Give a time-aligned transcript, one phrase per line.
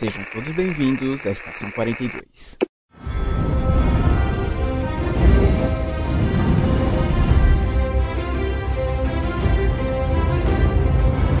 [0.00, 2.56] Sejam todos bem-vindos à Estação 42.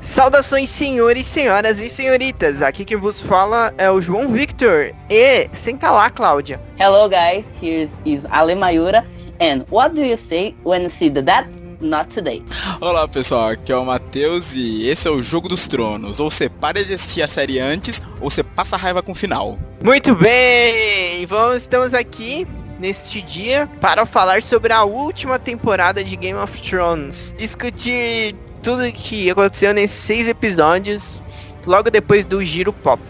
[0.02, 2.60] Saudações, senhores, senhoras e senhoritas.
[2.60, 4.94] Aqui quem vos fala é o João Victor.
[5.08, 6.60] E senta lá, Cláudia.
[6.78, 9.06] Hello guys, here is Ale Mayura.
[9.40, 11.59] And what do you say when you see the dead?
[11.80, 12.42] Not today.
[12.78, 16.20] Olá pessoal, aqui é o Matheus e esse é o Jogo dos Tronos.
[16.20, 19.58] Ou você para de assistir a série antes, ou você passa raiva com o final.
[19.82, 21.24] Muito bem!
[21.26, 22.46] Vamos, estamos aqui
[22.78, 27.34] neste dia para falar sobre a última temporada de Game of Thrones.
[27.38, 31.20] Discutir tudo que aconteceu nesses seis episódios,
[31.66, 33.00] logo depois do giro pop.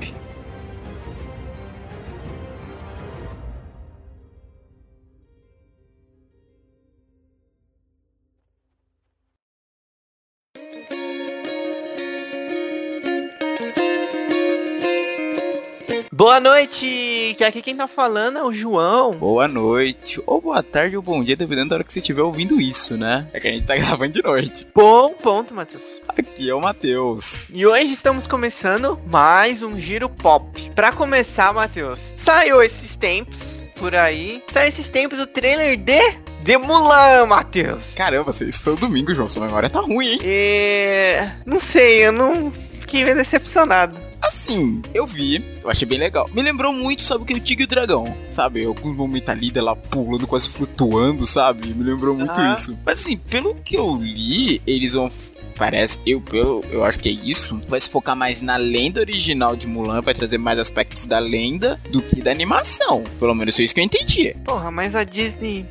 [16.21, 17.35] Boa noite!
[17.39, 19.15] Que aqui quem tá falando é o João.
[19.15, 22.61] Boa noite, ou boa tarde ou bom dia, dependendo da hora que você estiver ouvindo
[22.61, 23.27] isso, né?
[23.33, 24.67] É que a gente tá gravando de noite.
[24.75, 25.99] Bom ponto, Matheus.
[26.07, 27.47] Aqui é o Matheus.
[27.49, 30.71] E hoje estamos começando mais um giro pop.
[30.75, 34.43] Pra começar, Matheus, saiu esses tempos por aí.
[34.53, 37.95] Saiu esses tempos o trailer de de Mulan, Matheus.
[37.95, 39.27] Caramba, isso foi o domingo, João.
[39.27, 40.21] Sua memória tá ruim, hein?
[40.23, 41.33] É...
[41.47, 42.51] Não sei, eu não
[42.83, 44.10] fiquei meio decepcionado.
[44.23, 46.29] Assim, eu vi, eu achei bem legal.
[46.33, 47.35] Me lembrou muito, sabe o que?
[47.35, 48.65] O Tigre e o Dragão, sabe?
[48.65, 51.69] Alguns momentos ali dela pulando, quase flutuando, sabe?
[51.75, 52.53] Me lembrou muito Ah.
[52.53, 52.79] isso.
[52.85, 55.11] Mas assim, pelo que eu li, eles vão.
[55.57, 57.61] Parece, eu, pelo, eu acho que é isso.
[57.69, 61.79] Vai se focar mais na lenda original de Mulan, vai trazer mais aspectos da lenda
[61.91, 63.05] do que da animação.
[63.19, 64.35] Pelo menos foi isso que eu entendi.
[64.45, 65.67] Porra, mas a Disney.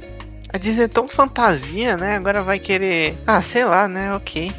[0.52, 2.16] A Disney é tão fantasia, né?
[2.18, 3.16] Agora vai querer.
[3.26, 4.14] Ah, sei lá, né?
[4.16, 4.52] Ok.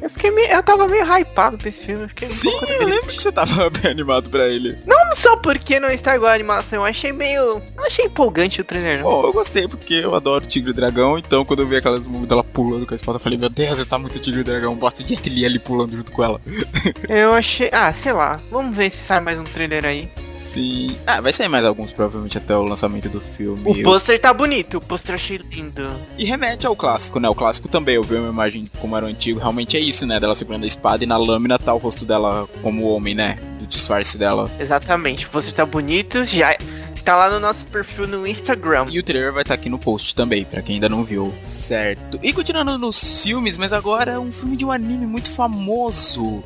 [0.00, 0.48] Eu fiquei meio.
[0.48, 2.02] Eu tava meio hypado pra esse filme.
[2.04, 4.78] Eu fiquei um Sim, pouco eu lembro que você tava bem animado pra ele.
[4.86, 7.62] Não só porque não está igual a animação, eu achei meio.
[7.76, 9.04] Eu achei empolgante o trailer, não.
[9.10, 12.28] Bom, eu gostei porque eu adoro Tigre e Dragão, então quando eu vi aquelas momentos
[12.28, 15.06] dela pulando com a espada, eu falei, meu Deus, tá muito Tigre e Dragão, bota
[15.06, 16.40] Jet Li ali pulando junto com ela.
[17.08, 17.70] Eu achei.
[17.72, 18.40] Ah, sei lá.
[18.50, 20.08] Vamos ver se sai mais um trailer aí.
[20.38, 20.96] Sim.
[21.06, 23.62] Ah, vai sair mais alguns, provavelmente, até o lançamento do filme.
[23.64, 25.88] O Eu- pôster tá bonito, o pôster achei lindo.
[26.18, 27.28] E remete ao clássico, né?
[27.28, 30.18] O clássico também, eu vi uma imagem como era o antigo, realmente é isso, né?
[30.18, 33.36] Dela segurando a espada e na lâmina tá o rosto dela como homem, né?
[33.58, 34.50] Do disfarce dela.
[34.58, 36.56] Exatamente, pôster tá bonito, já
[36.94, 38.86] está lá no nosso perfil no Instagram.
[38.90, 41.32] E o trailer vai estar aqui no post também, pra quem ainda não viu.
[41.40, 42.18] Certo.
[42.22, 46.42] E continuando nos filmes, mas agora um filme de um anime muito famoso: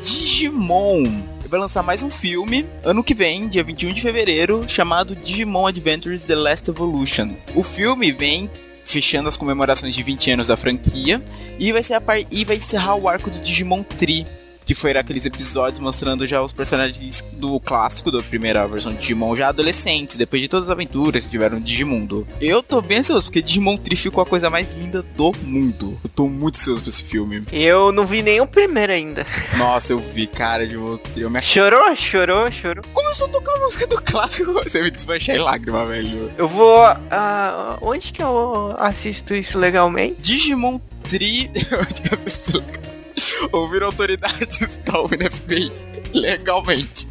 [0.00, 1.22] Digimon.
[1.48, 6.26] Vai lançar mais um filme ano que vem, dia 21 de fevereiro, chamado Digimon Adventures
[6.26, 7.34] The Last Evolution.
[7.54, 8.50] O filme vem
[8.88, 11.22] fechando as comemorações de 20 anos da franquia.
[11.60, 12.18] E vai ser a par...
[12.30, 14.26] e vai encerrar o arco do Digimon Tree,
[14.68, 19.34] que foi aqueles episódios mostrando já os personagens do clássico, da primeira versão de Digimon,
[19.34, 22.28] já adolescentes, depois de todas as aventuras que tiveram no Digimundo.
[22.38, 25.98] Eu tô bem ansioso, porque Digimon Tree ficou a coisa mais linda do mundo.
[26.04, 27.44] Eu tô muito ansioso pra esse filme.
[27.50, 29.26] Eu não vi nem o primeiro ainda.
[29.56, 31.22] Nossa, eu vi, cara, Digimon Tree.
[31.22, 31.40] Eu me...
[31.40, 32.84] Chorou, chorou, chorou.
[32.92, 36.30] Começou a tocar a música do clássico, você me desmanchar em lágrima, velho.
[36.36, 36.82] Eu vou.
[37.10, 40.16] ah, onde que eu assisto isso legalmente?
[40.20, 41.50] Digimon Tree.
[41.72, 42.62] Onde que eu assisto?
[43.52, 45.72] Ouvir autoridades, ouvindo FBI
[46.12, 47.08] legalmente.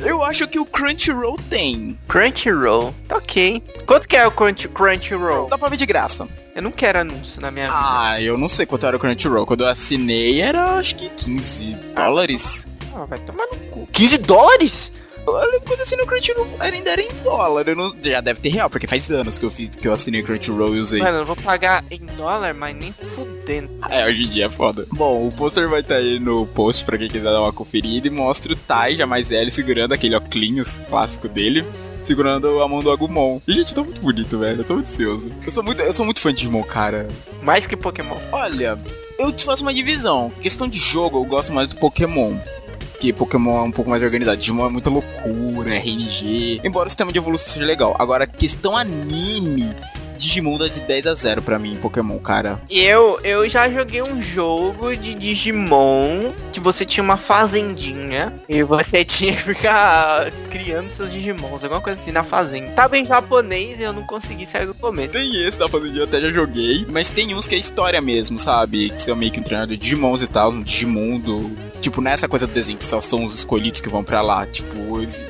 [0.00, 1.98] Eu acho que o Crunchyroll tem.
[2.08, 2.94] Crunchyroll.
[3.10, 3.62] Ok.
[3.86, 5.48] Quanto que é o Crunch, Crunchyroll?
[5.48, 6.28] Dá pra ver de graça.
[6.54, 7.78] Eu não quero anúncio na minha vida.
[7.78, 9.46] Ah, eu não sei quanto era o Crunchyroll.
[9.46, 12.68] Quando eu assinei era acho que 15 dólares.
[12.94, 13.88] Ah, vai tomar no cu.
[13.92, 14.92] 15 dólares?
[15.26, 17.68] Eu lembro quando eu assinei o Crunchyroll ainda era em dólar.
[17.68, 20.20] Eu não, já deve ter real, porque faz anos que eu fiz que eu assinei
[20.20, 21.00] o Crunchyroll e usei.
[21.00, 23.70] Mano, eu vou pagar em dólar, mas nem fudendo.
[23.88, 24.86] É, hoje em dia é foda.
[24.92, 28.10] Bom, o pôster vai estar aí no post pra quem quiser dar uma conferida e
[28.10, 31.64] mostra o Tai, já mais velho, segurando aquele óculos clássico dele.
[32.02, 33.40] Segurando a mão do Agumon.
[33.48, 34.60] E, gente, tá muito bonito, velho.
[34.60, 35.32] Eu tô muito ansioso.
[35.42, 37.08] Eu sou muito, eu sou muito fã de Digimon, cara.
[37.42, 38.18] Mais que Pokémon.
[38.30, 38.76] Olha,
[39.18, 40.30] eu te faço uma divisão.
[40.38, 42.36] Questão de jogo, eu gosto mais do Pokémon.
[42.94, 44.36] Porque Pokémon é um pouco mais organizado.
[44.36, 46.60] Digimon é muita loucura, RNG.
[46.64, 47.94] Embora o sistema de evolução seja legal.
[47.98, 49.74] Agora, questão anime.
[50.16, 52.60] Digimon dá de 10 a 0 pra mim em Pokémon, cara.
[52.70, 59.04] Eu, eu já joguei um jogo de Digimon que você tinha uma fazendinha e você
[59.04, 62.72] tinha que ficar criando seus Digimons, alguma coisa assim na fazenda.
[62.72, 65.14] Tava em japonês e eu não consegui sair do começo.
[65.14, 66.86] Tem esse da fazendinha, eu até já joguei.
[66.88, 68.90] Mas tem uns que é história mesmo, sabe?
[68.90, 71.50] Que você é meio que um treinador de Digimons e tal, no Digimundo.
[71.80, 74.46] Tipo, nessa coisa do desenho, que só são os escolhidos que vão pra lá.
[74.46, 74.74] Tipo,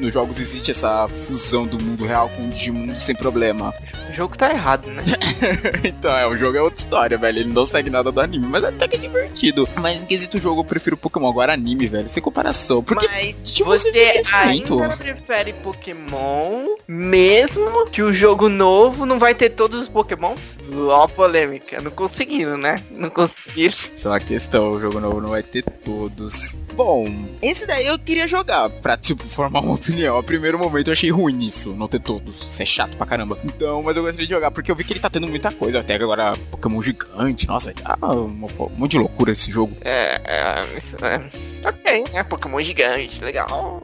[0.01, 3.75] nos jogos existe essa fusão do mundo real com o Digimundo sem problema.
[4.09, 5.03] O jogo tá errado, né?
[5.85, 7.41] então, é, o jogo é outra história, velho.
[7.41, 9.69] Ele não segue nada do anime, mas até que é divertido.
[9.81, 12.09] Mas em quesito jogo, eu prefiro Pokémon agora anime, velho.
[12.09, 12.83] Sem comparação.
[12.83, 19.35] Porque Mas tipo, você, você ainda prefere Pokémon, mesmo que o jogo novo não vai
[19.35, 20.57] ter todos os Pokémons?
[20.89, 21.81] Ó, polêmica.
[21.81, 22.85] Não conseguiram, né?
[22.91, 23.75] Não conseguiram.
[23.95, 26.57] Isso é uma questão, o jogo novo não vai ter todos.
[26.75, 30.19] Bom, esse daí eu queria jogar pra, tipo, formar uma opinião.
[30.19, 32.43] A primeiro momento eu achei ruim isso, não ter todos.
[32.43, 33.39] Isso é chato pra caramba.
[33.45, 35.79] Então, mas eu gostaria de jogar porque eu vi que ele tá tendo muita coisa.
[35.81, 37.47] Até agora, Pokémon gigante.
[37.47, 39.77] Nossa, tá uma- um monte de loucura esse jogo.
[39.83, 41.31] É, é, isso é.
[41.69, 43.81] Ok, é Pokémon gigante, legal.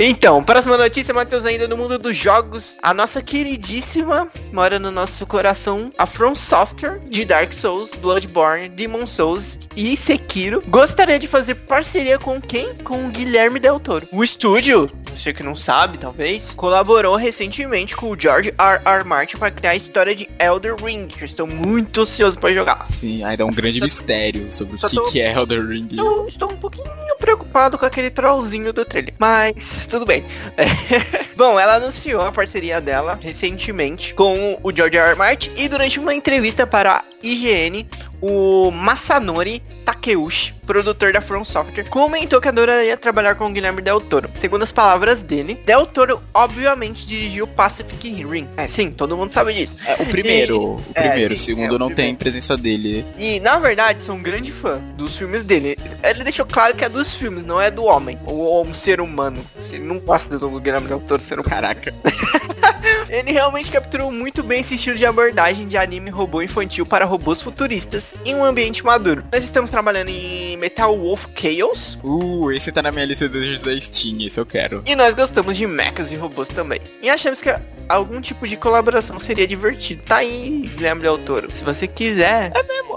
[0.00, 5.26] Então, próxima notícia, Matheus, ainda no mundo dos jogos, a nossa queridíssima mora no nosso
[5.26, 11.56] coração, a From Software de Dark Souls, Bloodborne, Demon Souls e Sekiro gostaria de fazer
[11.56, 12.74] parceria com quem?
[12.84, 14.06] Com o Guilherme Del Toro.
[14.12, 18.80] O estúdio, você que não sabe, talvez, colaborou recentemente com o George R.
[18.84, 19.04] R.
[19.04, 22.86] Martin para criar a história de Elder Ring, que eu estou muito ansioso para jogar.
[22.86, 25.88] Sim, ainda é um grande mistério sobre o que, tô- que é Elder Ring.
[25.96, 26.86] Eu estou um pouquinho
[27.18, 29.14] preocupado com aquele trollzinho do trailer.
[29.18, 30.24] Mas tudo bem.
[30.58, 31.24] É.
[31.36, 35.10] Bom, ela anunciou a parceria dela recentemente com o George R.
[35.10, 35.14] R.
[35.16, 37.88] Martin e durante uma entrevista para a IGN,
[38.20, 44.02] o Masanori Takeuchi, produtor da From Software, comentou que adoraria trabalhar com o Guilherme Del
[44.02, 44.28] Toro.
[44.34, 48.46] Segundo as palavras dele, Del Toro obviamente dirigiu Pacific Rim.
[48.54, 49.78] É, sim, todo mundo sabe disso.
[49.86, 52.18] É, o primeiro, o É, primeiro, sim, o segundo é, o não tem primeiro.
[52.18, 53.06] presença dele.
[53.16, 55.78] E, na verdade, sou um grande fã dos filmes dele.
[56.02, 58.18] Ele deixou claro que é dos filmes, não é do homem.
[58.26, 59.42] Ou, ou um ser humano.
[59.58, 61.48] Se ele não gosta do Guilherme Del Toro ser humano.
[61.48, 61.94] Caraca.
[63.08, 67.40] Ele realmente capturou muito bem esse estilo de abordagem de anime robô infantil para robôs
[67.40, 69.24] futuristas em um ambiente maduro.
[69.32, 71.98] Nós estamos trabalhando em Metal Wolf Chaos.
[72.02, 74.82] Uh, esse tá na minha lista desejos da Steam, esse eu quero.
[74.86, 76.80] E nós gostamos de mechas e robôs também.
[77.02, 77.54] E achamos que
[77.88, 80.02] algum tipo de colaboração seria divertido.
[80.02, 81.48] Tá aí, Guilherme Del Toro.
[81.54, 82.52] Se você quiser.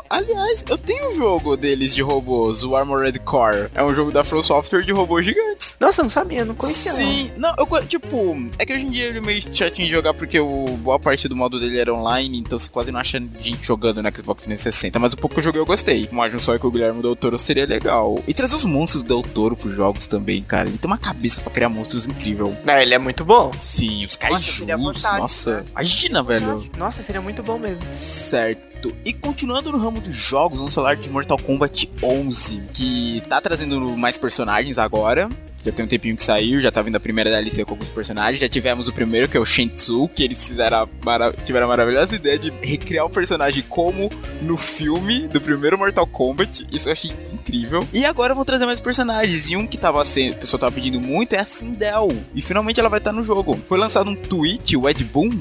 [0.10, 3.70] Aliás, eu tenho um jogo deles de robôs, o Armored Core.
[3.74, 5.78] É um jogo da From Software de robôs gigantes.
[5.80, 6.92] Nossa, eu não sabia, não conhecia.
[6.92, 7.00] não.
[7.00, 9.96] Sim, não, eu co- tipo, é que hoje em dia ele é meio chatinho de
[10.02, 13.22] jogar porque o, boa parte do modo dele era online, então você quase não acha
[13.40, 16.10] gente jogando no Xbox 360, mas o pouco que eu joguei eu gostei.
[16.12, 18.22] Uma junção com o Guilherme Del Toro seria legal.
[18.28, 20.68] E trazer os monstros do Del Toro pros jogos também, cara.
[20.68, 22.58] Ele tem uma cabeça pra criar monstros incrível.
[22.66, 23.54] Não, ele é muito bom.
[23.60, 25.58] Sim, os Nossa, kaijus, vontade, nossa.
[25.58, 25.66] né?
[25.72, 26.70] Imagina, velho.
[26.76, 27.84] Nossa, seria muito bom mesmo.
[27.94, 28.96] Certo.
[29.06, 33.80] E continuando no ramo dos jogos, vamos falar de Mortal Kombat 11, que tá trazendo
[33.96, 35.30] mais personagens agora.
[35.64, 38.40] Já tem um tempinho que saiu, já tá vindo a primeira DLC com alguns personagens.
[38.40, 42.16] Já tivemos o primeiro, que é o Shentsu, que eles fizeram mara- tiveram a maravilhosa
[42.16, 44.12] ideia de recriar o personagem como
[44.42, 46.66] no filme do primeiro Mortal Kombat.
[46.72, 47.88] Isso eu achei incrível.
[47.94, 49.50] E agora vão trazer mais personagens.
[49.50, 52.16] E um que tava sendo, o pessoal tava pedindo muito é a Sindel.
[52.34, 53.60] E finalmente ela vai estar no jogo.
[53.68, 55.40] Foi lançado um tweet, o Ed Boon,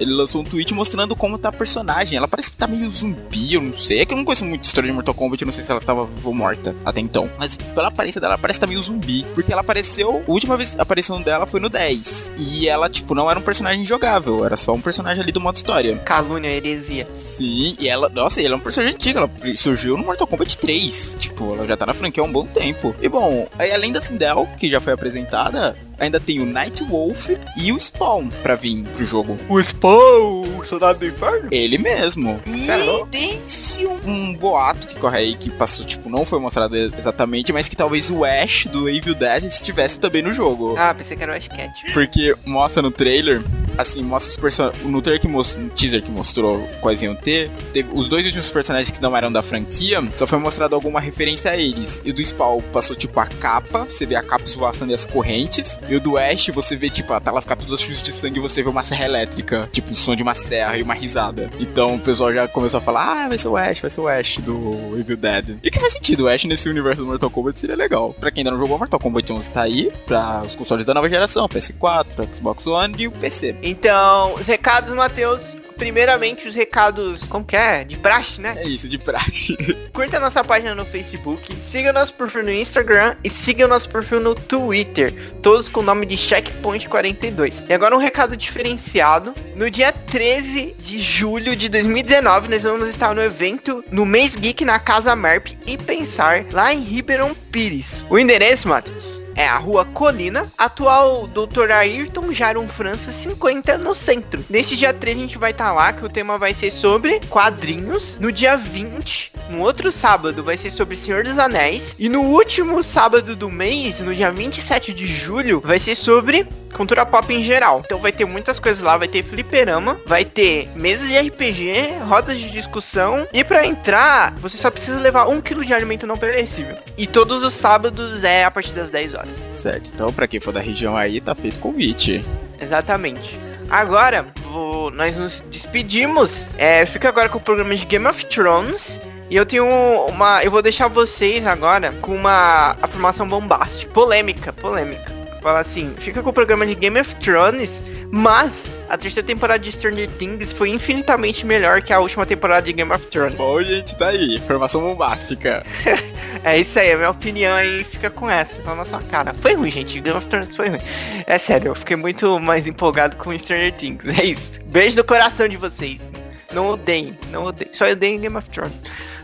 [0.00, 2.16] ele lançou um tweet mostrando como tá a personagem.
[2.16, 4.00] Ela parece que tá meio zumbi, eu não sei.
[4.00, 5.70] É que eu não conheço muito a história de Mortal Kombat, eu não sei se
[5.70, 7.30] ela tava viva ou morta até então.
[7.38, 9.24] Mas pela aparência dela, ela parece que tá meio zumbi.
[9.34, 10.22] Porque ela apareceu.
[10.26, 12.32] A última vez a aparição dela foi no 10.
[12.36, 14.44] E ela, tipo, não era um personagem jogável.
[14.44, 15.98] Era só um personagem ali do modo história.
[15.98, 17.08] Calúnia, heresia.
[17.14, 18.08] Sim, e ela.
[18.08, 19.18] Nossa, ela é um personagem antigo.
[19.18, 21.16] Ela surgiu no Mortal Kombat 3.
[21.18, 22.94] Tipo, ela já tá na franquia há um bom tempo.
[23.00, 25.76] E bom, aí além da Sindel, que já foi apresentada.
[25.98, 29.38] Ainda tem o Night Wolf e o Spawn pra vir pro jogo.
[29.48, 31.48] O Spawn, o soldado do inferno?
[31.50, 32.40] Ele mesmo.
[32.46, 37.52] E tem-se um, um boato que corre aí que passou, tipo, não foi mostrado exatamente,
[37.52, 40.74] mas que talvez o Ash do Evil Dead estivesse também no jogo.
[40.78, 41.92] Ah, pensei que era o Ash Cat.
[41.92, 43.42] Porque mostra no trailer,
[43.76, 44.84] assim, mostra os personagens.
[44.84, 48.48] No trailer que mostrou, no teaser que mostrou quais iam ter, teve os dois últimos
[48.50, 52.02] personagens que não eram da franquia, só foi mostrado alguma referência a eles.
[52.04, 55.04] E o do Spawn passou, tipo, a capa, você vê a capa esvoaçando e as
[55.04, 55.80] correntes.
[55.88, 58.42] E o do Ash, você vê, tipo, a tela ficar toda suja de sangue e
[58.42, 61.50] você vê uma serra elétrica, tipo, o som de uma serra e uma risada.
[61.58, 64.08] Então o pessoal já começou a falar: ah, vai ser o Ash, vai ser o
[64.08, 65.58] Ash do Evil Dead.
[65.62, 68.12] E que faz sentido, o Ash nesse universo do Mortal Kombat seria legal.
[68.12, 71.08] Pra quem ainda não jogou, Mortal Kombat 11 tá aí, pra os consoles da nova
[71.08, 73.56] geração, PS4, Xbox One e o PC.
[73.62, 75.40] Então, os recados, Matheus.
[75.78, 77.84] Primeiramente, os recados, como que é?
[77.84, 78.52] De praxe, né?
[78.56, 79.56] É isso, de praxe.
[79.92, 84.34] Curta nossa página no Facebook, siga nosso perfil no Instagram e siga nosso perfil no
[84.34, 87.66] Twitter, todos com o nome de Checkpoint42.
[87.68, 89.34] E agora um recado diferenciado.
[89.54, 94.64] No dia 13 de julho de 2019, nós vamos estar no evento no Mês Geek
[94.64, 98.04] na Casa Merp e Pensar, lá em Ribeirão Pires.
[98.10, 101.70] O endereço, Matheus, é a Rua Colina, atual Dr.
[101.70, 104.44] Ayrton Jaron França 50 no centro.
[104.50, 107.20] Nesse dia 3 a gente vai estar tá lá, que o tema vai ser sobre
[107.28, 108.18] quadrinhos.
[108.18, 111.94] No dia 20, no outro sábado, vai ser sobre Senhor dos Anéis.
[112.00, 117.06] E no último sábado do mês, no dia 27 de julho, vai ser sobre cultura
[117.06, 117.82] pop em geral.
[117.84, 122.38] Então vai ter muitas coisas lá, vai ter fliperama, vai ter mesas de RPG, rodas
[122.38, 123.24] de discussão.
[123.32, 126.76] E para entrar, você só precisa levar um quilo de alimento não perecível.
[126.96, 129.27] E todos os sábados é a partir das 10 horas.
[129.50, 132.24] Certo, então para quem for da região aí, tá feito convite.
[132.60, 133.38] Exatamente.
[133.70, 136.46] Agora, vou, nós nos despedimos.
[136.56, 139.00] É, fica agora com o programa de Game of Thrones.
[139.30, 139.66] E eu tenho
[140.06, 140.42] uma.
[140.42, 143.92] Eu vou deixar vocês agora com uma afirmação bombástica.
[143.92, 145.17] Polêmica, polêmica.
[145.48, 149.72] Fala assim, fica com o programa de Game of Thrones, mas a terceira temporada de
[149.72, 153.38] Stranger Things foi infinitamente melhor que a última temporada de Game of Thrones.
[153.38, 154.36] Bom, gente, tá aí.
[154.36, 155.64] Informação bombástica.
[156.44, 159.32] é isso aí, a minha opinião aí fica com essa, tá na sua cara.
[159.40, 159.98] Foi ruim, gente.
[160.00, 160.80] Game of Thrones foi ruim.
[161.26, 164.04] É sério, eu fiquei muito mais empolgado com Stranger Things.
[164.20, 164.52] É isso.
[164.66, 166.12] Beijo no coração de vocês.
[166.52, 167.72] Não odeiem, não odeiem.
[167.72, 168.82] Só odeiem Game of Thrones.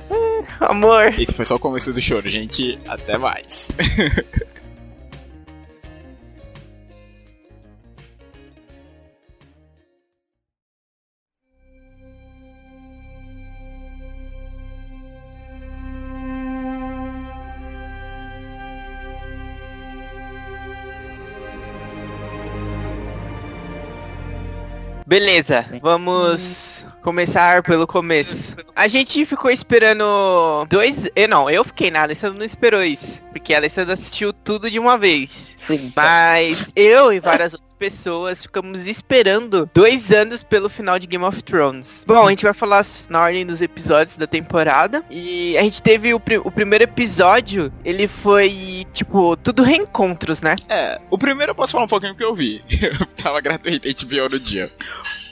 [0.08, 1.20] Uh, amor.
[1.20, 2.78] Esse foi só o começo do choro, gente.
[2.86, 3.70] Até mais.
[25.14, 28.56] Beleza, vamos começar pelo começo.
[28.74, 31.08] A gente ficou esperando dois.
[31.14, 33.22] Eu não, eu fiquei nada, a Alessandra não esperou isso.
[33.30, 35.54] Porque a Alessandra assistiu tudo de uma vez.
[35.56, 35.92] Sim.
[35.94, 41.42] Mas eu e várias outras pessoas ficamos esperando dois anos pelo final de Game of
[41.42, 42.02] Thrones.
[42.06, 45.04] Bom, a gente vai falar na ordem dos episódios da temporada.
[45.10, 50.54] E a gente teve o, pr o primeiro episódio, ele foi, tipo, tudo reencontros, né?
[50.70, 52.64] É, o primeiro eu posso falar um pouquinho que eu vi.
[52.72, 54.70] eu tava gratuito HBO no dia.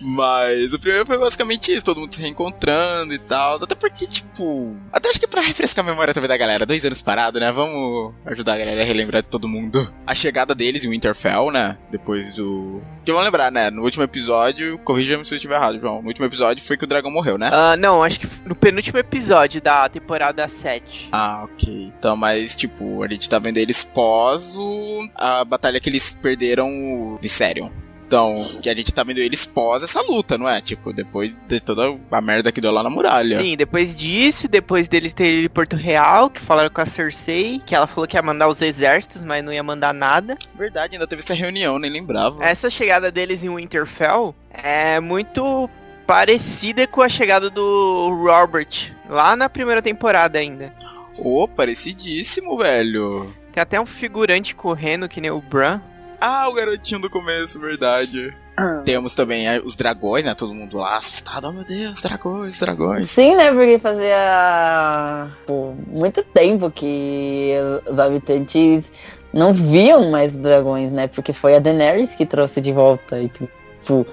[0.03, 3.63] Mas o primeiro foi basicamente isso, todo mundo se reencontrando e tal.
[3.63, 4.77] Até porque, tipo.
[4.93, 7.51] Até acho que pra refrescar a memória também da galera, dois anos parado, né?
[7.53, 9.93] Vamos ajudar a galera a relembrar de todo mundo.
[10.07, 11.79] A chegada deles em Winterfell, né?
[11.91, 12.83] Depois do.
[13.05, 13.71] Que vão lembrar, né?
[13.71, 16.03] No último episódio, corrija-me se eu estiver errado, João.
[16.03, 17.51] No último episódio foi que o dragão morreu, né?
[17.51, 21.09] Uh, não, acho que no penúltimo episódio da temporada 7.
[21.13, 21.93] Ah, ok.
[21.99, 25.09] Então, mas, tipo, a gente tá vendo eles pós o...
[25.15, 27.71] a batalha que eles perderam o Viserion.
[28.12, 30.61] Então, que a gente tá vendo eles pós essa luta, não é?
[30.61, 33.40] Tipo, depois de toda a merda que deu lá na muralha.
[33.40, 37.87] Sim, depois disso, depois deles terem Porto Real, que falaram com a Cersei, que ela
[37.87, 40.37] falou que ia mandar os exércitos, mas não ia mandar nada.
[40.54, 42.45] Verdade, ainda teve essa reunião, nem lembrava.
[42.45, 45.71] Essa chegada deles em Winterfell é muito
[46.07, 50.71] parecida com a chegada do Robert, lá na primeira temporada ainda.
[51.16, 53.35] Ô, oh, parecidíssimo, velho.
[53.54, 55.81] Tem até um figurante correndo, que nem o Bran.
[56.25, 58.33] Ah, o garotinho do começo, verdade.
[58.57, 58.81] Ah.
[58.85, 60.37] Temos também é, os dragões, né?
[60.37, 61.49] Todo mundo lá assustado.
[61.49, 63.11] Oh meu Deus, dragões, dragões.
[63.11, 63.50] Sim, né?
[63.50, 67.55] Porque fazia pô, muito tempo que
[67.91, 68.93] os habitantes
[69.33, 71.09] não viam mais dragões, né?
[71.09, 74.07] Porque foi a Daenerys que trouxe de volta e tipo,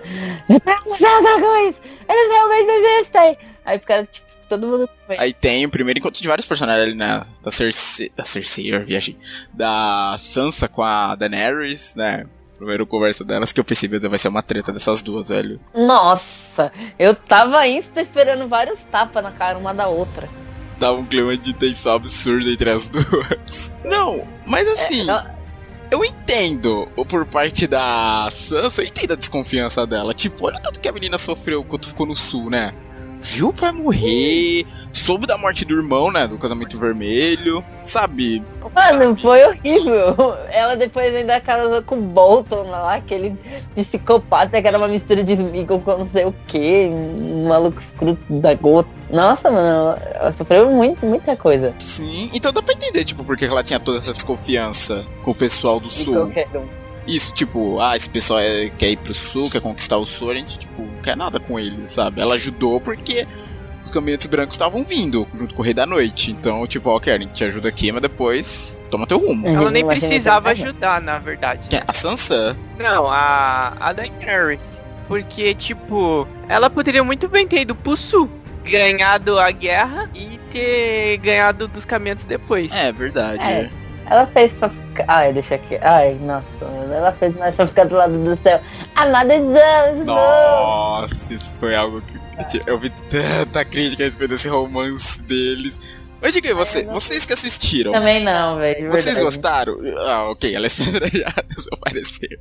[0.50, 1.80] dragões!
[2.10, 3.38] Eles realmente existem!
[3.64, 7.22] Aí ficaram tipo todo mundo Aí tem o primeiro encontro de vários personagens ali, né?
[7.44, 9.16] Da Cersei, da Cersei, eu viajei.
[9.54, 12.26] Da Sansa com a Daenerys, né?
[12.58, 15.62] Primeiro conversa delas que eu percebi que vai ser uma treta dessas duas, velho.
[15.74, 20.28] Nossa, eu tava insta esperando vários tapas na cara uma da outra.
[20.78, 23.74] Tava um clima de tensão absurdo entre as duas.
[23.86, 25.10] Não, mas assim.
[25.10, 25.40] É,
[25.92, 30.14] eu entendo por parte da Sansa, eu entendo a desconfiança dela.
[30.14, 32.74] Tipo, olha o tanto que a menina sofreu quando ficou no sul, né?
[33.20, 36.28] Viu o pai morrer, soube da morte do irmão, né?
[36.28, 38.44] Do casamento vermelho, sabe?
[38.76, 40.16] Mano, foi horrível.
[40.52, 43.36] Ela depois ainda casou com o Bolton lá, aquele
[43.76, 48.22] psicopata que era uma mistura de Smeagol com não sei o que, um maluco escroto
[48.30, 48.90] da gota.
[49.12, 51.74] Nossa, mano, ela sofreu muito, muita coisa.
[51.80, 55.80] Sim, então dá pra entender, tipo, porque ela tinha toda essa desconfiança com o pessoal
[55.80, 56.14] do e sul.
[56.14, 56.79] Qualquer um.
[57.10, 60.36] Isso, tipo, ah, esse pessoal é, quer ir pro sul, quer conquistar o sul, a
[60.36, 62.22] gente, tipo, não quer nada com ele, sabe?
[62.22, 63.28] Ela ajudou porque
[63.84, 66.32] os caminhantes brancos estavam vindo junto com o Rei da Noite.
[66.32, 69.48] Então, tipo, ok, a gente te ajuda aqui, mas depois toma teu rumo.
[69.48, 71.68] Ela nem precisava ajudar, na verdade.
[71.88, 72.56] A Sansa?
[72.78, 74.80] Não, a, a Daenerys.
[75.08, 78.30] Porque, tipo, ela poderia muito bem ter ido pro sul,
[78.64, 82.72] ganhado a guerra e ter ganhado dos caminhantes depois.
[82.72, 83.42] É, verdade.
[83.42, 83.79] É.
[84.10, 85.06] Ela fez pra ficar.
[85.08, 85.78] Ai, deixa aqui.
[85.82, 86.46] Ai, nossa,
[86.94, 88.60] ela fez mais pra ficar do lado do céu.
[88.96, 90.06] Amada Jones!
[90.06, 92.20] Nossa, isso foi algo que.
[92.66, 95.98] Eu vi tanta crítica a respeito desse romance deles.
[96.22, 98.90] Mas diga aí, você, vocês que assistiram, Também não, velho.
[98.92, 99.24] vocês verdade.
[99.24, 99.78] gostaram?
[100.00, 102.40] Ah, ok, Alessandra já deu seu parecer.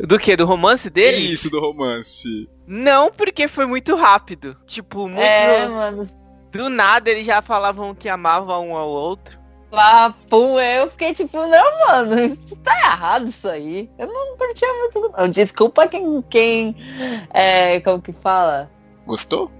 [0.00, 0.34] Do que?
[0.36, 1.16] Do romance dele?
[1.32, 2.48] Isso do romance.
[2.66, 4.56] Não, porque foi muito rápido.
[4.66, 5.20] Tipo, muito.
[5.22, 6.08] É, mano.
[6.50, 9.38] Do nada eles já falavam que amavam um ao outro.
[9.70, 13.88] Papo, eu fiquei tipo, não, mano, tá errado isso aí.
[13.98, 15.12] Eu não curtia muito.
[15.30, 16.76] Desculpa quem, quem,
[17.32, 18.70] é, como que fala?
[19.06, 19.50] Gostou?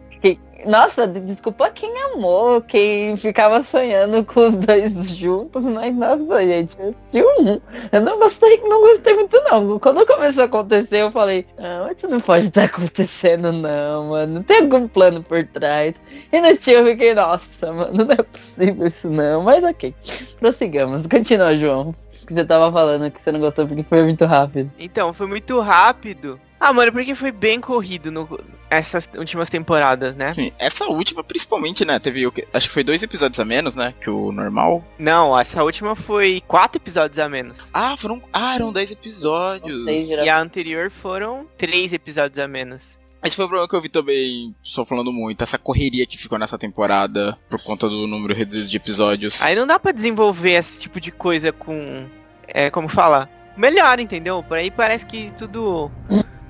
[0.67, 6.77] Nossa, de- desculpa quem amou, quem ficava sonhando com os dois juntos, mas nossa, gente,
[6.81, 7.61] assisti um.
[7.93, 9.79] Eu não gostei, não gostei muito não.
[9.79, 14.43] Quando começou a acontecer, eu falei, ah, mas isso não pode estar acontecendo não, mano.
[14.45, 15.95] Tem algum plano por trás.
[16.33, 19.43] E no tio eu fiquei, nossa, mano, não é possível isso não.
[19.43, 19.95] Mas ok.
[20.39, 21.07] Prossigamos.
[21.07, 21.95] Continua, João.
[22.27, 24.71] Que você tava falando que você não gostou porque foi muito rápido.
[24.79, 26.41] Então, foi muito rápido.
[26.61, 28.29] Ah, mano, porque foi bem corrido no,
[28.71, 30.31] essas últimas temporadas, né?
[30.31, 31.99] Sim, essa última principalmente, né?
[31.99, 32.47] Teve o que?
[32.53, 33.93] Acho que foi dois episódios a menos, né?
[34.01, 34.85] Que o normal.
[34.99, 37.59] Não, essa última foi quatro episódios a menos.
[37.75, 38.23] Ah, foram.
[38.33, 39.85] Ah, eram dez episódios.
[39.85, 42.99] Seis, E a anterior foram três episódios a menos.
[43.23, 46.39] Esse foi o problema que eu vi também, só falando muito, essa correria que ficou
[46.39, 49.43] nessa temporada por conta do número reduzido de episódios.
[49.43, 52.07] Aí não dá pra desenvolver esse tipo de coisa com.
[52.49, 53.29] É, como fala?
[53.57, 54.43] Melhor, entendeu?
[54.43, 55.91] Por aí parece que tudo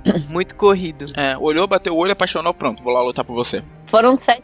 [0.29, 1.07] muito corrido.
[1.17, 3.63] É, olhou, bateu o olho, apaixonou, pronto, vou lá lutar por você.
[3.87, 4.43] Foram sete,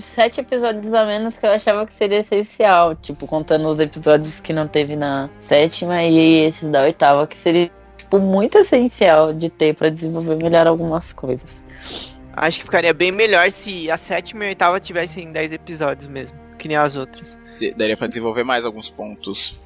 [0.00, 2.94] sete episódios a menos que eu achava que seria essencial.
[2.94, 7.70] Tipo, contando os episódios que não teve na sétima e esses da oitava, que seria,
[7.96, 11.64] tipo, muito essencial de ter pra desenvolver melhor algumas coisas.
[12.36, 16.36] Acho que ficaria bem melhor se a sétima e a oitava tivessem 10 episódios mesmo,
[16.58, 17.38] que nem as outras.
[17.52, 19.60] Se- Daria pra desenvolver mais alguns pontos.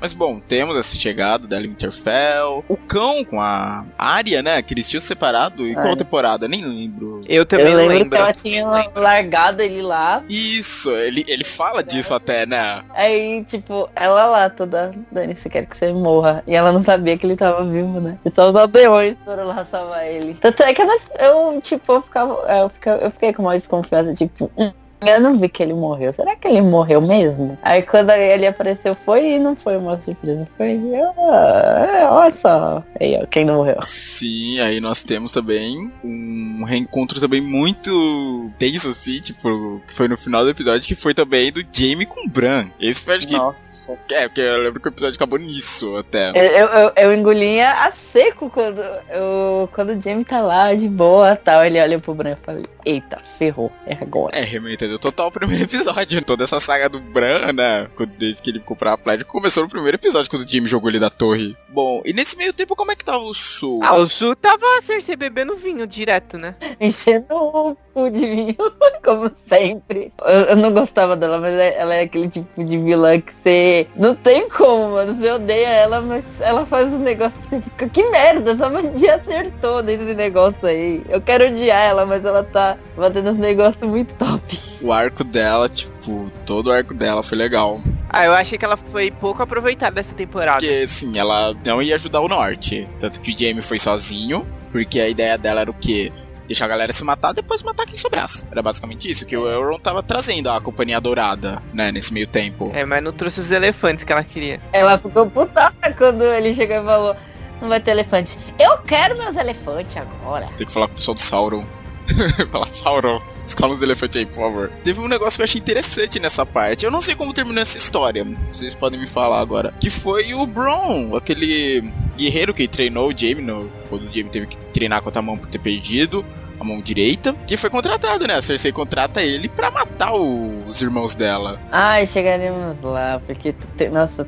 [0.00, 2.64] Mas bom, temos essa chegada da Winterfell.
[2.68, 4.62] O cão com a Arya, né?
[4.62, 5.66] Que eles tinham separado.
[5.66, 5.96] E qual Arya.
[5.96, 6.48] temporada?
[6.48, 7.22] Nem lembro.
[7.28, 8.10] Eu também eu lembro, lembro.
[8.10, 10.22] que ela tinha largado ele lá.
[10.28, 12.82] Isso, ele, ele fala disso até, né?
[12.94, 16.42] Aí, tipo, ela lá toda, Dani, você quer que você morra.
[16.46, 18.18] E ela não sabia que ele tava vivo, né?
[18.24, 20.34] E só os aldeões foram lá salvar ele.
[20.34, 22.34] Tanto é que eu, tipo, eu ficava.
[22.52, 24.72] Eu fiquei, eu fiquei com uma desconfiança, tipo, hum,
[25.10, 26.12] eu não vi que ele morreu.
[26.12, 27.58] Será que ele morreu mesmo?
[27.62, 30.48] Aí quando ele apareceu foi e não foi uma surpresa.
[30.56, 30.80] Foi.
[31.18, 32.84] ah, olha só.
[33.00, 33.78] Aí, ó, quem não morreu.
[33.86, 40.16] Sim, aí nós temos também um reencontro também muito tenso, assim, tipo, que foi no
[40.16, 42.68] final do episódio, que foi também do Jamie com o Bran.
[42.80, 43.34] Esse foi acho que.
[43.34, 43.96] Nossa.
[44.10, 46.30] É, porque eu lembro que o episódio acabou nisso até.
[46.30, 50.88] Eu, eu, eu, eu engolia a seco quando, eu, quando o Jamie tá lá de
[50.88, 51.64] boa tal.
[51.64, 54.38] Ele olha pro Bran e fala, eita, ferrou, é agora.
[54.38, 54.98] É, realmente, entendeu?
[54.98, 56.22] Total o primeiro episódio.
[56.24, 57.88] Toda essa saga do Bran, né?
[57.94, 60.88] quando- Desde que ele comprou a Pledge, começou no primeiro episódio, quando o Jamie jogou
[60.90, 61.56] ele da torre.
[61.68, 63.80] Bom, e nesse meio tempo, como é que tava o Sul?
[63.82, 66.54] Ah, o Sul tava a Cersei bebendo vinho direto, né?
[66.80, 68.56] Enchendo o cu de vinho,
[69.04, 70.12] como sempre.
[70.24, 73.86] Eu, eu não gostava dela, mas é- ela é aquele tipo de vilã que você.
[73.96, 75.14] Não tem como, mano.
[75.14, 77.88] Você odeia ela, mas ela faz um negócio que você fica.
[77.88, 81.02] Que merda, essa bandia acertou nesse negócio aí.
[81.08, 84.60] Eu quero odiar ela, mas ela tá fazendo uns negócios muito top.
[84.80, 87.76] O arco dela, tipo, todo o arco dela foi legal.
[88.08, 90.58] Ah, eu achei que ela foi pouco aproveitada essa temporada.
[90.58, 92.88] Porque, assim, ela não ia ajudar o norte.
[92.98, 96.12] Tanto que o Jamie foi sozinho, porque a ideia dela era o quê?
[96.52, 98.46] Deixar a galera se matar, depois matar quem sobrasse.
[98.52, 102.70] Era basicamente isso que o Euron tava trazendo a Companhia Dourada, né, nesse meio tempo.
[102.74, 104.60] É, mas não trouxe os elefantes que ela queria.
[104.70, 107.16] Ela ficou puta quando ele chegou e falou.
[107.58, 108.38] Não vai ter elefante.
[108.58, 110.50] Eu quero meus elefantes agora.
[110.58, 111.66] Tem que falar com o pessoal do Sauron.
[112.52, 114.70] Falar, Sauron, escola os elefantes aí, por favor.
[114.84, 116.84] Teve um negócio que eu achei interessante nessa parte.
[116.84, 118.26] Eu não sei como terminou essa história.
[118.52, 119.72] Vocês podem me falar agora.
[119.80, 124.48] Que foi o Bron, aquele guerreiro que treinou o Jaime no, quando o Jaime teve
[124.48, 126.22] que treinar com a outra mão por ter perdido
[126.62, 127.34] a mão direita.
[127.46, 128.34] Que foi contratado, né?
[128.36, 131.60] A Cersei contrata ele pra matar o- os irmãos dela.
[131.70, 134.26] Ai, chegaremos lá, porque tem, nossa,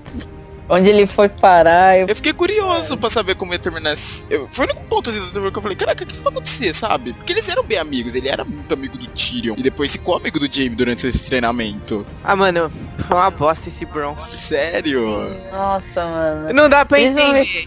[0.69, 4.27] onde ele foi parar, eu Eu fiquei curioso pra saber como ia terminar esse...
[4.31, 7.13] eu- Foi o único ponto assim, que eu falei, caraca, o que vai acontecer, sabe?
[7.13, 9.55] Porque eles eram bem amigos, ele era muito amigo do Tyrion.
[9.59, 12.07] E depois ficou amigo do Jaime durante esse treinamento.
[12.23, 12.71] Ah, mano,
[13.07, 14.17] foi uma bosta esse Bron.
[14.17, 15.05] Sério?
[15.53, 16.53] Nossa, mano.
[16.55, 17.65] Não dá pra entender.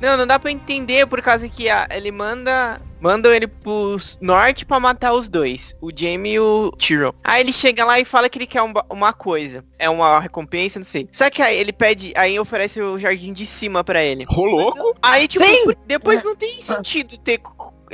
[0.00, 2.80] Não, não dá pra entender por causa que a- ele manda.
[3.04, 7.12] Mandam ele pro norte pra matar os dois, o Jaime e o Tyrion.
[7.22, 9.62] Aí ele chega lá e fala que ele quer um uma coisa.
[9.78, 11.06] É uma recompensa, não sei.
[11.12, 14.24] Só que aí ele pede, aí oferece o jardim de cima pra ele.
[14.34, 14.96] Ô, louco?
[15.02, 15.74] Aí, tipo, Sim.
[15.86, 17.42] depois não tem sentido ter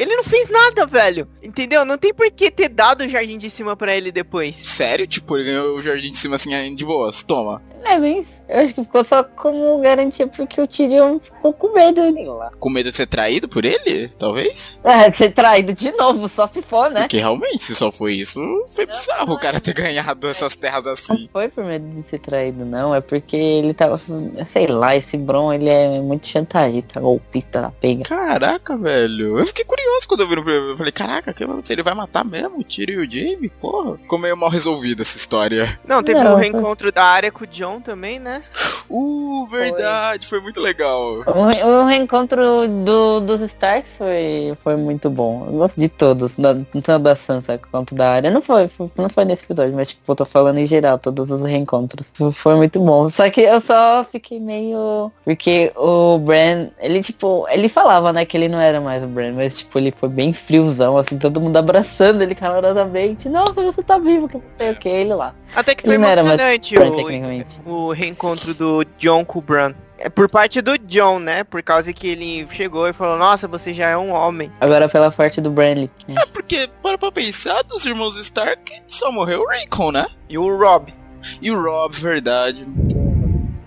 [0.01, 1.29] ele não fez nada, velho.
[1.43, 1.85] Entendeu?
[1.85, 4.57] Não tem por que ter dado o jardim de cima pra ele depois.
[4.57, 5.07] Sério?
[5.07, 7.23] Tipo, ele ganhou o jardim de cima assim, de boas.
[7.23, 7.63] Toma.
[7.85, 12.01] É, mas eu acho que ficou só como garantia porque o Tyrion ficou com medo
[12.01, 12.51] dele lá.
[12.59, 14.09] Com medo de ser traído por ele?
[14.19, 14.81] Talvez?
[14.85, 17.01] É, ser traído de novo, só se for, né?
[17.03, 20.93] Porque realmente, se só foi isso, foi bizarro o cara ter ganhado essas terras Não
[20.93, 21.29] assim.
[21.31, 22.95] foi por medo de ser traído, não.
[22.95, 24.01] É porque ele tava.
[24.47, 28.05] Sei lá, esse Bron, ele é muito chantagista, golpista da pega.
[28.05, 29.39] Caraca, velho.
[29.39, 30.71] Eu fiquei curioso quando eu vi no primeiro.
[30.71, 33.49] Eu falei, caraca, que- ele vai matar mesmo o Tyrion e o Jaime?
[33.49, 33.97] Porra.
[33.99, 35.79] Ficou meio mal resolvida essa história.
[35.87, 38.43] Não, teve Não, o foi- reencontro da área com o John também, né?
[38.91, 40.27] Uh, verdade.
[40.27, 41.23] Foi, muito legal.
[41.27, 45.45] O, re- o reencontro do, dos Starks foi, foi muito bom.
[45.47, 48.31] Eu gosto de todos, da- tanto da Sansa quanto da área.
[48.31, 51.31] Não foi, foi- não foi nesse episódio, mas tipo, eu tô falando em geral, todos
[51.31, 52.13] os reencontros.
[52.17, 53.09] Foi- Foi muito bom.
[53.09, 55.13] Só que eu só fiquei meio.
[55.25, 59.33] Porque o Bran, ele tipo, ele falava, né, que ele não era mais o Bran,
[59.35, 63.29] mas tipo, ele foi bem friozão, assim, todo mundo abraçando ele calorosamente.
[63.29, 65.35] Nossa, você tá vivo, que não sei o que, ele lá.
[65.55, 67.61] Até que foi Ele não era mais o, tecnicamente.
[67.67, 69.75] o reencontro do John com o Bran.
[69.99, 71.45] É por parte do John, né?
[71.45, 74.51] Por causa que ele chegou e falou, nossa, você já é um homem.
[74.61, 75.91] Agora pela parte do Branley.
[76.09, 80.07] É porque, para pra pensar, dos irmãos Stark, só morreu o Rickon, né?
[80.29, 80.95] E o Rob.
[81.43, 82.67] E o Rob, verdade.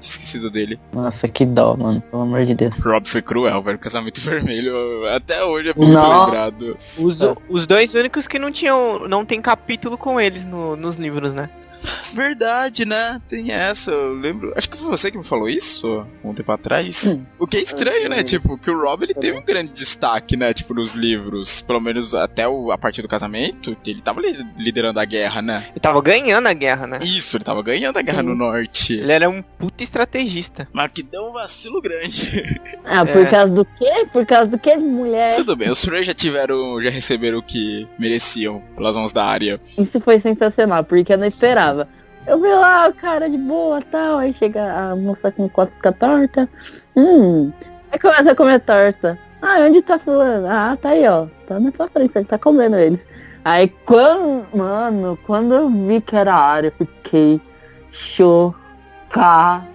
[0.02, 0.80] Esquecido dele.
[0.92, 2.78] Nossa, que dó, mano, pelo amor de Deus.
[2.84, 3.80] Rob foi cruel, velho.
[3.80, 6.26] Casamento vermelho até hoje é muito Nossa.
[6.26, 6.78] lembrado.
[6.98, 9.08] Os, os dois únicos que não tinham.
[9.08, 11.50] não tem capítulo com eles no- nos livros, né?
[12.14, 13.20] Verdade, né?
[13.28, 13.92] Tem essa.
[13.92, 14.54] Eu lembro.
[14.56, 17.16] Acho que foi você que me falou isso um tempo atrás.
[17.18, 17.26] Hum.
[17.40, 18.24] O que é estranho, né?
[18.24, 20.54] Tipo, que o Rob ele teve um grande destaque, né?
[20.54, 21.62] Tipo, nos livros.
[21.62, 23.76] Pelo menos até o, a partir do casamento.
[23.84, 25.66] que Ele tava li- liderando a guerra, né?
[25.72, 27.00] Ele tava ganhando a guerra, né?
[27.02, 28.94] Isso, ele tava ganhando a guerra no norte.
[28.94, 30.68] Ele era um puta estrategista.
[30.74, 32.44] Mas que deu um vacilo grande.
[32.86, 33.26] Ah, por É.
[33.30, 34.08] causa do quê?
[34.12, 35.38] Por causa do quê, mulher?
[35.38, 36.82] Tudo bem, os Frey já tiveram.
[36.82, 39.58] Já receberam o que mereciam pelas mãos da área.
[39.64, 41.73] Isso foi sensacional, porque eu não esperava.
[42.26, 45.92] Eu vi lá o cara de boa tal, aí chega a moça com quatro fica
[45.92, 46.50] torta.
[46.96, 47.52] Hum.
[47.92, 49.20] Aí começa a comer torta.
[49.42, 50.48] Ah, onde tá fulano?
[50.50, 51.28] Ah, tá aí, ó.
[51.48, 53.00] Tá na sua frente, ele tá comendo eles.
[53.44, 54.46] Aí quando.
[54.56, 57.42] Mano, quando eu vi que era a área, eu fiquei
[57.92, 59.68] chocada.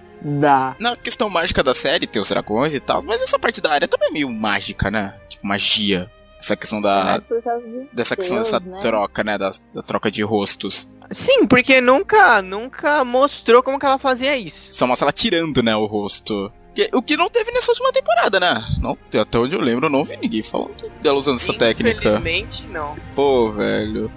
[0.79, 3.87] Na questão mágica da série, tem os dragões e tal, mas essa parte da área
[3.87, 5.13] também é meio mágica, né?
[5.29, 6.09] Tipo, magia.
[6.39, 7.15] Essa questão da.
[7.15, 8.79] É por causa de Dessa questão Deus, dessa né?
[8.79, 9.37] troca, né?
[9.37, 10.89] Da, da troca de rostos.
[11.11, 14.67] Sim, porque nunca, nunca mostrou como que ela fazia isso.
[14.71, 16.51] Só mostra ela tirando, né, o rosto.
[16.75, 18.63] Que- o que não teve nessa última temporada, né?
[18.79, 21.99] Não, até onde eu lembro, eu não vi ninguém falando dela usando essa técnica.
[21.99, 22.95] Infelizmente, não.
[23.15, 24.11] Pô, velho.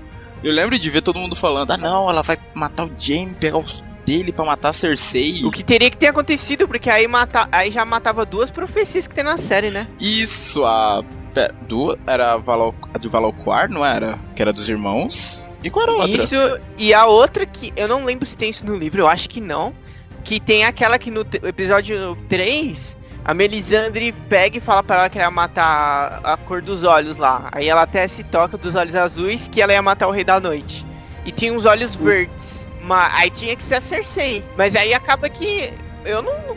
[0.44, 3.59] Eu lembro de ver todo mundo falando, ah não, ela vai matar o Jaime, pegar
[3.59, 5.44] os dele pra matar a Cersei.
[5.44, 9.14] O que teria que ter acontecido, porque aí, mata, aí já matava duas profecias que
[9.14, 9.87] tem na série, né?
[10.00, 11.02] Isso, a.
[11.32, 11.98] Pera, duas.
[12.06, 12.40] Era a,
[12.94, 14.18] a de Valauquar, não era?
[14.34, 15.50] Que era dos irmãos.
[15.62, 16.22] E qual era a outra?
[16.22, 19.28] Isso, e a outra que eu não lembro se tem isso no livro, eu acho
[19.28, 19.74] que não.
[20.24, 25.18] Que tem aquela que no episódio 3, a Melisandre pega e fala pra ela que
[25.18, 27.48] ela ia matar a, a cor dos olhos lá.
[27.52, 30.40] Aí ela até se toca dos olhos azuis que ela ia matar o Rei da
[30.40, 30.86] Noite.
[31.24, 32.66] E tinha uns olhos verdes.
[32.82, 34.44] Mas aí tinha que ser a Cersei.
[34.56, 35.72] Mas aí acaba que
[36.04, 36.56] eu não.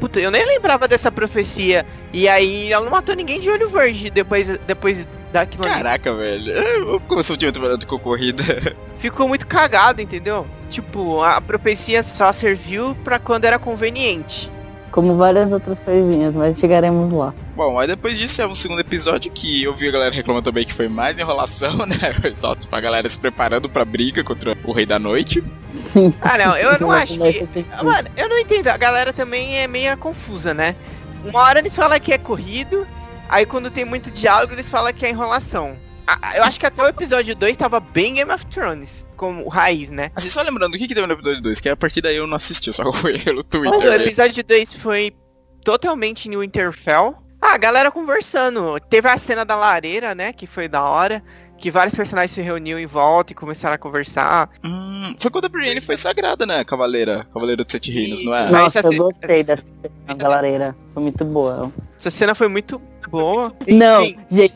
[0.00, 1.84] Puta, eu nem lembrava dessa profecia.
[2.12, 5.74] E aí ela não matou ninguém de olho verde depois, depois daquilo ali.
[5.74, 6.52] Caraca, velho.
[6.52, 8.42] Eu comecei o time de concorrida.
[8.98, 10.46] ficou muito cagado, entendeu?
[10.70, 14.50] Tipo, a profecia só serviu pra quando era conveniente.
[14.90, 17.34] Como várias outras coisinhas, mas chegaremos lá.
[17.58, 20.64] Bom, aí depois disso é um segundo episódio que eu vi a galera reclamando também
[20.64, 22.32] que foi mais enrolação, né?
[22.36, 25.42] Só tipo, a galera se preparando pra briga contra o Rei da Noite.
[25.66, 26.14] Sim.
[26.22, 27.66] Ah, não, eu não acho que.
[27.82, 28.68] Mano, eu não entendo.
[28.68, 30.76] A galera também é meio confusa, né?
[31.24, 32.86] Uma hora eles falam que é corrido,
[33.28, 35.76] aí quando tem muito diálogo eles falam que é enrolação.
[36.36, 40.12] Eu acho que até o episódio 2 tava bem Game of Thrones, como raiz, né?
[40.14, 41.60] Assim, só lembrando, o que, que teve no episódio 2?
[41.60, 43.80] Que a partir daí eu não assisti, eu só fui pelo O Twitter.
[43.98, 44.04] né?
[44.04, 45.12] episódio 2 foi
[45.64, 47.16] totalmente em Winterfell.
[47.40, 48.78] Ah, a galera conversando.
[48.90, 50.32] Teve a cena da lareira, né?
[50.32, 51.22] Que foi da hora.
[51.56, 54.48] Que vários personagens se reuniam em volta e começaram a conversar.
[54.64, 56.62] Hum, foi quando a Brienne foi sagrada, né?
[56.64, 57.26] Cavaleira.
[57.32, 58.48] Cavaleira dos Sete Reinos, não é?
[58.50, 60.76] Nossa, eu gostei essa- dessa cena, galera.
[60.94, 61.72] Foi muito boa.
[61.98, 63.52] Essa cena foi muito boa.
[63.66, 64.54] Não, gente,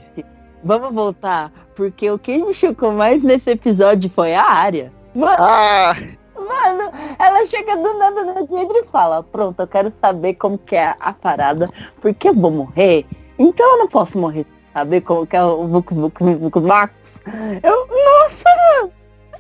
[0.62, 1.50] vamos voltar.
[1.74, 4.92] Porque o que me chocou mais nesse episódio foi a área.
[5.12, 5.96] Mano, Ah,
[6.46, 10.76] mano, ela chega do nada na Diedra e fala, pronto, eu quero saber como que
[10.76, 11.68] é a parada,
[12.00, 13.06] porque eu vou morrer,
[13.38, 14.46] então eu não posso morrer.
[14.72, 17.20] Saber como que é o Vucus Vucus Vucus Vacus.
[17.62, 18.90] Eu, nossa,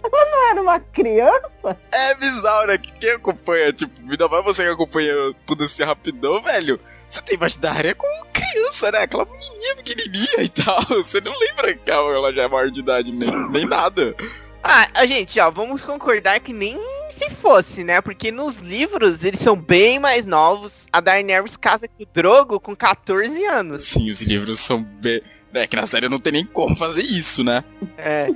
[0.04, 1.78] ela não era uma criança?
[1.92, 2.76] É bizarro, né?
[2.76, 5.14] Que quem acompanha, tipo, ainda mais você que acompanha
[5.46, 6.78] tudo esse rapidão, velho.
[7.08, 8.98] Você tem embaixo da área com criança, né?
[9.00, 10.82] Aquela menininha pequenininha e tal.
[11.04, 14.14] Você não lembra que ela já é maior de idade, nem, nem nada.
[14.62, 16.78] Ah, a gente, ó, vamos concordar que nem
[17.10, 18.00] se fosse, né?
[18.00, 20.86] Porque nos livros eles são bem mais novos.
[20.92, 23.84] A Daenerys casa com o Drogo com 14 anos.
[23.84, 25.20] Sim, os livros são bem...
[25.54, 27.62] É que na série não tem nem como fazer isso, né?
[27.98, 28.26] É,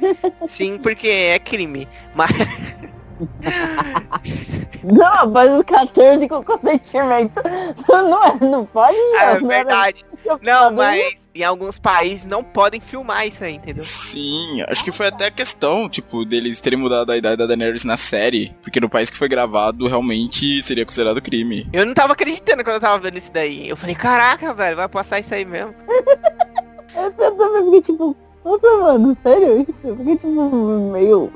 [0.49, 1.89] sim, porque é crime.
[2.15, 2.31] Mas...
[4.85, 7.41] Não, mas os 14 com consentimento
[7.89, 10.05] não, é, não pode, É verdade.
[10.11, 10.16] Não,
[10.75, 13.83] mas em alguns países não podem filmar isso aí, entendeu?
[13.83, 17.85] Sim, acho que foi até a questão, tipo, deles terem mudado a idade da Daenerys
[17.85, 18.55] na série.
[18.63, 21.69] Porque no país que foi gravado, realmente seria considerado crime.
[21.73, 23.69] Eu não tava acreditando quando eu tava vendo isso daí.
[23.69, 25.75] Eu falei, caraca, velho, vai passar isso aí mesmo.
[26.97, 29.81] Eu também fiquei tipo, nossa, mano, sério isso?
[29.85, 31.33] Eu fiquei tipo, meio.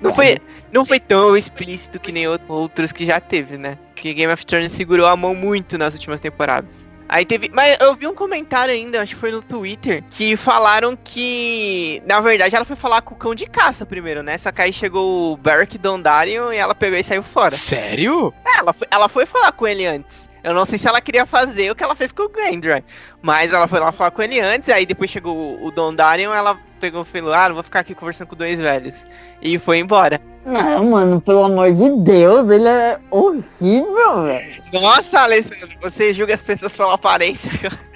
[0.00, 0.38] Não foi,
[0.70, 3.78] não foi tão explícito que nem outros que já teve, né?
[3.94, 6.82] Porque Game of Thrones segurou a mão muito nas últimas temporadas.
[7.08, 7.50] Aí teve.
[7.52, 12.02] Mas eu vi um comentário ainda, acho que foi no Twitter, que falaram que.
[12.06, 14.38] Na verdade, ela foi falar com o cão de caça primeiro, né?
[14.38, 17.52] Só que aí chegou o Beric Dondarrion e ela pegou e saiu fora.
[17.52, 18.32] Sério?
[18.44, 20.28] É, ela foi, ela foi falar com ele antes.
[20.42, 22.84] Eu não sei se ela queria fazer o que ela fez com o Gendry.
[23.20, 26.58] Mas ela foi lá falar com ele antes, aí depois chegou o, o Dondarion, ela
[26.82, 29.06] pegou ah, não vou ficar aqui conversando com dois velhos.
[29.40, 30.20] E foi embora.
[30.44, 34.62] Não, mano, pelo amor de Deus, ele é horrível, velho.
[34.72, 37.50] Nossa, Alessandro, você julga as pessoas pela aparência.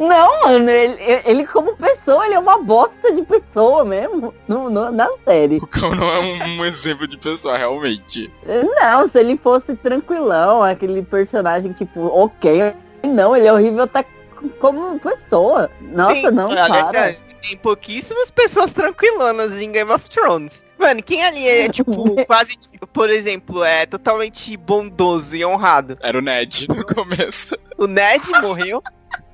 [0.00, 4.34] Não, mano, ele, ele como pessoa, ele é uma bosta de pessoa mesmo.
[4.48, 5.58] No, no, na série.
[5.58, 8.32] O cão não é um, um exemplo de pessoa, realmente.
[8.80, 12.72] Não, se ele fosse tranquilão, aquele personagem, tipo, ok.
[13.04, 14.04] Não, ele é horrível até
[14.58, 15.70] como pessoa.
[15.80, 17.14] Nossa, Sim, não, para.
[17.46, 20.64] Tem pouquíssimas pessoas tranquilonas em Game of Thrones.
[20.78, 22.58] Mano, quem ali é, tipo, quase,
[22.92, 25.98] por exemplo, é totalmente bondoso e honrado?
[26.00, 27.54] Era o Ned no começo.
[27.76, 28.82] O Ned morreu.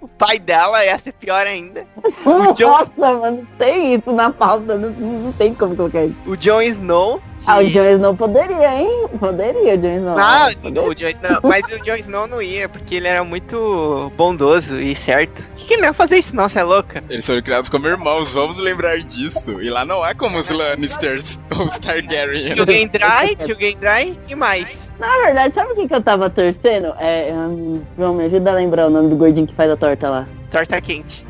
[0.01, 1.87] O pai dela ia ser pior ainda.
[2.27, 6.17] O Jon, Nossa, mano, tem isso na pauta, não, não tem como colocar isso.
[6.27, 7.23] o Jon Snow.
[7.47, 9.09] Ah, o que- Jon Snow poderia, hein?
[9.19, 10.15] Poderia, o Jon Snow.
[10.19, 10.89] Ah, Poderia.
[10.89, 14.95] o Jon Snow, mas o Jon Snow não ia, porque ele era muito bondoso e
[14.95, 15.41] certo.
[15.41, 16.35] O que, que ele ia fazer isso?
[16.37, 17.03] Nossa, é louca.
[17.09, 19.61] Eles foram criados como irmãos, vamos lembrar disso.
[19.61, 22.51] E lá não é como os Lannisters ou os Targaryen.
[22.55, 24.89] Tio Gendry, tio Gendry e mais.
[24.99, 26.95] Na verdade, sabe o que, que eu tava torcendo?
[27.01, 30.11] É, hum, João, me ajuda a lembrar o nome do gordinho que faz a torta
[30.11, 30.29] lá.
[30.51, 31.25] Torta quente.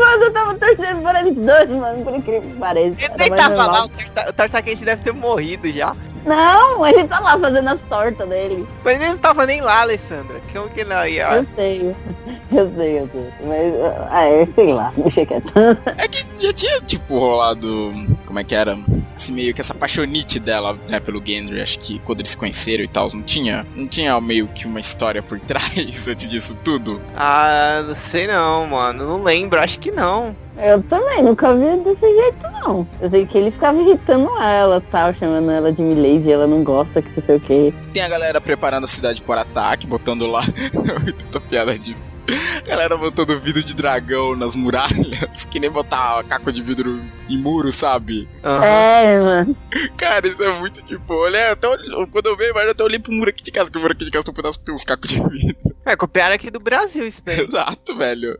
[0.00, 2.96] Mas eu tava torcendo por eles dois, mano, por incrível que pareça.
[2.98, 3.90] Ele nem tava normal.
[4.16, 5.94] lá, o quente deve ter morrido já.
[6.24, 8.66] Não, ele tá lá fazendo as tortas dele.
[8.84, 10.40] Mas ele não tava nem lá, Alessandra.
[10.52, 11.34] Como que não ia?
[11.34, 11.96] Eu sei,
[12.52, 13.28] eu sei, eu sei.
[13.44, 13.74] Mas,
[14.10, 15.52] ah, é, sei lá, deixa quieto.
[15.96, 17.92] É que já tinha, tipo, rolado.
[18.26, 18.76] Como é que era?
[19.16, 21.60] Esse meio que essa paixonite dela, né, pelo Gendry.
[21.60, 23.66] Acho que quando eles se conheceram e tal, não tinha.
[23.74, 27.00] Não tinha meio que uma história por trás antes disso tudo.
[27.16, 29.06] Ah, não sei não, mano.
[29.06, 30.36] Não lembro, acho que não.
[30.60, 32.86] Eu também, nunca vi desse jeito, não.
[33.00, 37.00] Eu sei que ele ficava irritando ela, tal, chamando ela de Milady, ela não gosta,
[37.00, 37.74] que não sei o quê.
[37.92, 40.42] Tem a galera preparando a cidade para ataque, botando lá.
[41.30, 42.16] Tanta piada disso.
[42.58, 47.38] A galera botando vidro de dragão nas muralhas, que nem botar caco de vidro em
[47.40, 48.28] muro, sabe?
[48.44, 48.64] Aham.
[48.64, 49.56] É, mano.
[49.96, 51.68] Cara, isso é muito tipo, olha, até
[52.10, 54.04] quando eu vejo, eu até olhei pro muro aqui de casa, que o muro aqui
[54.04, 55.56] de casa tem um pedaço que tem uns cacos de vidro.
[55.86, 57.40] É, copiaram aqui do Brasil isso daí.
[57.46, 58.38] Exato, velho.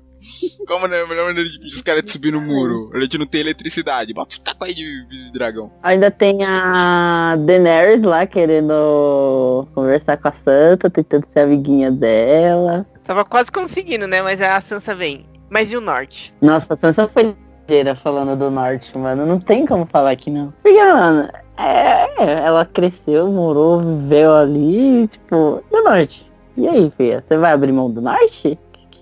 [0.67, 2.91] Como né, a melhor maneira de pedir os caras de subir no muro?
[2.95, 4.13] A gente não tem eletricidade.
[4.13, 5.71] Bota os cacos aí de de dragão.
[5.83, 12.87] Ainda tem a Daenerys lá querendo conversar com a Santa, tentando ser amiguinha dela.
[13.05, 14.23] Tava quase conseguindo, né?
[14.23, 15.27] Mas a Sansa vem.
[15.51, 16.35] Mas e o norte?
[16.43, 17.35] Nossa, a Sansa foi
[17.69, 19.25] ligeira falando do norte, mano.
[19.25, 20.53] Não tem como falar que não.
[20.63, 26.31] Porque, mano, é, ela cresceu, morou, viveu ali, tipo, do norte.
[26.57, 28.59] E aí, filha, você vai abrir mão do norte?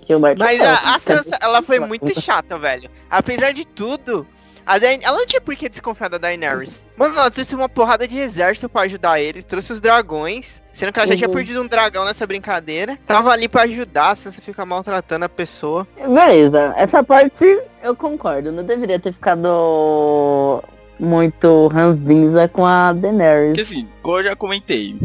[0.07, 0.99] Que, o norte Mas é a, a outro.
[1.01, 2.89] Sansa, ela foi muito chata, velho.
[3.09, 4.25] Apesar de tudo,
[4.65, 6.83] a ela não tinha por que desconfiar da Daenerys.
[6.97, 10.99] Mano, ela trouxe uma porrada de exército pra ajudar eles, trouxe os dragões, sendo que
[10.99, 11.35] ela já tinha Uhum.
[11.35, 12.97] perdido um dragão nessa brincadeira.
[13.05, 15.87] Tava ali pra ajudar, a Sansa fica maltratando a pessoa.
[15.95, 17.45] Beleza, essa parte
[17.83, 18.51] eu concordo.
[18.51, 20.63] Não deveria ter ficado
[20.99, 23.49] muito ranzinza com a Daenerys.
[23.49, 24.97] Porque assim, como eu já comentei,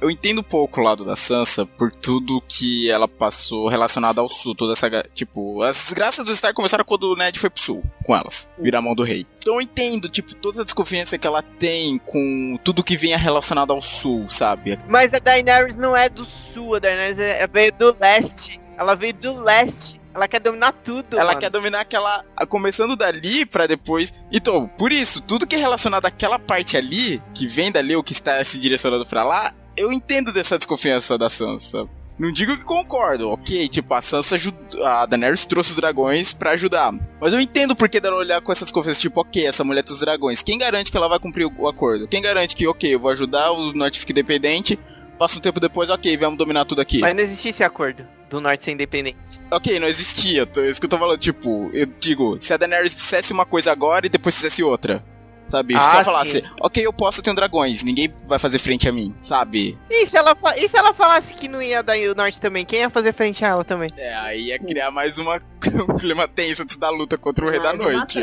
[0.00, 4.54] eu entendo pouco o lado da Sansa por tudo que ela passou relacionado ao sul,
[4.54, 4.88] toda essa.
[5.14, 8.78] Tipo, as desgraças do Star começaram quando o Ned foi pro sul com elas, virar
[8.78, 9.26] a mão do rei.
[9.38, 13.72] Então eu entendo, tipo, toda a desconfiança que ela tem com tudo que venha relacionado
[13.72, 14.78] ao sul, sabe?
[14.88, 18.60] Mas a Daenerys não é do sul, a Daenerys é, veio do leste.
[18.76, 19.98] Ela veio do leste.
[20.14, 21.14] Ela quer dominar tudo.
[21.16, 21.38] Ela mano.
[21.38, 22.24] quer dominar aquela.
[22.48, 24.20] Começando dali pra depois.
[24.32, 28.12] Então, por isso, tudo que é relacionado àquela parte ali, que vem dali ou que
[28.12, 31.88] está se direcionando pra lá, eu entendo dessa desconfiança da Sansa.
[32.18, 36.50] Não digo que concordo, ok, tipo, a Sansa ajudou, a Daenerys trouxe os dragões para
[36.50, 36.92] ajudar.
[37.20, 40.00] Mas eu entendo por que dela olhar com essas confianças, tipo, ok, essa mulher dos
[40.00, 40.42] dragões.
[40.42, 42.08] Quem garante que ela vai cumprir o acordo?
[42.08, 44.76] Quem garante que, ok, eu vou ajudar o Norte fica independente,
[45.16, 46.98] passa um tempo depois, ok, vamos dominar tudo aqui.
[46.98, 49.16] Mas não existia esse acordo do Norte ser independente.
[49.52, 53.32] Ok, não existia, isso que eu tô falando, tipo, eu digo, se a Daenerys dissesse
[53.32, 55.04] uma coisa agora e depois fizesse outra.
[55.48, 55.74] Sabe?
[55.74, 59.78] Ah, Só falasse, ok, eu posso, ter dragões, ninguém vai fazer frente a mim, sabe?
[59.90, 62.64] E se ela, e se ela falasse que não ia dar o norte também?
[62.64, 63.88] Quem ia fazer frente a ela também?
[63.96, 65.36] É, aí ia criar mais uma,
[65.88, 68.20] um clima tenso da luta contra o Rei da Noite.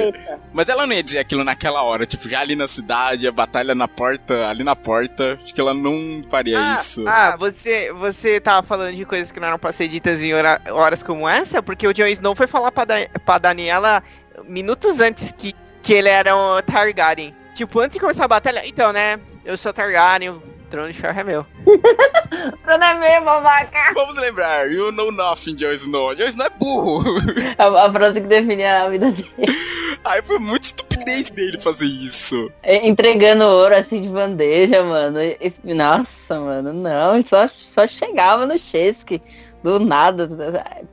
[0.53, 3.73] Mas ela não ia dizer aquilo naquela hora, tipo, já ali na cidade, a batalha
[3.73, 7.07] na porta, ali na porta, acho que ela não faria ah, isso.
[7.07, 10.61] Ah, você, você tava falando de coisas que não eram pra ser ditas em hora,
[10.69, 11.61] horas como essa?
[11.61, 14.03] Porque o Jon Snow foi falar pra, da, pra Daniela
[14.47, 15.53] minutos antes que
[15.85, 17.33] que ele era um Targaryen.
[17.53, 19.19] Tipo, antes de começar a batalha, então, né?
[19.45, 21.45] Eu sou Targaryen, o trono de ferro é meu.
[21.63, 21.77] o
[22.65, 23.93] trono é meu, babaca!
[23.93, 26.15] Vamos lembrar, you know nothing, Jon Snow.
[26.15, 27.03] Jon Snow é burro.
[27.55, 29.31] a, a frase que define a vida dele.
[30.03, 32.51] Aí foi muito estupidez dele fazer isso.
[32.63, 35.19] Entregando ouro assim de bandeja, mano.
[35.63, 37.21] Nossa, mano, não.
[37.21, 39.21] Só, só chegava no Chesky
[39.65, 40.29] do nada.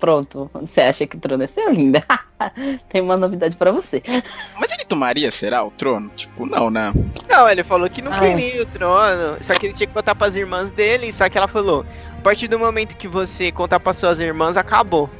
[0.00, 2.02] Pronto, você acha que o trono é seu linda?
[2.88, 4.02] Tem uma novidade para você.
[4.58, 6.10] Mas ele tomaria, será, o trono?
[6.16, 6.92] Tipo, não, né?
[7.28, 8.18] Não, ele falou que não ah.
[8.18, 9.36] queria o trono.
[9.42, 11.12] Só que ele tinha que contar pras irmãs dele.
[11.12, 11.84] Só que ela falou:
[12.18, 15.10] a partir do momento que você contar pras suas irmãs, acabou.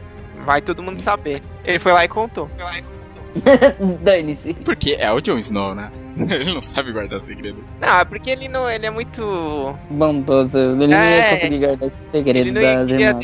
[0.45, 1.43] Vai todo mundo saber.
[1.63, 2.49] Ele foi lá e contou.
[2.57, 3.99] Foi lá e contou.
[4.01, 4.55] Dane-se.
[4.55, 5.93] Porque é o Jon Snow, né?
[6.31, 7.65] ele não sabe guardar segredo.
[7.81, 8.69] Não, é porque ele não.
[8.69, 9.77] Ele é muito.
[9.91, 10.59] Bondoso.
[10.59, 12.63] Ele é, não ia conseguir guardar segredo ele não
[12.99, 13.19] ia,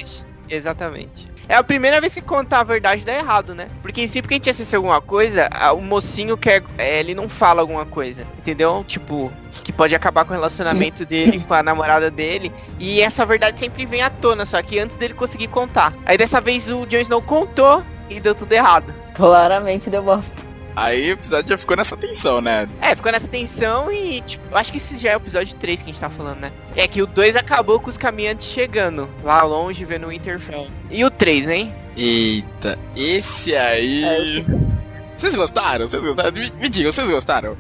[0.49, 1.29] Exatamente.
[1.49, 3.69] É a primeira vez que contar a verdade dá errado, né?
[3.81, 6.63] Porque em si, porque a gente assiste alguma coisa, o mocinho quer.
[6.77, 8.27] É, ele não fala alguma coisa.
[8.39, 8.85] Entendeu?
[8.87, 9.33] Tipo,
[9.65, 12.53] que pode acabar com o relacionamento dele com a namorada dele.
[12.79, 15.95] E essa verdade sempre vem à tona, só que antes dele conseguir contar.
[16.05, 18.95] Aí dessa vez o Jon Snow contou e deu tudo errado.
[19.15, 20.48] Claramente deu bosta.
[20.79, 22.69] Aí o episódio já ficou nessa tensão, né?
[22.81, 25.91] É, ficou nessa tensão e, tipo, acho que esse já é o episódio 3 que
[25.91, 26.53] a gente tá falando, né?
[26.77, 30.69] É que o 2 acabou com os caminhantes chegando lá longe, vendo o Winterfell.
[30.89, 31.75] E o 3, hein?
[31.97, 34.05] Eita, esse aí.
[34.05, 34.45] É,
[35.17, 35.89] vocês gostaram?
[35.89, 36.33] Vocês gostaram?
[36.33, 37.57] Me, me digam, vocês gostaram?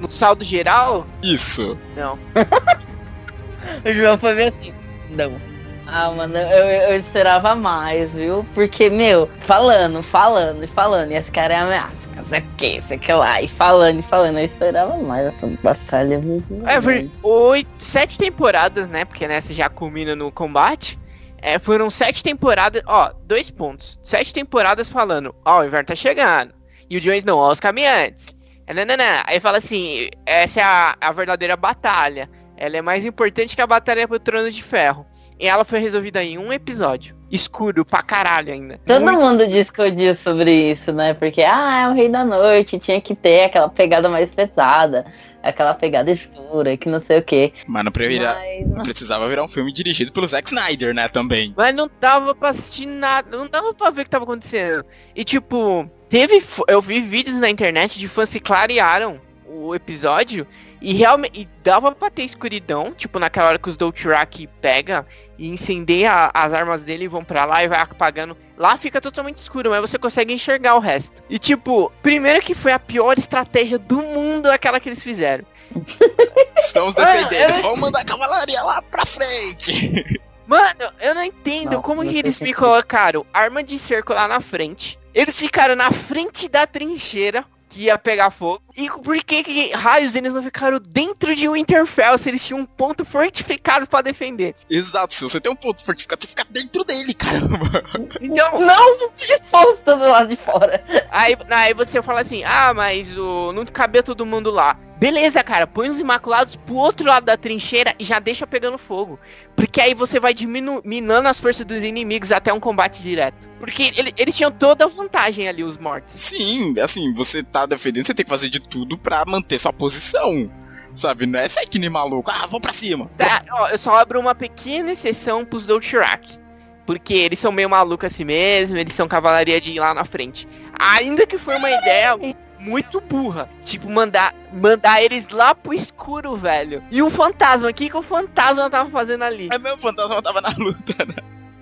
[0.00, 1.06] No saldo geral?
[1.22, 1.76] Isso.
[1.94, 2.18] Não.
[3.84, 4.72] o João foi meio assim.
[5.10, 5.47] Não.
[5.90, 8.46] Ah, mano, eu, eu esperava mais, viu?
[8.54, 13.10] Porque, meu, falando, falando e falando, e esse cara é ameaça, sei que, sei que
[13.10, 16.20] lá, e falando e falando, eu esperava mais essa batalha.
[16.66, 19.06] É, oito, sete temporadas, né?
[19.06, 20.98] Porque nessa já culmina no combate.
[21.40, 23.98] É, foram sete temporadas, ó, dois pontos.
[24.02, 26.52] Sete temporadas falando, ó, o inverno tá chegando.
[26.90, 28.34] E o Jones não, ó, os caminhantes.
[28.66, 29.22] É, não, não, não.
[29.24, 32.28] Aí fala assim, essa é a, a verdadeira batalha.
[32.58, 35.06] Ela é mais importante que a batalha pro trono de ferro.
[35.38, 37.16] E ela foi resolvida em um episódio.
[37.30, 38.80] Escuro pra caralho ainda.
[38.86, 39.20] Todo Muito...
[39.20, 41.12] mundo discutiu sobre isso, né?
[41.14, 45.04] Porque, ah, é o Rei da Noite, tinha que ter aquela pegada mais pesada,
[45.42, 47.52] aquela pegada escura, que não sei o quê.
[47.66, 47.92] Mas não.
[47.92, 48.66] Mas...
[48.66, 51.52] não precisava virar um filme dirigido pelo Zack Snyder, né, também.
[51.56, 54.84] Mas não dava pra assistir nada, não dava pra ver o que tava acontecendo.
[55.14, 56.42] E tipo, teve.
[56.66, 60.46] Eu vi vídeos na internet de fãs que clarearam o episódio
[60.80, 65.06] e realmente e dava pra ter escuridão, tipo naquela hora que os Dothraki pega
[65.38, 68.36] e incendeia as armas dele e vão pra lá e vai apagando.
[68.56, 71.22] Lá fica totalmente escuro, mas você consegue enxergar o resto.
[71.30, 75.44] E tipo, primeiro que foi a pior estratégia do mundo aquela que eles fizeram.
[76.58, 80.20] Estamos defendendo, vamos mandar a cavalaria lá pra frente.
[80.48, 84.40] Mano, eu não entendo não, como que eles me colocaram arma de cerco lá na
[84.40, 84.98] frente.
[85.14, 88.62] Eles ficaram na frente da trincheira, que ia pegar fogo.
[88.76, 92.66] E por que, que raios eles não ficaram dentro de Winterfell se eles tinham um
[92.66, 94.54] ponto fortificado para defender?
[94.70, 97.84] Exato, se você tem um ponto fortificado, você fica dentro dele, caramba.
[98.20, 100.82] Então, não exposto do lado de fora.
[101.10, 104.76] Aí, aí você fala assim, ah, mas o, não cabia todo mundo lá.
[104.98, 109.18] Beleza, cara, põe os Imaculados pro outro lado da trincheira e já deixa pegando fogo.
[109.54, 113.48] Porque aí você vai diminuindo as forças dos inimigos até um combate direto.
[113.60, 116.18] Porque ele, eles tinham toda a vantagem ali, os mortos.
[116.18, 120.50] Sim, assim, você tá defendendo, você tem que fazer de tudo para manter sua posição.
[120.94, 123.08] Sabe, não é sair que nem maluco, ah, vou pra cima.
[123.16, 126.38] Tá, ó, eu só abro uma pequena exceção pros Dothraki.
[126.84, 130.48] Porque eles são meio malucos assim mesmo, eles são cavalaria de ir lá na frente.
[130.76, 132.16] Ainda que foi uma ideia
[132.58, 133.48] muito burra.
[133.62, 136.82] Tipo, mandar, mandar eles lá pro escuro, velho.
[136.90, 139.48] E o fantasma, o que, que o fantasma tava fazendo ali?
[139.52, 141.14] É mesmo, o fantasma tava na luta, né?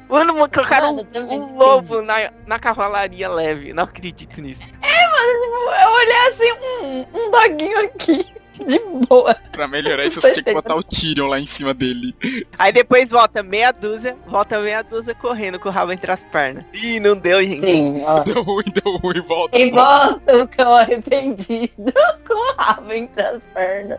[0.09, 3.73] Mano, colocaram um, um lobo na, na cavalaria leve.
[3.73, 4.63] Não acredito nisso.
[4.83, 8.27] É, mano, eu olhei assim, um, um doguinho aqui.
[8.67, 9.35] De boa.
[9.53, 12.15] Pra melhorar isso, você tinha que botar o Tyrion lá em cima dele.
[12.59, 16.65] Aí depois volta meia dúzia, volta meia dúzia correndo com o rabo entre as pernas.
[16.73, 17.67] Ih, não deu, gente.
[17.67, 18.21] Sim, ó.
[18.27, 19.59] Deu ruim, deu ruim, volta.
[19.59, 21.71] E volta o cão arrependido
[22.27, 23.99] com o rabo entre as pernas.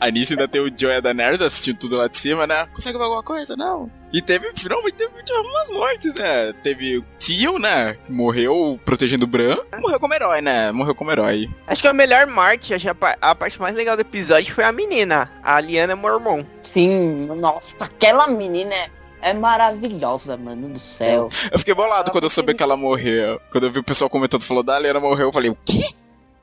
[0.00, 2.66] A Nice ainda tem o Joe e a Daenerys assistindo tudo lá de cima, né?
[2.74, 3.56] Consegue ver alguma coisa?
[3.56, 3.90] Não.
[4.12, 6.52] E teve, finalmente, teve algumas mortes, né?
[6.62, 7.94] Teve o Tio, né?
[8.04, 9.56] Que morreu protegendo o Bran.
[9.80, 10.72] Morreu como herói, né?
[10.72, 11.50] Morreu como herói.
[11.66, 14.64] Acho que a melhor morte, acho a, pa- a parte mais legal do episódio foi
[14.64, 16.44] a menina, a Liana Mormon.
[16.62, 18.90] Sim, nossa, aquela menina é,
[19.22, 21.28] é maravilhosa, mano do céu.
[21.50, 23.40] Eu fiquei bolado Ela quando eu soube que ela morreu.
[23.52, 25.78] Quando eu vi o pessoal comentando, falou, da Lena morreu, eu falei, o quê?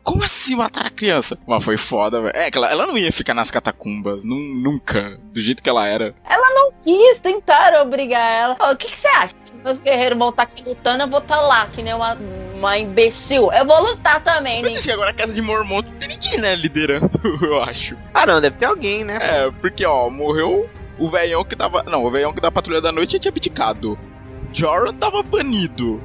[0.05, 1.37] Como assim matar a criança?
[1.47, 2.31] Mas foi foda, velho.
[2.35, 5.85] É, que ela, ela não ia ficar nas catacumbas, nu- nunca, do jeito que ela
[5.87, 6.15] era.
[6.83, 8.71] Quis tentar obrigar ela.
[8.71, 9.33] O que, que você acha?
[9.63, 12.15] Meus guerreiros vão estar aqui lutando, eu vou estar lá, que nem uma,
[12.53, 13.51] uma imbecil.
[13.51, 14.69] Eu vou lutar também, Eu né?
[14.69, 17.09] disse que agora a casa de Mormon não tem ninguém, né, liderando,
[17.41, 17.97] eu acho.
[18.13, 19.17] Ah não, deve ter alguém, né?
[19.19, 21.81] É, porque, ó, morreu o velhão que tava...
[21.81, 23.97] Não, o velhão que da Patrulha da Noite tinha abdicado.
[24.53, 25.99] Jorah tava banido.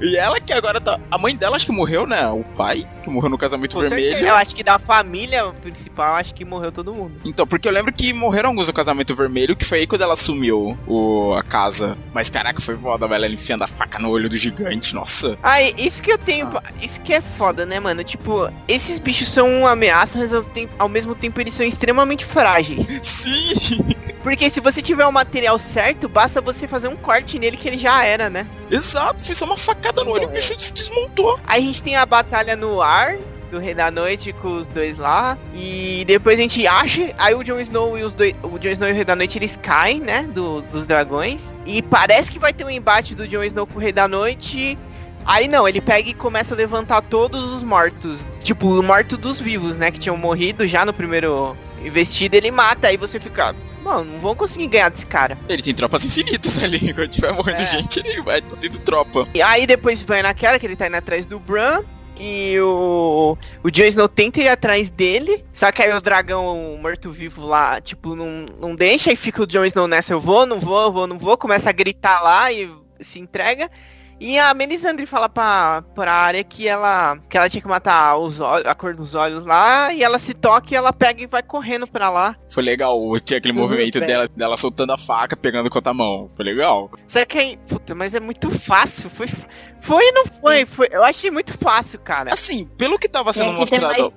[0.00, 0.98] E ela que agora tá...
[1.10, 2.26] A mãe dela acho que morreu, né?
[2.28, 4.10] O pai, que morreu no casamento Com vermelho.
[4.10, 4.28] certeza.
[4.28, 7.12] Eu acho que da família principal, acho que morreu todo mundo.
[7.24, 10.14] Então, porque eu lembro que morreram alguns no casamento vermelho, que foi aí quando ela
[10.14, 11.98] assumiu o, a casa.
[12.14, 13.24] Mas caraca, foi foda, velho.
[13.24, 15.38] Ela enfiando a faca no olho do gigante, nossa.
[15.42, 16.48] Ah, e isso que eu tenho.
[16.80, 18.02] Isso que é foda, né, mano?
[18.02, 20.30] Tipo, esses bichos são uma ameaça, mas
[20.78, 22.86] ao mesmo tempo eles são extremamente frágeis.
[23.02, 23.84] Sim!
[24.22, 27.78] Porque se você tiver o material certo, basta você fazer um corte nele que ele
[27.78, 28.46] já era, né?
[28.70, 31.40] Exato, foi só uma facada no olho e o bicho se desmontou.
[31.46, 33.18] Aí a gente tem a batalha no ar
[33.50, 35.36] do Rei da Noite com os dois lá.
[35.54, 37.12] E depois a gente acha.
[37.18, 38.34] Aí o Jon Snow e os dois.
[38.42, 40.22] O Jon Snow e o Rei da Noite eles caem, né?
[40.22, 41.54] Do, dos dragões.
[41.66, 44.78] E parece que vai ter um embate do Jon Snow com o Rei da Noite.
[45.26, 48.20] Aí não, ele pega e começa a levantar todos os mortos.
[48.40, 49.90] Tipo, o morto dos vivos, né?
[49.90, 52.36] Que tinham morrido já no primeiro investido.
[52.36, 52.88] Ele mata.
[52.88, 53.54] Aí você fica.
[53.82, 55.38] Mano, não vão conseguir ganhar desse cara.
[55.48, 56.92] Ele tem tropas infinitas ali.
[56.94, 57.64] Quando tiver morrendo É.
[57.64, 59.26] gente, ele vai tá tendo tropa.
[59.34, 61.82] E aí depois vai naquela que ele tá indo atrás do Bran.
[62.22, 65.42] E o, o Jon Snow tenta ir atrás dele.
[65.54, 69.10] Só que aí o dragão morto-vivo lá, tipo, não, não deixa.
[69.10, 71.38] E fica o Jon Snow nessa, eu vou, não vou, eu vou, não vou.
[71.38, 72.70] Começa a gritar lá e
[73.00, 73.70] se entrega.
[74.20, 78.38] E a Melisandre fala pra, pra área que ela, que ela tinha que matar os
[78.38, 79.94] olhos, a cor dos olhos lá.
[79.94, 82.36] E ela se toca e ela pega e vai correndo pra lá.
[82.50, 84.06] Foi legal, tinha aquele Tudo movimento bem.
[84.06, 86.28] dela, dela soltando a faca, pegando com outra mão.
[86.36, 86.90] Foi legal.
[87.08, 89.08] Só que aí, puta, mas é muito fácil.
[89.08, 89.26] Foi,
[89.80, 90.88] foi e não foi, foi.
[90.90, 92.30] Eu achei muito fácil, cara.
[92.34, 94.12] Assim, pelo que tava sendo ter mostrado.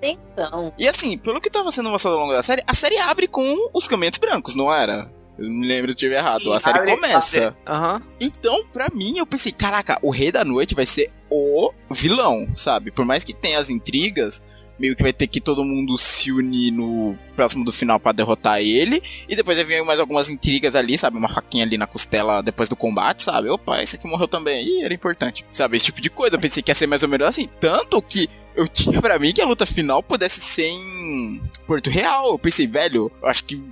[0.77, 3.55] E assim, pelo que tava sendo mostrado ao longo da série, a série abre com
[3.73, 5.09] os caminhantes brancos, não era?
[5.37, 6.41] Eu me lembro se eu estiver errado.
[6.43, 7.47] Sim, a série abre- começa.
[7.47, 7.57] abre.
[7.67, 8.01] Aham.
[8.21, 12.91] Então, pra mim, eu pensei, caraca, o Rei da Noite vai ser o vilão, sabe?
[12.91, 14.43] Por mais que tenha as intrigas,
[14.79, 18.59] meio que vai ter que todo mundo se unir no próximo do final pra derrotar
[18.59, 19.01] ele.
[19.27, 21.17] E depois vai vir mais algumas intrigas ali, sabe?
[21.17, 23.49] Uma faquinha ali na costela depois do combate, sabe?
[23.49, 24.63] Opa, esse aqui morreu também.
[24.65, 25.43] Ih, era importante.
[25.49, 25.77] Sabe?
[25.77, 26.35] Esse tipo de coisa.
[26.35, 27.47] Eu pensei que ia ser mais ou menos assim.
[27.59, 32.27] Tanto que eu tinha pra mim que a luta final pudesse ser em Porto Real.
[32.31, 33.63] Eu pensei, velho, eu acho que,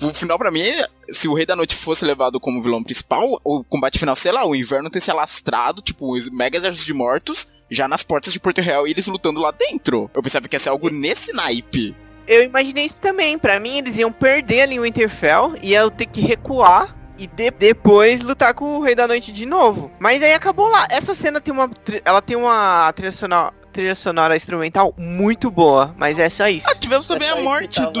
[0.00, 0.62] o final pra mim,
[1.10, 4.46] se o Rei da Noite fosse levado como vilão principal, o combate final, sei lá,
[4.46, 8.40] o inverno ter se alastrado, tipo, os mega exércitos de mortos, já nas portas de
[8.40, 10.10] Porto Real e eles lutando lá dentro.
[10.14, 11.96] Eu pensava que ia ser algo nesse naipe.
[12.26, 13.38] Eu imaginei isso também.
[13.38, 18.20] Pra mim, eles iam perder ali o Winterfell, iam ter que recuar e de- depois
[18.20, 19.90] lutar com o Rei da Noite de novo.
[19.98, 20.86] Mas aí acabou lá.
[20.90, 21.70] Essa cena tem uma,
[22.04, 26.66] ela tem uma trilha sonora, trilha sonora instrumental muito boa, mas é só isso.
[26.70, 27.92] Ah, tivemos também a Depois morte que tava,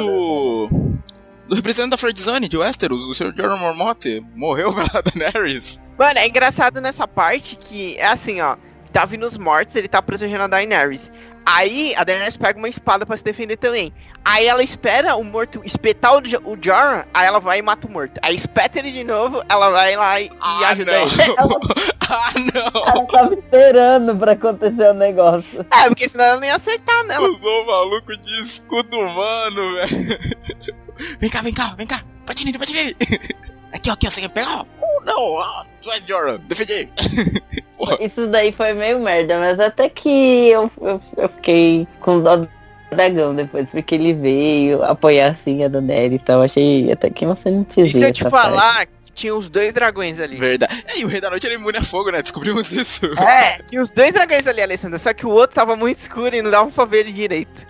[1.50, 1.54] do.
[1.56, 3.32] Representante da Fredzone, de Westeros, o Sr.
[3.36, 4.04] Jorah Mormont.
[4.34, 5.80] Morreu pela Daenerys.
[5.98, 8.56] Mano, é engraçado nessa parte que é assim, ó.
[8.92, 11.10] Tá vindo os mortos, ele tá protegendo a Daenerys.
[11.44, 13.92] Aí a Daenerys pega uma espada pra se defender também.
[14.24, 17.90] Aí ela espera o morto espetar o, o Jorah, aí ela vai e mata o
[17.90, 18.18] morto.
[18.22, 21.02] Aí espeta ele de novo, ela vai lá e, e Ah, ajuda não.
[21.02, 21.12] ele.
[22.10, 22.82] ah, não!
[22.86, 25.66] Ela tava esperando pra acontecer o negócio.
[25.70, 27.26] É, porque senão ela não ia acertar nela.
[27.26, 30.76] Usou o maluco de escudo humano, velho.
[31.18, 32.02] Vem cá, vem cá, vem cá.
[32.26, 32.96] Bate nele, bate nele.
[33.70, 34.62] Aqui, ó, aqui, ó, você quer pegar?
[34.62, 36.88] Uh, não, ah, tu é Jorah, defendi.
[38.00, 42.48] Isso daí foi meio merda, mas até que eu, eu, eu fiquei com dó do
[42.90, 46.42] dragão depois, porque ele veio apoiar assim a Daenerys e tal.
[46.42, 47.36] Achei até que uma E
[47.92, 50.36] se eu te falar que tinha os dois dragões ali.
[50.36, 50.84] Verdade.
[50.88, 52.22] É, e o Rei da Noite era imune a fogo, né?
[52.22, 53.06] Descobrimos isso.
[53.18, 54.98] É, tinha os dois dragões ali, Alessandra.
[54.98, 57.67] Só que o outro tava muito escuro e não dava pra ver ele direito.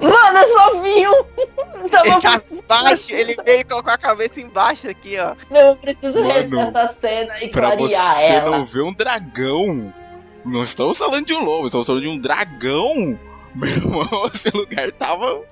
[0.00, 1.88] Mano, eu só vi um!
[1.88, 5.34] Tava Ele muito embaixo, ele veio e colocou a cabeça embaixo aqui, ó.
[5.50, 8.50] Eu preciso Mano, rever essa cena e Pra clarear você ela.
[8.50, 9.94] não ver um dragão.
[10.44, 13.18] Não estamos falando de um lobo, estamos falando de um dragão
[13.54, 15.42] Meu irmão, esse lugar tava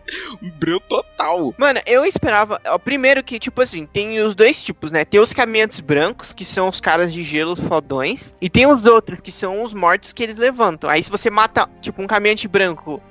[0.43, 1.53] um breu total.
[1.59, 2.61] Mano, eu esperava.
[2.69, 5.05] Ó, primeiro que, tipo assim, tem os dois tipos, né?
[5.05, 8.35] Tem os caminhantes brancos, que são os caras de gelo fodões.
[8.41, 10.89] E tem os outros, que são os mortos que eles levantam.
[10.89, 13.03] Aí se você mata, tipo, um caminhante branco,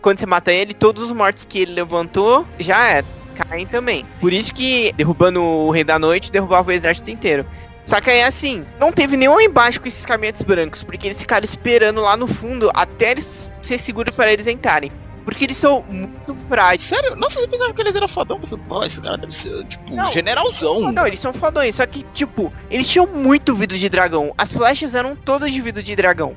[0.00, 3.06] quando você mata ele, todos os mortos que ele levantou já era.
[3.34, 4.04] Caem também.
[4.20, 7.46] Por isso que, derrubando o Rei da Noite, derrubava o exército inteiro.
[7.84, 11.44] Só que aí, assim, não teve nenhum embaixo com esses caminhantes brancos, porque eles ficaram
[11.44, 14.92] esperando lá no fundo até eles ser seguro para eles entrarem.
[15.24, 16.82] Porque eles são muito frágeis.
[16.82, 17.14] Sério?
[17.16, 18.40] Nossa, eu pensava que eles eram fodão.
[18.40, 20.04] Pensei, pô, esse cara deve ser, tipo, Não.
[20.12, 20.92] generalzão.
[20.92, 24.32] Não, eles são fodões, só que, tipo, eles tinham muito vidro de dragão.
[24.36, 26.36] As flechas eram todas de vidro de dragão.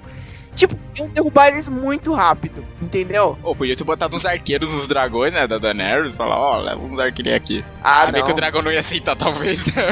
[0.55, 3.37] Tipo, iam derrubar eles muito rápido, entendeu?
[3.41, 6.15] Ou podia ter botado uns arqueiros nos dragões, né, da Daenerys.
[6.15, 7.65] Falar, ó, leva uns arqueiros aqui.
[7.83, 8.27] Ah, Se bem não.
[8.27, 9.83] que o dragão não ia aceitar, talvez, né?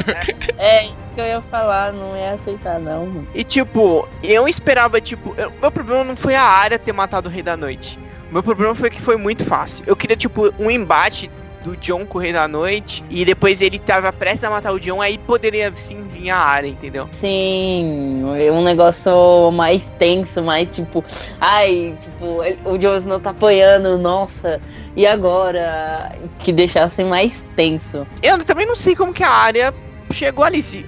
[0.58, 3.06] É isso que eu ia falar, não ia aceitar não.
[3.06, 3.28] mano.
[3.34, 7.32] E tipo, eu esperava, tipo, eu- meu problema não foi a área ter matado o
[7.32, 7.98] Rei da Noite.
[8.30, 9.84] O meu problema foi que foi muito fácil.
[9.86, 11.28] Eu queria, tipo, um embate
[11.62, 14.80] do John com o Rei da Noite e depois ele tava prestes a matar o
[14.80, 17.08] John, aí poderia sim vir a área, entendeu?
[17.12, 21.04] Sim, um negócio mais tenso, mais tipo,
[21.40, 24.60] ai, tipo, o Jon Snow tá apoiando, nossa,
[24.96, 26.12] e agora?
[26.38, 28.06] Que deixasse mais tenso.
[28.22, 29.74] Eu também não sei como que a área
[30.12, 30.84] chegou ali, se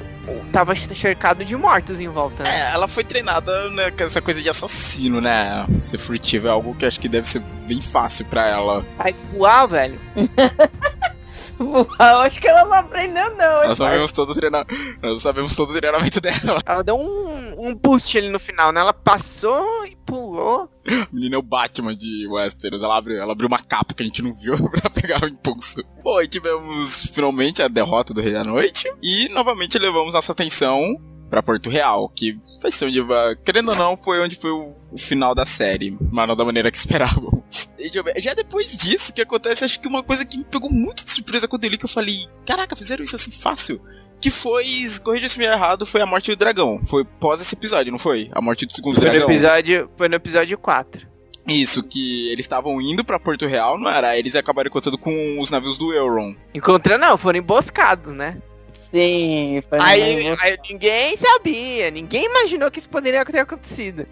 [0.54, 2.44] tava cercado de mortos em volta.
[2.44, 2.48] né?
[2.48, 5.66] É, ela foi treinada né, com essa coisa de assassino, né?
[5.80, 8.86] Ser furtivo é algo que acho que deve ser bem fácil pra ela.
[8.96, 9.98] Mas voar, velho.
[11.58, 13.62] Eu acho que ela não aprendeu não.
[13.62, 14.66] hein, Nós sabemos todo o treina...
[15.02, 16.60] Nós sabemos todo o treinamento dela.
[16.64, 18.80] Ela deu um, um boost ali no final, né?
[18.80, 20.68] Ela passou e pulou.
[20.86, 22.82] A menina é o Batman de Westeros.
[22.82, 25.82] Ela abriu, ela abriu uma capa que a gente não viu pra pegar o impulso.
[26.02, 28.90] Bom, e tivemos finalmente a derrota do Rei da Noite.
[29.02, 30.96] E novamente levamos nossa atenção
[31.30, 33.34] pra Porto Real, que vai ser onde vai.
[33.36, 36.70] Querendo ou não, foi onde foi o, o final da série, mas não da maneira
[36.70, 37.33] que esperávamos.
[38.18, 41.46] Já depois disso, que acontece, acho que uma coisa que me pegou muito de surpresa
[41.48, 43.80] quando eu li, que eu falei: Caraca, fizeram isso assim fácil?
[44.20, 44.64] Que foi,
[45.02, 46.80] corrija se me errado, foi a morte do dragão.
[46.84, 48.30] Foi pós esse episódio, não foi?
[48.32, 49.30] A morte do segundo Foi no dragão.
[49.30, 51.06] episódio, foi no episódio 4.
[51.46, 54.16] Isso, que eles estavam indo pra Porto Real, não era?
[54.18, 56.34] Eles acabaram encontrando com os navios do Euron.
[56.54, 58.38] Encontrando não, foram emboscados, né?
[58.90, 64.06] Sim, foi Aí, no- aí ninguém sabia, ninguém imaginou que isso poderia ter acontecido.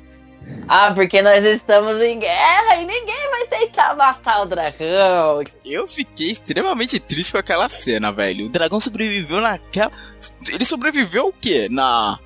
[0.69, 5.43] Ah, porque nós estamos em guerra e ninguém vai tentar matar o dragão.
[5.65, 8.47] Eu fiquei extremamente triste com aquela cena, velho.
[8.47, 9.93] O dragão sobreviveu naquela.
[10.49, 11.69] Ele sobreviveu o quê?
[11.71, 12.19] Na.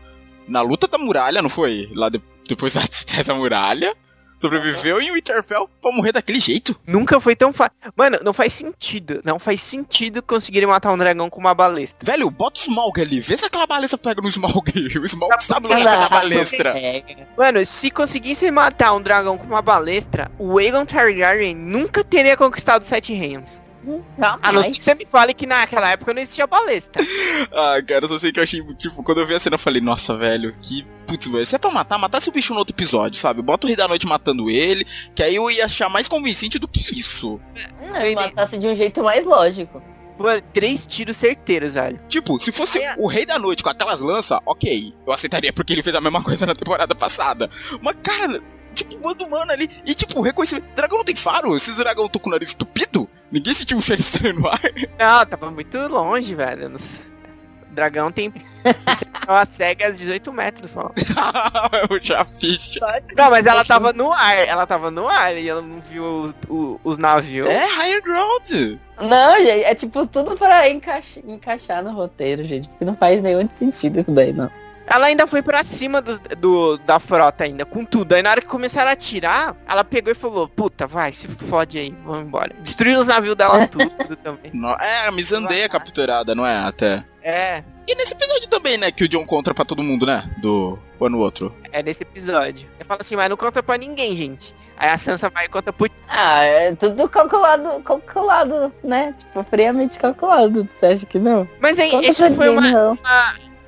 [0.46, 1.90] Na luta da muralha, não foi?
[1.92, 2.82] Lá de- depois da,
[3.26, 3.96] da muralha.
[4.41, 6.78] Sobreviveu em Winterfell pra morrer daquele jeito.
[6.87, 7.74] Nunca foi tão fácil.
[7.97, 9.20] Mano, não faz sentido.
[9.24, 11.99] Não faz sentido conseguirem matar um dragão com uma balestra.
[12.03, 13.20] Velho, bota o Smaug ali.
[13.20, 14.70] Vê se aquela balestra pega no Smaug.
[15.01, 16.74] O Smaug Tá sabe lutar com a balestra.
[17.37, 22.82] Mano, se conseguissem matar um dragão com uma balestra, o Aegon Targaryen nunca teria conquistado
[22.82, 23.61] os Sete Reinos.
[24.43, 27.03] A não ser que você me fale que naquela época não existia balestra.
[27.53, 29.59] Ah, cara, eu só sei que eu achei, tipo, quando eu vi a cena, eu
[29.59, 30.87] falei, nossa, velho, que.
[31.07, 33.41] Putz, velho, se é pra matar, matasse o bicho no outro episódio, sabe?
[33.41, 34.84] Bota o Rei da Noite matando ele,
[35.14, 37.41] que aí eu ia achar mais convincente do que isso.
[37.80, 39.80] Não, ele matasse de um jeito mais lógico.
[40.18, 42.01] Mano, três tiros certeiros, velho.
[42.09, 42.95] Tipo, se fosse É.
[42.99, 46.22] o Rei da Noite com aquelas lanças, ok, eu aceitaria porque ele fez a mesma
[46.24, 47.51] coisa na temporada passada.
[47.82, 48.43] Mas, cara,
[48.74, 50.66] tipo, manda humano ali, e tipo, reconhecimento.
[50.74, 51.55] Dragão não tem faro?
[51.55, 53.09] Esses dragão estão com o nariz estupido?
[53.30, 54.60] Ninguém sentiu um cheiro estranho no ar.
[54.98, 56.72] Não, tava muito longe, velho.
[56.76, 60.90] O dragão tem percepção a cegas 18 metros só.
[61.90, 62.78] eu já fiz.
[63.16, 64.36] Não, mas ela tava no ar.
[64.46, 67.48] Ela tava no ar e ela não viu os, o- os navios.
[67.48, 68.78] É higher ground.
[68.98, 72.68] Não, gente, é tipo tudo pra encaix- encaixar no roteiro, gente.
[72.68, 74.50] Porque não faz nenhum sentido isso daí, não.
[74.87, 78.14] Ela ainda foi pra cima do, do- da frota ainda, com tudo.
[78.14, 81.78] Aí na hora que começaram a atirar, ela pegou e falou, puta, vai, se fode
[81.78, 82.55] aí, vamos embora.
[82.61, 84.51] Destruiu os navios dela tudo também.
[84.55, 86.57] No- É, a Mizandeia é capturada, não é?
[86.59, 87.05] Até.
[87.22, 88.91] É, E nesse episódio também, né?
[88.93, 90.30] Que o John contra pra todo mundo, né?
[90.41, 90.78] Do.
[90.99, 91.55] Ou no outro.
[91.72, 92.66] é nesse episódio.
[92.80, 94.55] Eu falo assim, mas não conta pra ninguém, gente.
[94.78, 99.14] Aí a Sansa vai e conta pro Ah, é tudo calculado, calculado, né?
[99.18, 100.66] Tipo, friamente calculado.
[100.78, 101.47] Você acha que não?
[101.61, 102.99] Mas aí, Conta isso foi ninguém, uma, não.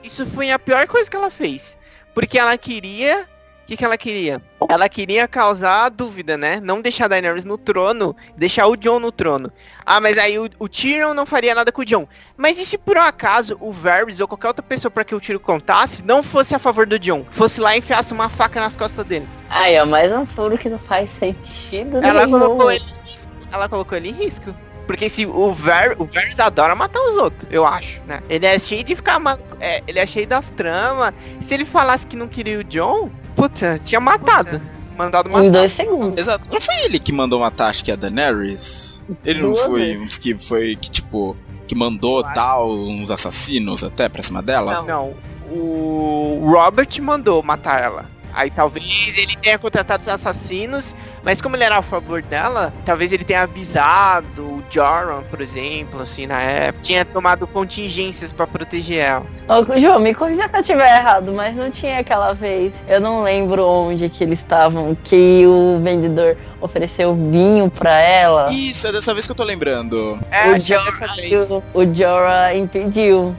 [0.02, 1.76] Isso foi a pior coisa que ela fez.
[2.14, 3.26] Porque ela queria.
[3.62, 4.40] O que, que ela queria?
[4.66, 6.58] Ela queria causar dúvida, né?
[6.58, 9.52] Não deixar a Daenerys no trono, deixar o Jon no trono.
[9.84, 12.08] Ah, mas aí o, o Tyrion não faria nada com o Jon.
[12.34, 15.20] Mas e se por um acaso o Varys ou qualquer outra pessoa pra que o
[15.20, 17.26] Tyrion contasse não fosse a favor do Jon?
[17.30, 19.28] Fosse lá e enfiasse uma faca nas costas dele.
[19.50, 22.38] Aí, ó, mais um furo que não faz sentido Ela nenhum.
[22.40, 23.32] colocou ele em risco.
[23.52, 24.54] Ela colocou ele em risco.
[24.88, 28.22] Porque se o Ver, o Varys adora matar os outros, eu acho, né?
[28.26, 29.20] Ele é cheio de ficar,
[29.60, 31.12] é, ele é cheio das tramas.
[31.42, 34.58] Se ele falasse que não queria o John, puta, tinha matado.
[34.96, 35.44] mandado matar.
[35.44, 36.18] Em dois segundos.
[36.18, 36.42] Exato.
[36.50, 39.04] Não foi ele que mandou matar, acho que a Daenerys?
[39.22, 41.36] Ele não foi um dos que foi que, tipo,
[41.66, 44.82] que mandou tal, uns assassinos até pra cima dela?
[44.82, 45.14] Não,
[45.50, 48.06] o Robert mandou matar ela.
[48.38, 53.10] Aí talvez ele tenha contratado os assassinos, mas como ele era a favor dela, talvez
[53.10, 56.84] ele tenha avisado o Joran, por exemplo, assim, na época.
[56.84, 59.26] Tinha tomado contingências pra proteger ela.
[59.48, 63.24] Ô, João, me corrija se eu estiver errado, mas não tinha aquela vez, eu não
[63.24, 68.52] lembro onde que eles estavam, que o vendedor ofereceu vinho pra ela.
[68.52, 70.20] Isso, é dessa vez que eu tô lembrando.
[70.30, 73.34] É, o, que é o, o Jorah impediu.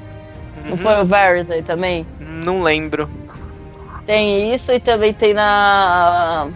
[0.66, 0.78] Não Uhum.
[0.78, 2.06] foi o Varys aí também?
[2.20, 3.10] Não lembro.
[4.10, 6.47] Tem isso e também tem na.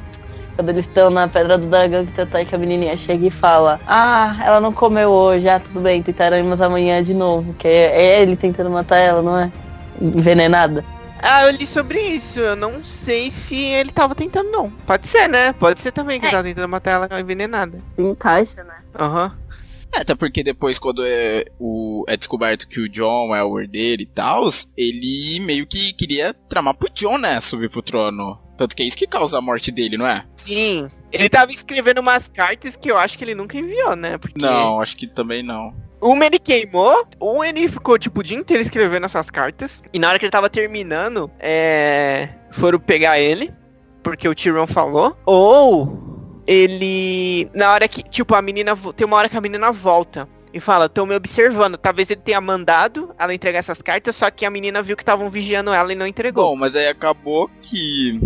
[0.55, 3.79] Quando eles estão na Pedra do Dragão, que tentar que a menininha chega e fala:
[3.85, 7.53] Ah, ela não comeu hoje, ah, tudo bem, tentaremos amanhã de novo.
[7.53, 9.51] Que é é ele tentando matar ela, não é?
[10.01, 10.83] Envenenada.
[11.21, 12.39] Ah, eu li sobre isso.
[12.39, 14.71] Eu não sei se ele tava tentando, não.
[14.87, 15.53] Pode ser, né?
[15.53, 16.29] Pode ser também que É.
[16.29, 17.77] ele tava tentando matar ela envenenada.
[17.95, 18.73] Se encaixa, né?
[18.99, 19.31] Aham.
[19.95, 24.01] É, até porque depois, quando é, o, é descoberto que o John é o herdeiro
[24.01, 27.39] e tal, ele meio que queria tramar pro John, né?
[27.39, 28.39] Subir pro trono.
[28.57, 30.25] Tanto que é isso que causa a morte dele, não é?
[30.37, 30.89] Sim.
[31.11, 34.17] Ele tava escrevendo umas cartas que eu acho que ele nunca enviou, né?
[34.17, 35.73] Porque Não, acho que também não.
[36.01, 39.81] uma ele queimou, ou ele ficou, tipo, o dia inteiro escrevendo essas cartas.
[39.91, 42.29] E na hora que ele tava terminando, é...
[42.51, 43.51] foram pegar ele,
[44.03, 45.17] porque o Tyrion falou.
[45.25, 46.12] Ou
[46.45, 47.49] ele...
[47.53, 48.77] Na hora que, tipo, a menina...
[48.95, 50.27] Tem uma hora que a menina volta.
[50.53, 51.77] E fala, estão me observando.
[51.77, 55.29] Talvez ele tenha mandado ela entregar essas cartas, só que a menina viu que estavam
[55.29, 56.51] vigiando ela e não entregou.
[56.51, 58.19] Bom, mas aí acabou que.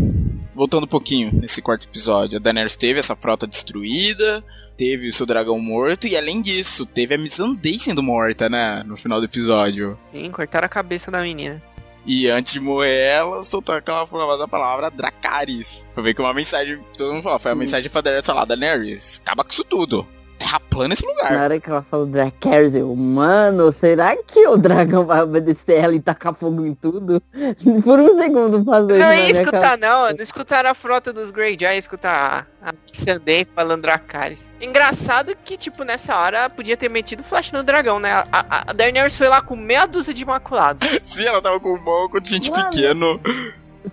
[0.53, 4.43] Voltando um pouquinho nesse quarto episódio, a Daenerys teve essa frota destruída,
[4.75, 8.83] teve o seu dragão morto, e além disso, teve a Missandei sendo morta, né?
[8.83, 9.97] No final do episódio.
[10.11, 11.61] Sim, cortaram a cabeça da menina.
[12.07, 15.85] E antes de morrer, ela soltou aquela famosa palavra Dracarys.
[15.93, 19.21] Foi meio que uma mensagem, todo mundo falou, foi uma mensagem pra Daenerys falar, Daenerys,
[19.21, 20.07] acaba com isso tudo.
[20.37, 21.33] Terra plana esse Na lugar.
[21.43, 25.99] hora que ela falou Dracarys, eu, mano, será que o dragão vai obedecer ela e
[25.99, 27.21] tacar fogo em tudo?
[27.83, 30.11] Por um segundo passou isso Não na ia minha escutar, não.
[30.11, 34.51] Não escutaram a frota dos Greyjoy, ia escutar a Missandei falando Dracarys.
[34.61, 38.11] Engraçado que, tipo, nessa hora podia ter metido flash no dragão, né?
[38.11, 40.87] A, a, a Daenerys foi lá com meia dúzia de imaculados.
[41.03, 42.69] Sim, ela tava com um monte de gente Mano.
[42.69, 43.19] pequeno.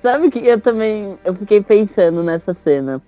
[0.03, 3.01] Sabe que eu também, eu fiquei pensando nessa cena.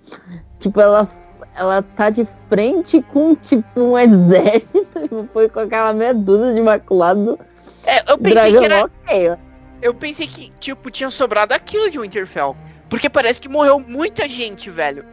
[0.57, 1.09] Tipo, ela,
[1.57, 6.61] ela tá de frente com, tipo, um exército e foi com aquela meia dúzia de
[6.61, 7.39] maculado.
[7.85, 9.39] É, eu pensei Dragão, que era.
[9.81, 12.55] Eu pensei que, tipo, tinha sobrado aquilo de Winterfell.
[12.89, 15.03] Porque parece que morreu muita gente, velho.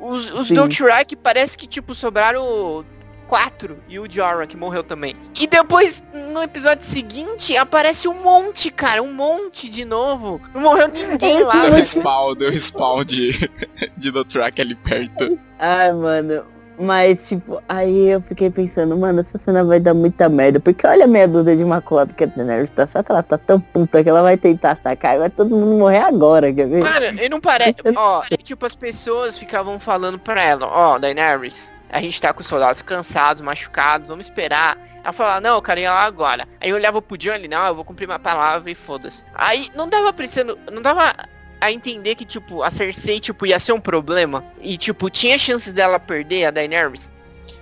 [0.00, 0.54] Os, os Sim.
[0.54, 2.84] Dothraki parece que, tipo, sobraram
[3.28, 3.78] quatro.
[3.86, 5.14] E o Jorah, que morreu também.
[5.38, 6.02] E depois,
[6.32, 9.02] no episódio seguinte, aparece um monte, cara.
[9.02, 10.40] Um monte de novo.
[10.54, 11.62] Não morreu ninguém Esse lá.
[11.62, 13.50] Deu respawn, deu respawn de,
[13.96, 15.38] de Dothraki ali perto.
[15.58, 16.44] Ai, mano.
[16.80, 20.60] Mas, tipo, aí eu fiquei pensando, mano, essa cena vai dar muita merda.
[20.60, 22.86] Porque olha a meia dúzia de maculado que a Daenerys tá.
[22.86, 25.76] Só que ela tá tão puta que ela vai tentar atacar e vai todo mundo
[25.76, 26.84] morrer agora, quer ver?
[26.84, 27.74] Mano, ele não parece.
[27.96, 32.46] Ó, tipo, as pessoas ficavam falando pra ela, ó, Daenerys, a gente tá com os
[32.46, 34.78] soldados cansados, machucados, vamos esperar.
[35.02, 36.46] Ela falava, não, eu quero ir lá agora.
[36.60, 39.24] Aí eu olhava pro John ele, não, eu vou cumprir minha palavra e foda-se.
[39.34, 40.58] Aí não dava precisando.
[40.70, 41.14] Não dava
[41.60, 44.44] a entender que, tipo, a Cersei, tipo, ia ser um problema.
[44.60, 47.10] E, tipo, tinha chances dela perder a Daenerys.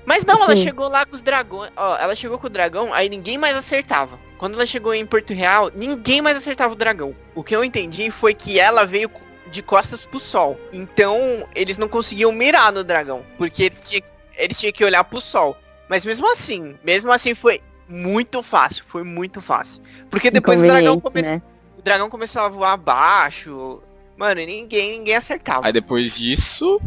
[0.05, 0.65] Mas não, ela Sim.
[0.65, 1.71] chegou lá com os dragões.
[1.77, 4.19] Ó, ela chegou com o dragão, aí ninguém mais acertava.
[4.39, 7.15] Quando ela chegou em Porto Real, ninguém mais acertava o dragão.
[7.35, 9.11] O que eu entendi foi que ela veio
[9.51, 10.61] de costas pro sol.
[10.73, 13.25] Então, eles não conseguiam mirar no dragão.
[13.39, 14.05] Porque eles tinham,
[14.37, 15.57] eles tinham que olhar pro sol.
[15.89, 18.85] Mas mesmo assim, mesmo assim foi muito fácil.
[18.89, 19.83] Foi muito fácil.
[20.11, 21.51] Porque depois o dragão, Inconveniente, come...
[21.51, 21.57] né?
[21.79, 23.81] o dragão começou a voar abaixo.
[24.17, 25.67] Mano, e ninguém, ninguém acertava.
[25.67, 26.81] Aí depois disso.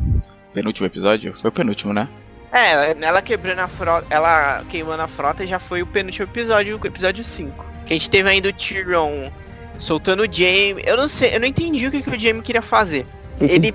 [0.54, 1.34] Penúltimo episódio?
[1.36, 2.10] Foi o penúltimo, né?
[2.52, 6.88] É, ela quebrando a frota, ela queimando a frota já foi o penúltimo episódio, o
[6.88, 7.66] episódio 5.
[7.86, 9.30] Que a gente teve ainda o Tyrion
[9.78, 10.82] soltando o Jaime.
[10.86, 13.06] Eu não sei, eu não entendi o que, que o Jaime queria fazer.
[13.48, 13.72] Que ele-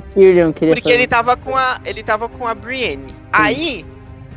[0.00, 0.94] Tyrion queria Porque fazer?
[0.94, 1.78] ele tava com a.
[1.84, 3.14] Ele tava com a Brienne.
[3.32, 3.84] Aí,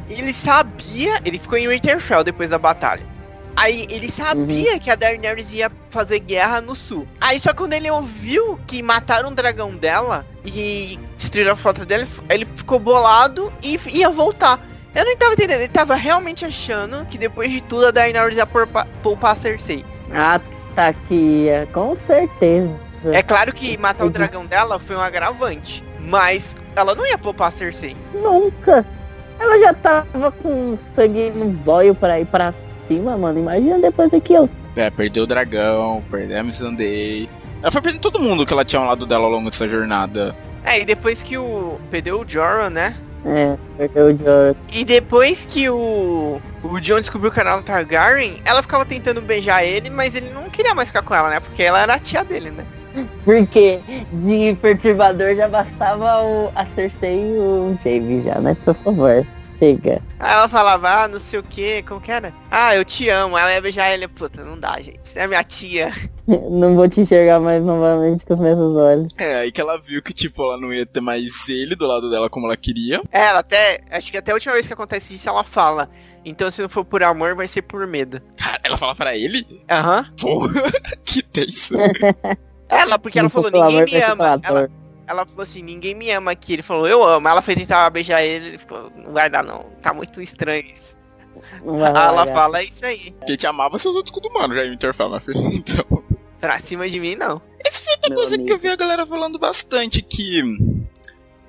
[0.10, 1.20] ele sabia.
[1.26, 3.03] Ele ficou em Winterfell depois da batalha.
[3.55, 7.05] Aí ele sabia que a Daenerys ia fazer guerra no sul.
[7.20, 12.07] Aí só quando ele ouviu que mataram o dragão dela e destruíram a frota dele,
[12.30, 14.66] ele ficou bolado e ia voltar.
[14.95, 18.45] Eu não tava entendendo, ele tava realmente achando que depois de tudo a Daenerys ia
[18.45, 19.84] poupa- poupar a Cersei.
[20.14, 20.39] Ah,
[20.74, 22.74] tá aqui, é, com certeza.
[23.05, 27.47] É claro que matar o dragão dela foi um agravante, mas ela não ia poupar
[27.47, 27.95] a Cersei.
[28.13, 28.85] Nunca.
[29.39, 33.39] Ela já tava com sangue nos olhos pra ir pra cima, mano.
[33.39, 34.49] Imagina depois daquilo.
[34.75, 37.29] É, perdeu o dragão, perdeu a Missandei.
[37.61, 40.35] Ela foi perdendo todo mundo que ela tinha ao lado dela ao longo dessa jornada.
[40.63, 41.79] É, e depois que o.
[41.89, 42.95] Perdeu o Jorah, né?
[43.25, 44.55] É, perdeu o Jorah.
[44.71, 46.41] E depois que o.
[46.61, 50.75] O Jon descobriu era um Targaryen, ela ficava tentando beijar ele, mas ele não queria
[50.75, 51.39] mais ficar com ela, né?
[51.39, 52.65] Porque ela era a tia dele, né?
[53.23, 53.79] Porque
[54.11, 58.55] de perturbador já bastava o, a Cersei e o Jaime já, né?
[58.63, 59.25] Por favor,
[59.57, 60.01] chega.
[60.19, 62.33] Aí ela falava, ah, não sei o que, como que era?
[62.49, 63.37] Ah, eu te amo.
[63.37, 64.99] Ela ia beijar ele, puta, não dá, gente.
[65.03, 65.91] Você é minha tia.
[66.29, 69.07] Não vou te enxergar mais novamente com os mesmos olhos.
[69.17, 72.07] É, aí que ela viu que, tipo, ela não ia ter mais ele do lado
[72.07, 73.01] dela como ela queria.
[73.11, 73.81] É, ela até.
[73.89, 75.89] Acho que até a última vez que acontece isso, ela fala.
[76.23, 78.21] Então se não for por amor, vai ser por medo.
[78.37, 79.43] Cara, ela fala pra ele?
[79.71, 80.05] Aham.
[80.21, 80.49] Porra,
[81.03, 81.75] que tenso.
[82.70, 84.24] Ela, porque ela falou, ninguém me ama.
[84.26, 84.72] Ela, ator.
[85.07, 86.53] ela falou assim, ninguém me ama aqui.
[86.53, 87.28] Ele falou, eu amo.
[87.28, 89.65] Ela foi tentar beijar ele, ele ficou, não vai dar não.
[89.82, 90.95] Tá muito estranho isso.
[91.63, 93.15] Não vai Aí ela rolar, fala, é isso aí.
[93.26, 95.39] Quem te amava seus outros cu do mano, já meu filho.
[95.51, 96.03] Então.
[96.39, 97.41] Pra cima de mim, não.
[97.59, 98.55] Essa foi outra Meu coisa que amigo.
[98.55, 100.41] eu vi a galera falando bastante, que.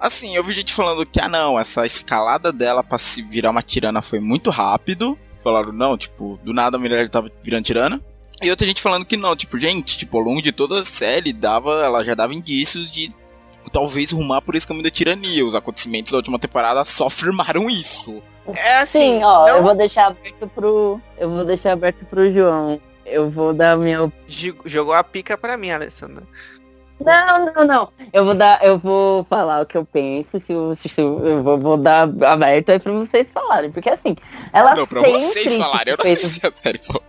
[0.00, 3.62] Assim, eu vi gente falando que, ah não, essa escalada dela pra se virar uma
[3.62, 5.16] tirana foi muito rápido.
[5.44, 8.00] Falaram, não, tipo, do nada a mulher tava virando tirana.
[8.42, 11.32] E outra gente falando que não, tipo, gente, tipo, ao longo de toda a série,
[11.32, 13.08] dava, ela já dava indícios de
[13.52, 15.44] tipo, talvez rumar por esse caminho da tirania.
[15.44, 18.22] Os acontecimentos da última temporada só afirmaram isso.
[18.54, 21.00] É assim, Sim, ó, não- eu vou deixar aberto pro.
[21.18, 22.80] Eu vou deixar aberto pro João.
[23.04, 24.10] Eu vou dar a minha
[24.64, 26.22] Jogou a pica pra mim, Alessandra.
[27.04, 27.88] Não, não, não.
[28.12, 31.18] Eu vou dar, eu vou falar o que eu penso, se, eu- se, se eu
[31.26, 33.70] eu vou, vou dar aberto aí pra vocês falarem.
[33.70, 34.16] Porque assim,
[34.52, 35.20] ela não, pra sempre.
[35.20, 37.00] vocês falarem, eu não fez- assisti a série, pô.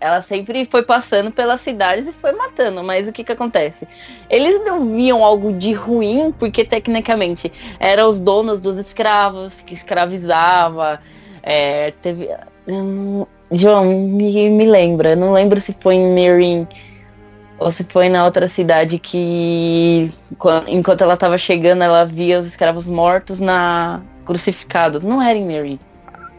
[0.00, 3.88] Ela sempre foi passando pelas cidades e foi matando, mas o que que acontece?
[4.28, 11.00] Eles não viam algo de ruim, porque tecnicamente eram os donos dos escravos, que escravizava,
[11.42, 12.28] é, teve...
[12.68, 16.68] Hum, João, me, me lembra, não lembro se foi em Meereen
[17.58, 22.46] ou se foi na outra cidade que quan- enquanto ela tava chegando ela via os
[22.46, 25.04] escravos mortos na crucificados.
[25.04, 25.80] Não era em Meereen.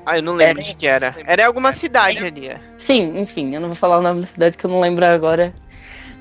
[0.10, 1.16] Ah, eu não lembro Era- de que era.
[1.26, 2.48] Era alguma cidade ali.
[2.48, 2.58] é.
[2.78, 5.54] Sim, enfim, eu não vou falar o nome da cidade que eu não lembro agora.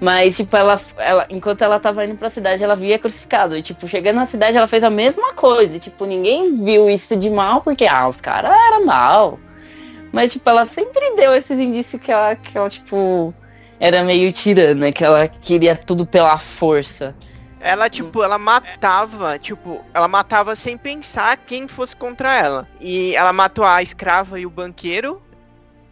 [0.01, 3.57] Mas, tipo, ela, ela enquanto ela tava indo pra cidade, ela via crucificado.
[3.57, 5.77] E, tipo, chegando na cidade, ela fez a mesma coisa.
[5.77, 9.39] E, tipo, ninguém viu isso de mal, porque, ah, os caras eram mal.
[10.13, 13.33] Mas, tipo, ela sempre deu esses indícios que ela, que ela, tipo,
[13.79, 17.15] era meio tirana, que ela queria tudo pela força.
[17.67, 22.69] Ela, tipo, ela matava, tipo, ela matava sem pensar quem fosse contra ela.
[22.81, 25.21] E ela matou a escrava e o banqueiro,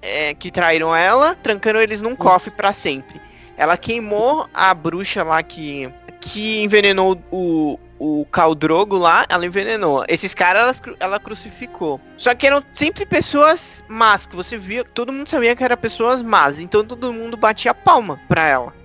[0.01, 3.20] é, que traíram ela, trancando eles num cofre pra sempre.
[3.57, 10.05] Ela queimou a bruxa lá que, que envenenou o, o Caldrogo lá, ela envenenou.
[10.09, 12.01] Esses caras ela, cru- ela crucificou.
[12.16, 16.20] Só que eram sempre pessoas más, que você via, todo mundo sabia que eram pessoas
[16.22, 18.84] más, então todo mundo batia palma pra ela.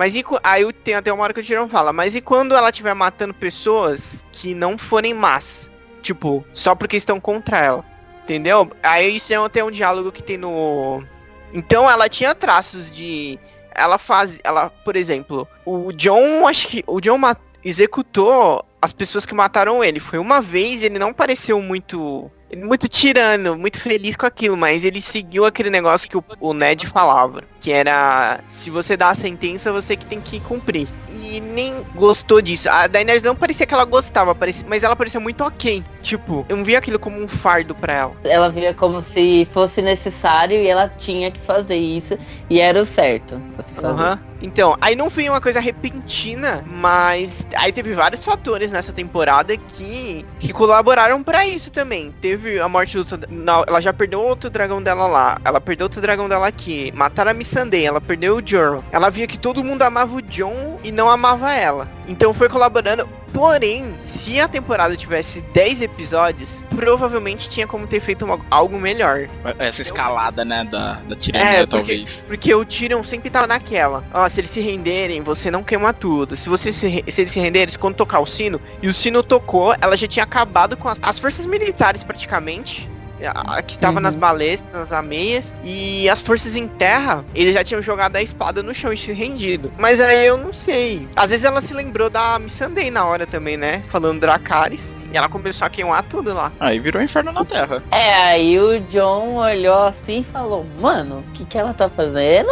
[0.00, 2.70] Mas e, aí tem até uma hora que o Tirão fala, mas e quando ela
[2.70, 5.70] estiver matando pessoas que não forem más?
[6.00, 7.84] Tipo, só porque estão contra ela.
[8.24, 8.72] Entendeu?
[8.82, 11.04] Aí isso é até um diálogo que tem no.
[11.52, 13.38] Então ela tinha traços de.
[13.74, 14.40] Ela faz.
[14.42, 16.82] Ela, por exemplo, o John, acho que.
[16.86, 17.20] O John
[17.62, 20.00] executou as pessoas que mataram ele.
[20.00, 22.30] Foi uma vez, ele não pareceu muito.
[22.56, 26.86] Muito tirano, muito feliz com aquilo, mas ele seguiu aquele negócio que o, o Ned
[26.86, 27.42] falava.
[27.60, 28.40] Que era.
[28.48, 30.88] Se você dá a sentença, você que tem que cumprir.
[31.22, 32.68] E nem gostou disso.
[32.68, 35.84] A Daenerys não parecia que ela gostava, parecia, mas ela parecia muito ok.
[36.02, 38.16] Tipo, eu não via aquilo como um fardo pra ela.
[38.24, 42.18] Ela via como se fosse necessário e ela tinha que fazer isso.
[42.48, 43.88] E era o certo pra se fazer.
[43.88, 44.30] Aham.
[44.42, 50.24] Então, aí não foi uma coisa repentina, mas aí teve vários fatores nessa temporada que,
[50.38, 52.10] que colaboraram pra isso também.
[52.22, 55.84] Teve a morte do outro, não, ela já perdeu outro dragão dela lá, ela perdeu
[55.86, 58.82] outro dragão dela aqui, mataram a Missandei, ela perdeu o Jorah.
[58.92, 61.88] Ela via que todo mundo amava o John e não amava ela.
[62.10, 63.08] Então foi colaborando.
[63.32, 69.28] Porém, se a temporada tivesse 10 episódios, provavelmente tinha como ter feito uma- algo melhor.
[69.56, 72.24] Essa escalada, né, da, da tirania, É, porque- talvez.
[72.26, 74.04] Porque o Tyrion sempre tava naquela.
[74.12, 76.36] Ó, se eles se renderem, você não queima tudo.
[76.36, 79.72] Se você se, se eles se renderem, quando tocar o sino, e o sino tocou,
[79.80, 82.90] ela já tinha acabado com as, as forças militares praticamente.
[83.26, 84.02] A, que tava Uhum.
[84.02, 88.62] nas balestas, nas ameias, e as forças em terra, eles já tinham jogado a espada
[88.62, 89.72] no chão e se rendido.
[89.78, 91.08] Mas aí eu não sei.
[91.16, 93.82] Às vezes ela se lembrou da Missandei na hora também, né?
[93.90, 94.94] Falando Dracarys.
[95.12, 96.52] E ela começou a queimar tudo lá.
[96.60, 97.82] Aí virou inferno na Terra.
[97.90, 102.48] É, aí o John olhou assim e falou, mano, o que, que ela tá fazendo?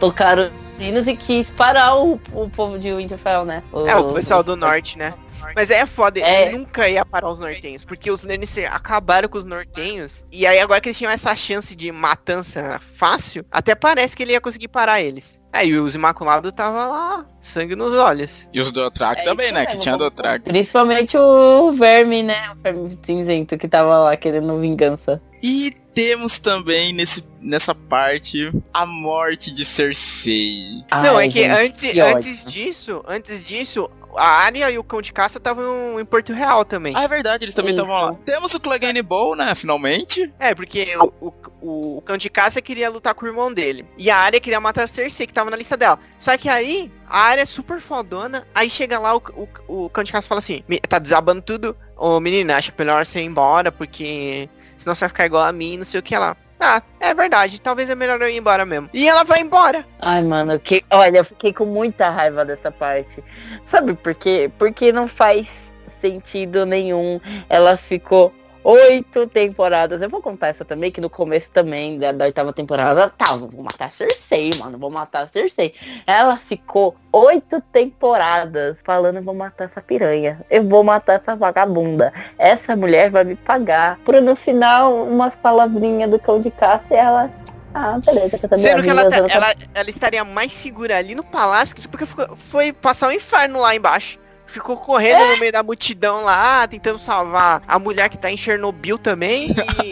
[0.00, 0.44] Tocaram
[0.78, 3.62] os sinos e quis parar o, o povo de Winterfell, né?
[3.86, 5.14] É, o pessoal os- do norte, né?
[5.54, 6.48] Mas é foda, É.
[6.48, 10.58] ele nunca ia parar os nortenhos, porque os Lannister acabaram com os nortenhos, e aí
[10.58, 14.68] agora que eles tinham essa chance de matança fácil, até parece que ele ia conseguir
[14.68, 15.39] parar eles.
[15.52, 18.48] Aí os Imaculados tava lá, sangue nos olhos.
[18.52, 19.66] E os Dothraki É também, né?
[19.66, 20.44] Que tinha Dothraki.
[20.44, 22.50] Principalmente o Verme, né?
[22.52, 25.20] O Verme cinzento que tava lá querendo vingança.
[25.42, 30.84] E temos também nesse, nessa parte a morte de Cersei.
[31.02, 34.84] Não, Ai, é que gente, antes, que antes disso, antes disso, a Arya e o
[34.84, 36.94] Cão de Caça estavam em Porto Real também.
[36.96, 38.14] Ah, é verdade, eles também estavam lá.
[38.24, 39.54] Temos o Clegane Bowl, né?
[39.54, 40.32] Finalmente.
[40.38, 43.86] É, porque o, o, o, o Cão de Caça queria lutar com o irmão dele.
[43.96, 45.98] E a Arya queria matar a Cersei, que tava na lista dela.
[46.18, 48.46] Só que aí, a Arya é super fodona.
[48.54, 49.22] Aí chega lá, o,
[49.68, 51.76] o, o Cão de Caça fala assim: "Me- tá desabando tudo.
[51.96, 55.78] Ô menina, acho melhor você ir embora, porque senão você vai ficar igual a mim,
[55.78, 56.36] não sei o que lá.
[56.62, 58.90] Ah, é verdade, talvez é melhor eu ir embora mesmo.
[58.92, 59.86] E ela vai embora.
[59.98, 60.84] Ai, mano, que...
[60.90, 63.24] olha, eu fiquei com muita raiva dessa parte.
[63.64, 64.50] Sabe por quê?
[64.58, 65.72] Porque não faz
[66.02, 67.18] sentido nenhum.
[67.48, 68.34] Ela ficou
[68.64, 70.00] oito temporadas.
[70.02, 73.62] Eu vou contar essa também, que no começo também da, da oitava temporada, tá, vou
[73.62, 75.74] matar a Cersei, mano, vou matar a Cersei.
[76.06, 82.12] Ela ficou oito temporadas falando, vou matar essa piranha, eu vou matar essa vagabunda.
[82.38, 83.98] Essa mulher vai me pagar.
[84.04, 87.30] Por no final, umas palavrinhas do cão de caça e ela...
[87.72, 88.36] Ah, beleza?
[88.58, 92.36] Sendo que ela, tá- ela, ela estaria mais segura ali no palácio, que porque ficou-
[92.36, 94.18] foi passar o inferno lá embaixo.
[94.50, 98.98] Ficou correndo no meio da multidão lá, tentando salvar a mulher que tá em Chernobyl
[98.98, 99.50] também.
[99.84, 99.90] E,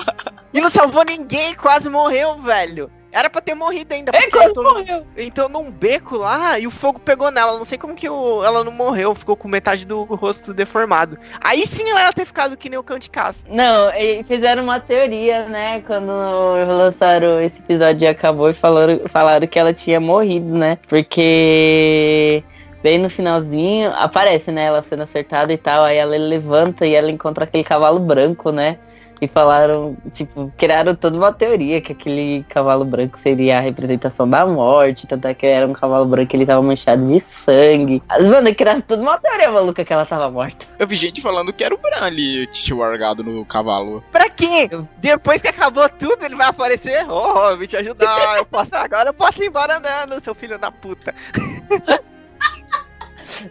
[0.59, 2.91] e não salvou ninguém, quase morreu, velho.
[3.11, 4.13] Era pra ter morrido ainda.
[4.15, 5.07] É, quase entrou, morreu.
[5.17, 7.57] entrou num beco lá e o fogo pegou nela.
[7.57, 11.19] Não sei como que o- ela não morreu, ficou com metade do rosto deformado.
[11.43, 13.45] Aí sim ela ia ter ficado que nem o cão de caça.
[13.49, 13.91] Não,
[14.27, 15.81] fizeram uma teoria, né?
[15.87, 16.13] Quando
[16.67, 20.79] lançaram esse episódio e acabou e falaram, falaram que ela tinha morrido, né?
[20.87, 22.45] Porque
[22.83, 24.65] bem no finalzinho aparece, né?
[24.65, 25.85] Ela sendo acertada e tal.
[25.85, 28.79] Aí ela levanta e ela encontra aquele cavalo branco, né?
[29.21, 34.47] E falaram, tipo, criaram toda uma teoria que aquele cavalo branco seria a representação da
[34.47, 38.01] morte, tanto é que era um cavalo branco ele tava manchado de sangue.
[38.09, 40.67] Mano, criaram toda uma teoria maluca que ela tava morta.
[40.79, 44.05] Eu vi gente falando que era o Bran ali, tio largado no cavalo.
[44.13, 44.71] Pra quê?
[44.99, 47.05] Depois que acabou tudo, ele vai aparecer.
[47.11, 48.37] Oh, vim te ajudar.
[48.37, 51.13] Eu posso agora, eu posso ir embora andando, seu filho da puta.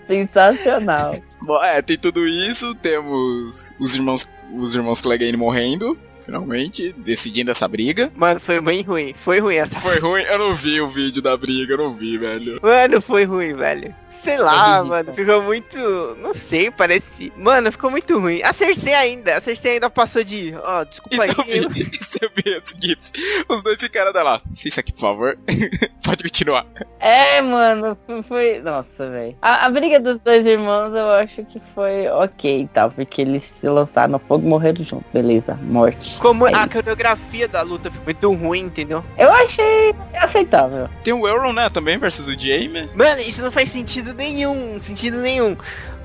[0.07, 1.21] Sensacional.
[1.41, 7.67] Bom, é, tem tudo isso, temos os irmãos, os irmãos Clegane morrendo, finalmente, decidindo essa
[7.67, 8.11] briga.
[8.15, 9.13] Mano, foi bem ruim.
[9.23, 9.79] Foi ruim essa.
[9.79, 12.59] Foi ruim, eu não vi o vídeo da briga, eu não vi, velho.
[12.61, 13.95] Mano, foi ruim, velho.
[14.21, 14.89] Sei lá, ridículo.
[14.89, 15.13] mano.
[15.13, 15.77] Ficou muito.
[16.21, 17.31] Não sei, parece.
[17.37, 18.41] Mano, ficou muito ruim.
[18.43, 19.37] A Cersei ainda.
[19.37, 20.53] A Cersei ainda passou de.
[20.63, 21.67] Ó, desculpa Isso eu aí.
[21.69, 23.45] vi, isso eu vi esse gif.
[23.47, 24.41] Os dois ficaram da lá.
[24.65, 25.37] Isso aqui, por favor.
[26.03, 26.65] Pode continuar.
[26.99, 27.97] É, mano,
[28.27, 28.59] foi-.
[28.59, 29.37] Nossa, velho.
[29.41, 33.43] A, a briga dos dois irmãos eu acho que foi ok e tal, porque eles
[33.59, 35.05] se lançaram no fogo e morreram juntos.
[35.13, 36.17] Beleza, morte.
[36.19, 36.69] Como É a isso.
[36.69, 39.03] coreografia da luta foi muito ruim, entendeu?
[39.17, 40.89] Eu achei aceitável.
[41.03, 42.89] Tem o Euron, né, também, versus o Jaime.
[42.95, 44.79] Mano, isso não faz sentido nenhum.
[44.81, 45.57] Sentido nenhum.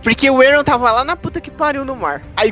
[0.02, 2.22] Porque o Aaron tava lá na puta que pariu no mar.
[2.36, 2.50] Aí,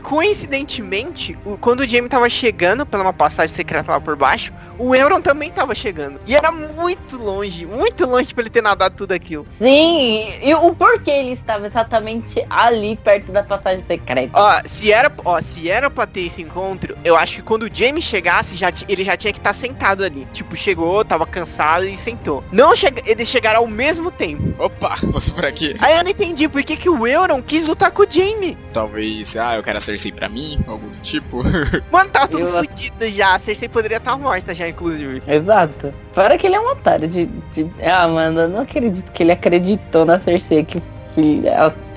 [0.51, 4.95] coincidentemente, o- quando o Jamie tava chegando pela uma passagem secreta lá por baixo, o
[4.95, 6.21] Euron também tava chegando.
[6.27, 9.47] E era muito longe, muito longe pra ele ter nadado tudo aquilo.
[9.51, 14.31] Sim, e o porquê ele estava exatamente ali perto da passagem secreta.
[14.33, 17.71] Ó, se era, ó, se era pra ter esse encontro, eu acho que quando o
[17.73, 20.27] Jamie chegasse, já ele já tinha que estar sentado ali.
[20.33, 22.43] Tipo, chegou, tava cansado e sentou.
[22.53, 24.55] Não chega, eles chegaram ao mesmo tempo.
[24.63, 25.77] Opa, você por aqui.
[25.81, 28.57] Aí eu não entendi por que, que o Euron quis lutar com o Jamie.
[28.73, 31.43] Talvez, ah, eu quero a Cersei pra mim, algo do tipo.
[31.91, 33.35] Mano, tava tudo Eu- fudido já.
[33.35, 35.23] A Cersei poderia estar morta já, inclusive.
[35.27, 35.93] Exato.
[36.13, 39.33] Fora que ele é um otário de, de- Ah, mano, eu não acredito que ele
[39.33, 40.81] acreditou na Cersei que,
[41.15, 41.43] que,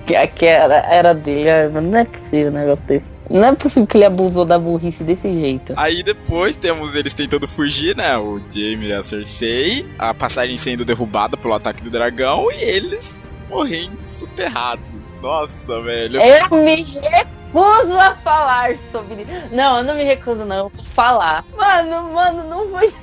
[0.06, 1.50] que, que era, era dele.
[1.50, 3.14] Ah, mano, não é possível um negócio desse.
[3.30, 5.74] Não é possível que ele abusou da burrice desse jeito.
[5.78, 8.18] Aí depois temos eles tentando fugir, né?
[8.18, 9.88] O Jaime e a Cersei.
[9.98, 13.20] A passagem sendo derrubada pelo ataque do dragão e eles
[13.50, 14.84] morrendo soterrados.
[15.24, 16.20] Nossa, velho.
[16.20, 19.26] Eu me recuso a falar sobre.
[19.54, 20.70] Não, eu não me recuso, não.
[20.94, 21.46] Falar.
[21.56, 22.94] Mano, mano, não foi.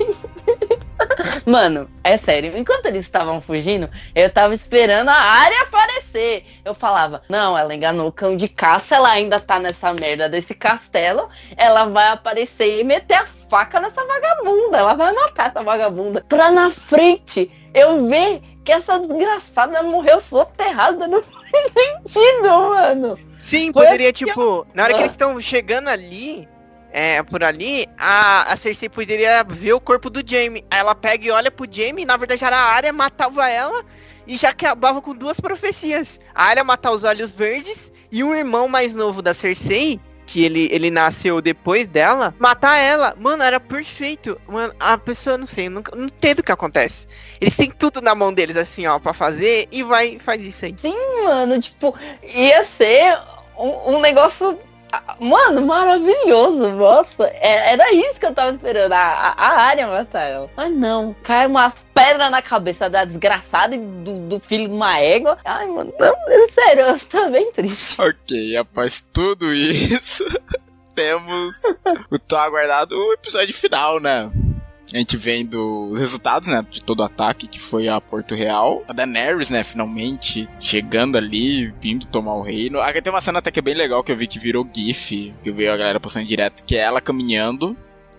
[1.47, 2.55] Mano, é sério.
[2.55, 6.45] Enquanto eles estavam fugindo, eu tava esperando a área aparecer.
[6.63, 10.53] Eu falava, não, ela enganou o cão de caça, ela ainda tá nessa merda desse
[10.53, 11.27] castelo.
[11.57, 14.77] Ela vai aparecer e meter a faca nessa vagabunda.
[14.77, 16.23] Ela vai matar essa vagabunda.
[16.29, 21.07] Pra na frente eu ver que essa desgraçada morreu soterrada.
[21.07, 23.19] Não faz sentido, mano.
[23.41, 25.01] Sim, Foi poderia, assim, tipo, na hora que Ah.
[25.01, 26.47] eles estão chegando ali,
[26.91, 30.63] é, por ali, a, a Cersei poderia ver o corpo do Jaime.
[30.69, 33.83] Aí ela pega e olha pro Jaime, e na verdade era a área, matava ela
[34.27, 36.19] e já acabava com duas profecias.
[36.35, 39.99] A área matar os olhos verdes E o irmão mais novo da Cersei,
[40.31, 44.39] que ele, ele nasceu depois dela, matar ela, mano, era perfeito.
[44.47, 47.05] Mano, a pessoa, não sei, nunca, não entendo o que acontece.
[47.41, 50.73] Eles têm tudo na mão deles, assim, ó, pra fazer, e vai faz isso aí.
[50.77, 53.19] Sim, mano, tipo, ia ser
[53.57, 54.57] um, um negócio
[55.19, 57.25] Mano, maravilhoso, nossa.
[57.25, 60.49] É, era isso que eu tava esperando, a, a, área matar ela.
[60.57, 65.37] Mas não, cai umas pedras na cabeça da desgraçada do, do filho de uma égua.
[65.45, 66.15] Ai, mano, não,
[66.51, 68.01] sério, eu tô bem triste.
[68.01, 70.25] Ok, após tudo isso,
[70.95, 71.55] temos
[72.09, 74.31] o tão aguardado episódio final, né?
[74.93, 78.83] A gente vendo os resultados, né, de todo o ataque que foi a Porto Real.
[78.87, 82.79] A Daenerys, né, finalmente chegando ali, vindo tomar o reino.
[82.79, 85.33] Aqui tem uma cena até que é bem legal que eu vi que virou GIF,
[85.41, 87.75] que eu vi a galera postando direto, que é ela caminhando.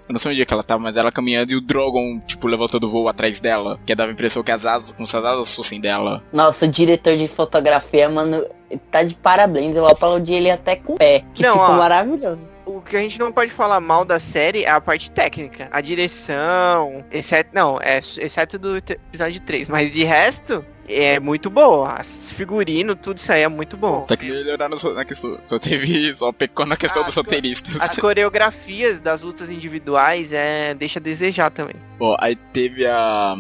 [0.09, 2.49] Eu não sei onde é que ela tava, mas ela caminhando e o Drogon, tipo,
[2.49, 3.79] levantando o voo atrás dela.
[3.87, 6.23] Que dava a impressão que as asas, como se as asas fossem dela.
[6.33, 8.45] Nossa, o diretor de fotografia, mano,
[8.91, 9.77] tá de parabéns.
[9.77, 11.25] Eu aplaudi ele até com o pé.
[11.33, 12.52] Que não, ficou ó, maravilhoso
[12.83, 15.69] o que a gente não pode falar mal da série é a parte técnica.
[15.71, 17.51] A direção, exceto.
[17.55, 19.69] Não, é, exceto do episódio 3.
[19.69, 21.95] Mas de resto, é muito boa.
[21.95, 24.05] As figurino, tudo isso aí é muito bom.
[24.09, 25.39] Só que melhorar na questão.
[25.47, 26.15] Só teve.
[26.17, 27.81] Só pecou na questão dos roteiristas.
[27.81, 31.77] As coreografias das lutas individuais é, deixa a desejar também.
[31.99, 33.37] Bom, aí teve a.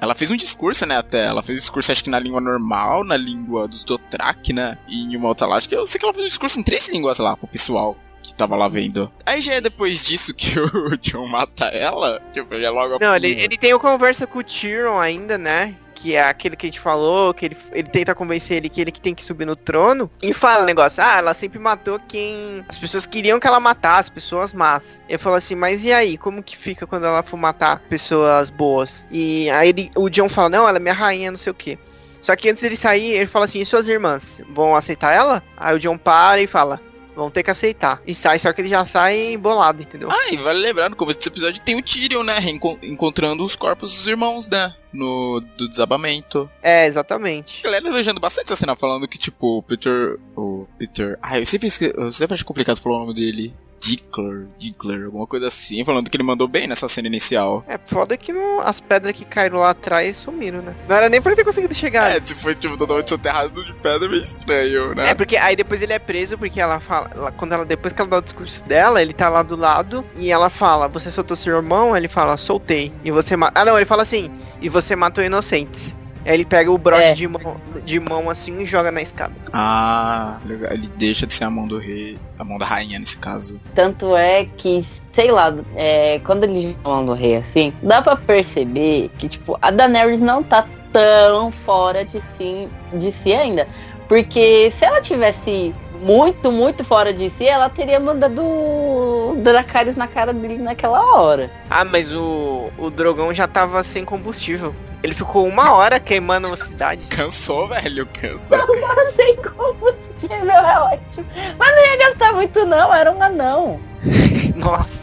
[0.00, 1.26] Ela fez um discurso, né, até.
[1.26, 4.76] Ela fez um discurso, acho que na língua normal, na língua dos Dothraki, né?
[4.88, 5.56] E em uma outra lá.
[5.56, 7.96] Acho que eu sei que ela fez um discurso em três línguas lá pro pessoal
[8.22, 9.10] que tava lá vendo.
[9.26, 12.20] Aí já é depois disso que o John mata ela?
[12.32, 15.74] Tipo, já é logo Não, ele, ele tem uma conversa com o Tyrion ainda, né?
[16.02, 18.90] que é aquele que a gente falou, que ele, ele tenta convencer ele que ele
[18.90, 22.64] que tem que subir no trono, e fala o negócio, ah, ela sempre matou quem
[22.68, 25.00] as pessoas queriam que ela matasse, pessoas más.
[25.08, 29.06] Ele falou assim, mas e aí, como que fica quando ela for matar pessoas boas?
[29.12, 31.78] E aí ele, o John fala, não, ela é minha rainha, não sei o que.
[32.20, 35.40] Só que antes dele sair, ele fala assim, e suas irmãs, vão aceitar ela?
[35.56, 36.80] Aí o John para e fala,
[37.14, 38.00] Vão ter que aceitar.
[38.06, 40.10] E sai, só que ele já sai bolado, entendeu?
[40.10, 42.36] Ah, e vale lembrar, no começo desse episódio tem o Tyrion, né?
[42.82, 44.74] Encontrando os corpos dos irmãos, né?
[44.92, 46.50] No do desabamento.
[46.62, 47.60] É, exatamente.
[47.60, 50.18] A galera elogiando bastante essa cena, falando que, tipo, o Peter.
[50.36, 51.18] O Peter.
[51.22, 53.54] Ah, eu sempre, eu sempre acho complicado falar o nome dele.
[53.82, 57.64] Dickler, Dickler, alguma coisa assim, falando que ele mandou bem nessa cena inicial.
[57.66, 60.72] É foda que não, as pedras que caíram lá atrás sumiram, né?
[60.88, 62.16] Não era nem pra ele ter conseguido chegar.
[62.16, 65.10] É, se foi tipo totalmente soterrado de pedra, meio estranho, né?
[65.10, 68.00] É, porque aí depois ele é preso, porque ela fala, ela, quando ela, depois que
[68.00, 71.36] ela dá o discurso dela, ele tá lá do lado e ela fala, você soltou
[71.36, 71.96] seu irmão?
[71.96, 72.92] Ele fala, soltei.
[73.02, 74.30] E você Ah, não, ele fala assim,
[74.60, 75.96] e você matou inocentes.
[76.24, 77.12] Aí ele pega o broche é.
[77.14, 79.34] de, mão, de mão assim e joga na escada.
[79.52, 80.72] Ah, legal.
[80.72, 83.60] Ele deixa de ser a mão do rei, a mão da rainha nesse caso.
[83.74, 88.00] Tanto é que, sei lá, é, quando ele joga a mão do rei assim, dá
[88.00, 93.66] para perceber que, tipo, a Daenerys não tá tão fora de si, de si ainda.
[94.08, 100.08] Porque se ela tivesse muito, muito fora de si, ela teria mandado o Dracarys na
[100.08, 101.50] cara dele naquela hora.
[101.70, 104.74] Ah, mas o, o Drogão já tava sem combustível.
[105.02, 107.06] Ele ficou uma hora queimando a cidade.
[107.06, 108.56] Cansou, velho, cansa.
[108.56, 111.26] Não sei combustível, é ótimo.
[111.58, 113.80] Mas não ia gastar muito não, era um anão.
[114.54, 115.01] Nossa.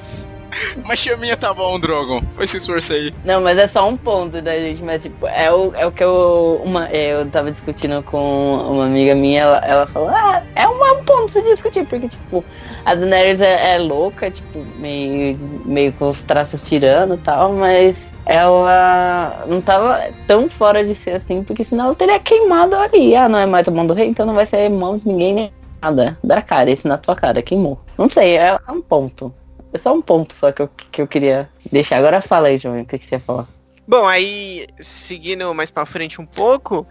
[0.85, 2.21] Mas chaminha tá bom, Drogon.
[2.33, 3.13] Foi se esforçar aí.
[3.23, 6.03] Não, mas é só um ponto da gente, mas tipo, é o, é o que
[6.03, 6.61] eu.
[6.63, 10.85] Uma, é, eu tava discutindo com uma amiga minha, ela, ela falou, ah, é um,
[10.85, 12.43] é um ponto se discutir, porque, tipo,
[12.85, 18.13] a Daenerys é, é, louca, tipo, meio, meio com os traços tirando e tal, mas
[18.25, 23.15] ela não tava tão fora de ser assim, porque senão ela teria queimado ali.
[23.15, 25.33] Ah, não é mais a mão do rei, então não vai ser mão de ninguém
[25.33, 26.17] nem nada.
[26.23, 27.79] Da cara, esse na tua cara, queimou.
[27.97, 29.33] Não sei, é um ponto.
[29.71, 31.97] É só um ponto só que eu, que eu queria deixar.
[31.97, 33.47] Agora fala aí, João, o que, que você ia falar?
[33.87, 36.87] Bom, aí, seguindo mais pra frente um pouco,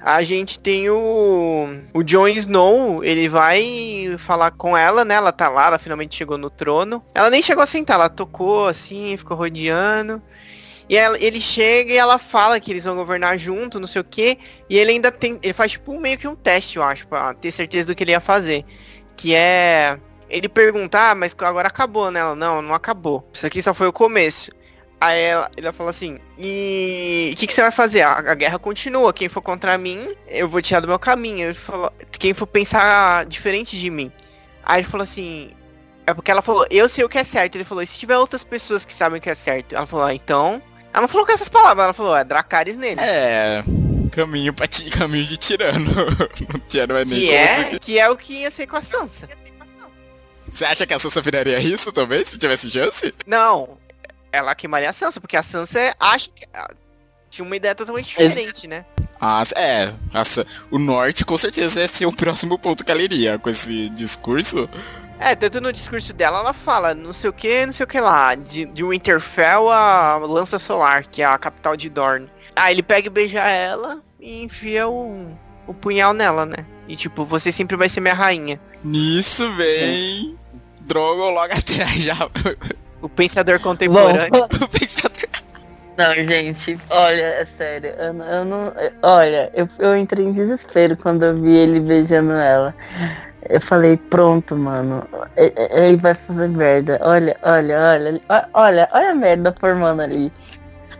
[0.00, 5.16] a gente tem o, o Jon Snow, ele vai falar com ela, né?
[5.16, 7.04] Ela tá lá, ela finalmente chegou no trono.
[7.14, 10.22] Ela nem chegou a sentar, ela tocou assim, ficou rodeando.
[10.88, 14.04] E ela, ele chega e ela fala que eles vão governar junto, não sei o
[14.04, 14.38] que.
[14.70, 15.38] E ele ainda tem.
[15.42, 18.12] Ele faz tipo meio que um teste, eu acho, pra ter certeza do que ele
[18.12, 18.64] ia fazer.
[19.16, 19.98] Que é
[20.28, 22.20] ele perguntar, ah, mas agora acabou, né?
[22.20, 23.28] Ela, não, não acabou.
[23.32, 24.50] Isso aqui só foi o começo.
[25.00, 28.02] Aí ela, ele falou assim, e o que, que, você vai fazer?
[28.02, 31.46] A, a, guerra continua, quem for contra mim, eu vou tirar do meu caminho.
[31.46, 34.10] Ele falou, quem for pensar diferente de mim.
[34.64, 35.52] Aí ele falou assim,
[36.06, 37.54] é porque ela falou, eu sei o que é certo.
[37.54, 39.74] Ele falou, e se tiver outras pessoas que sabem o que é certo?
[39.74, 40.60] Ela falou, ah, então...
[40.92, 42.98] Ela não falou com essas palavras, ela falou, é Dracarys nele.
[43.00, 43.62] É,
[44.08, 45.84] caminho, pra caminho de tirano.
[46.88, 49.28] não é nem que é, que é o que ia ser com a Sansa.
[50.52, 53.14] Você acha que a Sansa viraria isso também, se tivesse chance?
[53.26, 53.78] Não,
[54.32, 56.46] ela queimaria a Sansa, porque a Sansa acha que
[57.30, 58.84] tinha uma ideia totalmente diferente, né?
[59.20, 63.38] Ah, é, essa, o norte com certeza é ser o próximo ponto que ela iria
[63.38, 64.68] com esse discurso.
[65.18, 67.98] É, tanto no discurso dela ela fala não sei o que, não sei o que
[67.98, 72.30] lá, de, de Winterfell a Lança Solar, que é a capital de Dorne.
[72.54, 75.36] Aí ele pega e beija ela e enfia o,
[75.66, 76.64] o punhal nela, né?
[76.88, 78.58] E tipo, você sempre vai ser minha rainha.
[78.82, 80.34] Nisso vem.
[80.34, 80.82] É.
[80.82, 82.16] Drogo logo atrás já.
[83.00, 84.28] O pensador contemporâneo.
[84.28, 85.28] Bom, o pensador.
[85.96, 88.72] Não, gente, olha, é sério, eu, eu não.
[89.02, 92.74] Olha, eu, eu entrei em desespero quando eu vi ele beijando ela.
[93.48, 95.06] Eu falei, pronto, mano.
[95.36, 96.98] Ele vai fazer merda.
[97.02, 98.20] Olha, olha, olha.
[98.52, 100.32] Olha, olha a merda formando ali.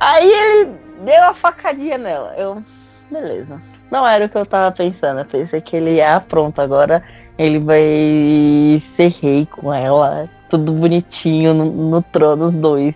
[0.01, 0.70] Aí ele
[1.05, 2.34] deu a facadinha nela.
[2.36, 2.62] Eu.
[3.11, 3.61] Beleza.
[3.91, 5.20] Não era o que eu tava pensando.
[5.20, 7.03] Eu pensei que ele ah, pronto, agora
[7.39, 10.28] ele vai ser rei com ela.
[10.49, 12.95] Tudo bonitinho no, no trono, os dois.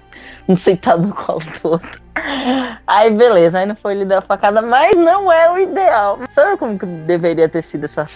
[0.49, 2.03] Um sentado no colo do outro.
[2.87, 6.19] Aí beleza, aí não foi ele dar a facada, mas não é o ideal.
[6.35, 8.09] Sabe como que deveria ter sido essa,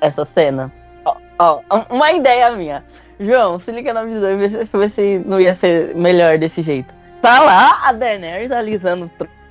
[0.00, 0.72] essa cena?
[1.04, 1.60] Ó, ó,
[1.90, 2.84] uma ideia minha.
[3.20, 6.92] João, se liga na visão e vê se não ia ser melhor desse jeito.
[7.20, 9.41] Tá lá a Daenerys alisando o trono.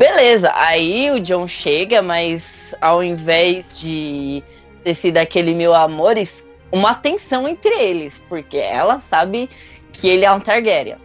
[0.00, 4.42] Beleza, aí o John chega, mas ao invés de
[4.82, 6.42] ter sido aquele meu amores,
[6.72, 9.50] uma tensão entre eles, porque ela sabe
[9.92, 10.96] que ele é um Targaryen.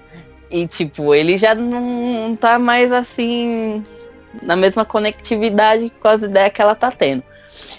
[0.49, 3.83] E, tipo, ele já não tá mais assim
[4.41, 7.21] na mesma conectividade com as ideias que ela tá tendo.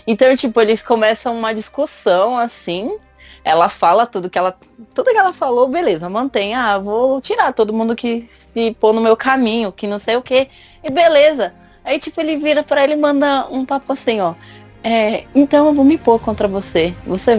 [0.06, 2.98] Então, tipo, eles começam uma discussão assim.
[3.44, 4.56] Ela fala tudo que ela.
[4.94, 6.54] Tudo que ela falou, beleza, mantém.
[6.54, 10.22] Ah, vou tirar todo mundo que se pôr no meu caminho, que não sei o
[10.22, 10.48] que.
[10.82, 11.54] E beleza.
[11.84, 14.34] Aí, tipo, ele vira para ele e manda um papo assim, ó.
[14.82, 16.94] É, então eu vou me pôr contra você.
[17.06, 17.36] Você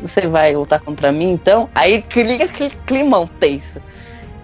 [0.00, 1.68] você vai lutar contra mim, então?
[1.74, 3.80] Aí cria aquele climão tenso.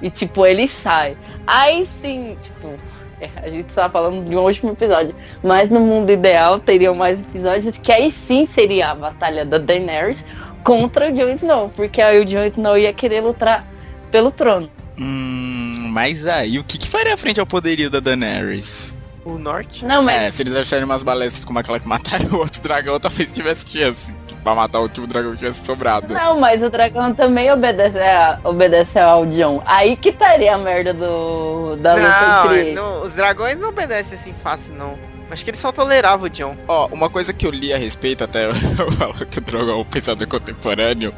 [0.01, 1.17] E, tipo, ele sai.
[1.47, 2.75] Aí sim, tipo,
[3.43, 5.15] a gente estava falando de um último episódio.
[5.43, 10.25] Mas no mundo ideal teriam mais episódios que aí sim seria a batalha da Daenerys
[10.65, 11.73] contra o Jon Snow.
[11.75, 13.67] Porque aí o Jon Snow ia querer lutar
[14.11, 14.71] pelo trono.
[14.99, 18.95] Hum, mas aí o que, que faria frente ao poderio da Daenerys?
[19.25, 19.85] O norte?
[19.85, 20.23] Não, mas.
[20.23, 23.71] É, se eles acharem umas balestas como aquela que mataram o outro dragão, talvez tivesse
[23.71, 26.13] chance pra matar o último dragão que tivesse sobrado.
[26.13, 29.63] Não, mas o dragão também obedece, é, obedece ao John.
[29.65, 34.35] Aí que estaria a merda do, da luta entre não, Os dragões não obedecem assim
[34.43, 34.99] fácil, não.
[35.33, 36.55] Acho que ele só tolerava o John.
[36.69, 39.75] Ó, uma coisa que eu li a respeito, até eu falo que o Drogon é
[39.77, 41.15] o pensador contemporâneo,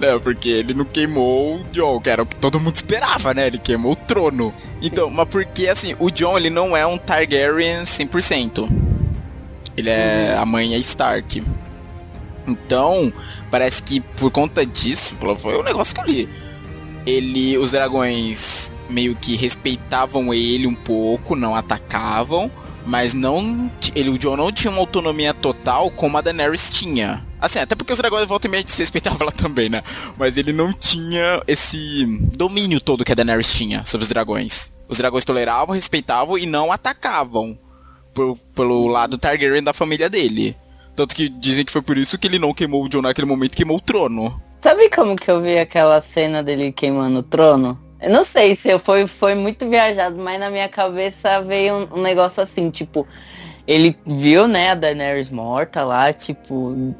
[0.00, 0.18] né?
[0.18, 3.46] Porque ele não queimou o John, que era o que todo mundo esperava, né?
[3.46, 4.54] Ele queimou o trono.
[4.80, 5.14] Então, Sim.
[5.14, 8.70] mas porque assim, o John ele não é um Targaryen 100%.
[9.76, 10.32] Ele é.
[10.34, 10.42] Uhum.
[10.42, 11.44] A mãe é Stark.
[12.46, 13.12] Então,
[13.50, 16.28] parece que por conta disso, foi um negócio que eu li.
[17.04, 22.50] Ele, os dragões meio que respeitavam ele um pouco, não atacavam,
[22.86, 27.26] mas não, ele o Jon não tinha uma autonomia total como a Daenerys tinha.
[27.40, 29.82] Assim, até porque os dragões volta e meia se respeitavam ela também, né?
[30.16, 32.04] Mas ele não tinha esse
[32.36, 34.72] domínio todo que a Daenerys tinha sobre os dragões.
[34.88, 37.58] Os dragões toleravam, respeitavam e não atacavam
[38.14, 40.56] por, pelo lado Targaryen da família dele.
[40.96, 43.56] Tanto que dizem que foi por isso que ele não queimou o John naquele momento,
[43.56, 44.42] queimou o trono.
[44.58, 47.78] Sabe como que eu vi aquela cena dele queimando o trono?
[48.00, 51.98] Eu não sei se eu foi, foi muito viajado, mas na minha cabeça veio um,
[51.98, 53.06] um negócio assim, tipo,
[53.66, 56.94] ele viu, né, a Daenerys morta lá, tipo,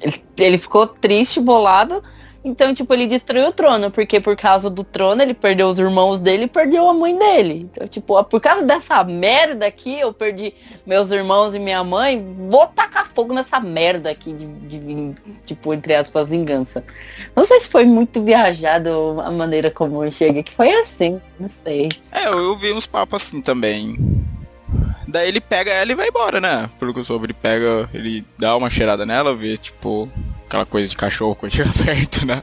[0.00, 2.02] ele, ele ficou triste, bolado,
[2.44, 6.18] então, tipo, ele destruiu o trono, porque por causa do trono ele perdeu os irmãos
[6.18, 7.68] dele e perdeu a mãe dele.
[7.70, 10.52] Então, tipo, por causa dessa merda aqui, eu perdi
[10.84, 15.14] meus irmãos e minha mãe, vou tacar fogo nessa merda aqui de, de
[15.44, 16.84] tipo, entre aspas, vingança.
[17.36, 21.48] Não sei se foi muito viajado a maneira como eu cheguei, que foi assim, não
[21.48, 21.90] sei.
[22.10, 23.96] É, eu vi uns papos assim também.
[25.06, 26.68] Daí ele pega ela e vai embora, né?
[26.78, 30.10] Pelo que eu soube, ele pega, ele dá uma cheirada nela, vê, tipo,
[30.52, 32.42] aquela coisa de cachorro quando chega perto, né?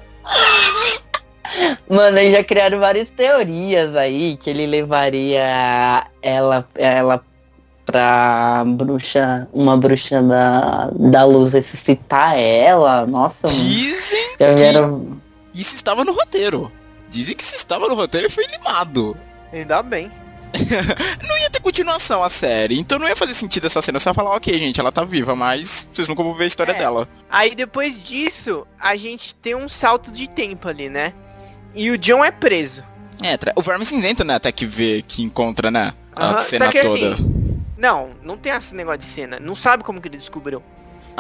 [1.88, 7.24] Mano, eles já criaram várias teorias aí que ele levaria ela, ela
[7.86, 13.06] pra bruxa, uma bruxa da, da luz ressuscitar ela.
[13.08, 14.56] Nossa, Dizem mano.
[14.56, 15.22] que vieram...
[15.54, 16.72] isso estava no roteiro.
[17.10, 19.18] Dizem que isso estava no roteiro e foi limado.
[19.52, 20.12] Ainda bem.
[21.28, 24.00] não ia continuação a série, então não ia fazer sentido essa cena.
[24.00, 26.72] Você ia falar, ok, gente, ela tá viva, mas vocês nunca vão ver a história
[26.72, 26.78] é.
[26.78, 27.08] dela.
[27.30, 31.14] Aí depois disso, a gente tem um salto de tempo ali, né?
[31.76, 32.84] E o John é preso.
[33.24, 37.14] É, o Verme Cinzento, né, até que vê, que encontra, né, a cena que, toda.
[37.14, 39.40] Assim, não, não tem esse negócio de cena.
[39.40, 40.64] Não sabe como que ele descobriu.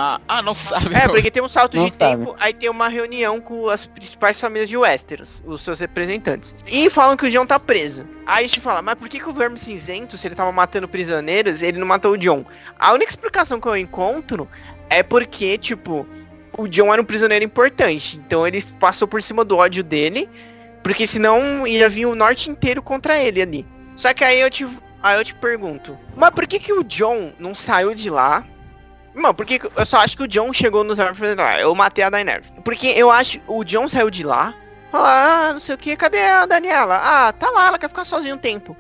[0.02, 0.96] Ah, ah, não sabe.
[0.96, 2.16] É, porque tem um salto Não de sabe.
[2.26, 6.56] tempo, aí tem uma reunião com as principais famílias de Westeros, os seus representantes.
[6.66, 8.06] E falam que o John tá preso.
[8.26, 10.88] Aí a gente fala, mas por que, que o Verme Cinzento, se ele tava matando
[10.88, 12.46] prisioneiros, ele não matou o John?
[12.80, 14.48] A única explicação que eu encontro
[14.90, 16.08] é porque, tipo,
[16.58, 18.22] o John era um prisioneiro importante.
[18.26, 20.30] Então ele passou por cima do ódio dele,
[20.82, 23.68] porque senão ia vir o norte inteiro contra ele ali.
[23.98, 24.66] Só que aí eu te,
[25.04, 28.46] aí eu te pergunto, mas por que, que o John não saiu de lá?
[29.20, 31.76] Mano, porque eu só acho que o John chegou nos árvores e falou, ah, eu
[31.76, 32.52] matei a Daenerys.
[32.64, 34.56] Porque eu acho, o John saiu de lá,
[34.90, 37.00] falou, ah, não sei o que, cadê a Daniela?
[37.04, 38.78] Ah, tá lá, ela quer ficar sozinha um tempo.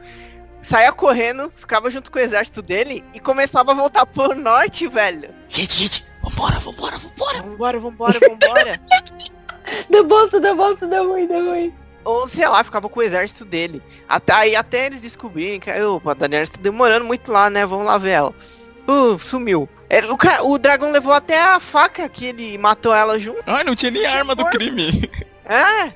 [0.61, 5.29] Saía correndo, ficava junto com o exército dele e começava a voltar pro norte, velho.
[5.47, 7.41] Gente, gente, vambora, vambora, vambora.
[7.41, 8.81] Vambora, vambora, vambora.
[9.87, 11.73] Deu bolsa, deu bolsa, deu ruim, deu ruim.
[12.03, 13.83] Ou sei lá, ficava com o exército dele.
[14.07, 17.67] Até, aí até eles descobrirem que opa, a Daenerys tá demorando muito lá, né?
[17.67, 18.33] Vamos lá ver ela.
[18.89, 19.69] Uh, sumiu.
[19.89, 23.43] É, O, ca- o dragão levou até a faca que ele matou ela junto.
[23.45, 25.09] Ai, não tinha nem arma do crime.
[25.51, 25.91] É.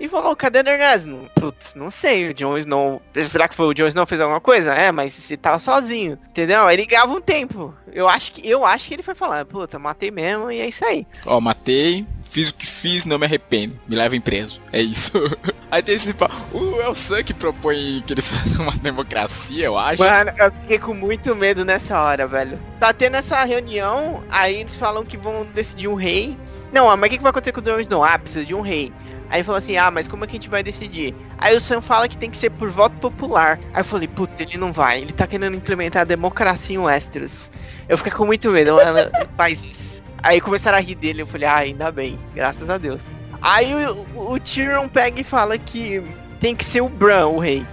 [0.00, 0.64] E falou, cadê?
[0.64, 3.00] Não- Putz, não sei, o Jon Snow...
[3.24, 4.74] Será que foi o Jon Snow fez alguma coisa?
[4.74, 6.68] É, mas você tava sozinho, entendeu?
[6.68, 7.72] Ele ganhava um tempo.
[7.92, 10.84] Eu acho que, eu acho que ele foi falar, puta, matei mesmo e é isso
[10.84, 11.06] aí.
[11.24, 13.78] Ó, matei, fiz o que fiz, não me arrependo.
[13.86, 14.60] Me levem preso.
[14.72, 15.12] É isso.
[15.70, 16.14] Aí tem esse.
[16.52, 20.02] O Elsan que propõe que eles façam uma democracia, eu acho.
[20.02, 22.58] Mano, eu fiquei com muito medo nessa hora, velho.
[22.78, 26.36] Tá tendo essa reunião, aí eles falam que vão decidir um rei.
[26.72, 28.04] Não, mas o que, que vai acontecer com o Jon Snow?
[28.04, 28.92] Ah, precisa de um rei.
[29.28, 31.14] Aí falou assim, ah, mas como é que a gente vai decidir?
[31.38, 33.58] Aí o Sam fala que tem que ser por voto popular.
[33.74, 35.00] Aí eu falei, puta, ele não vai.
[35.00, 37.50] Ele tá querendo implementar a democracia em Westeros.
[37.88, 39.95] Eu fiquei com muito medo, ela faz isso.
[40.22, 43.02] Aí começaram a rir dele, eu falei, ah, ainda bem, graças a Deus.
[43.40, 46.02] Aí o, o, Tyrion pega e fala que
[46.40, 47.64] tem que ser o Bran, o rei.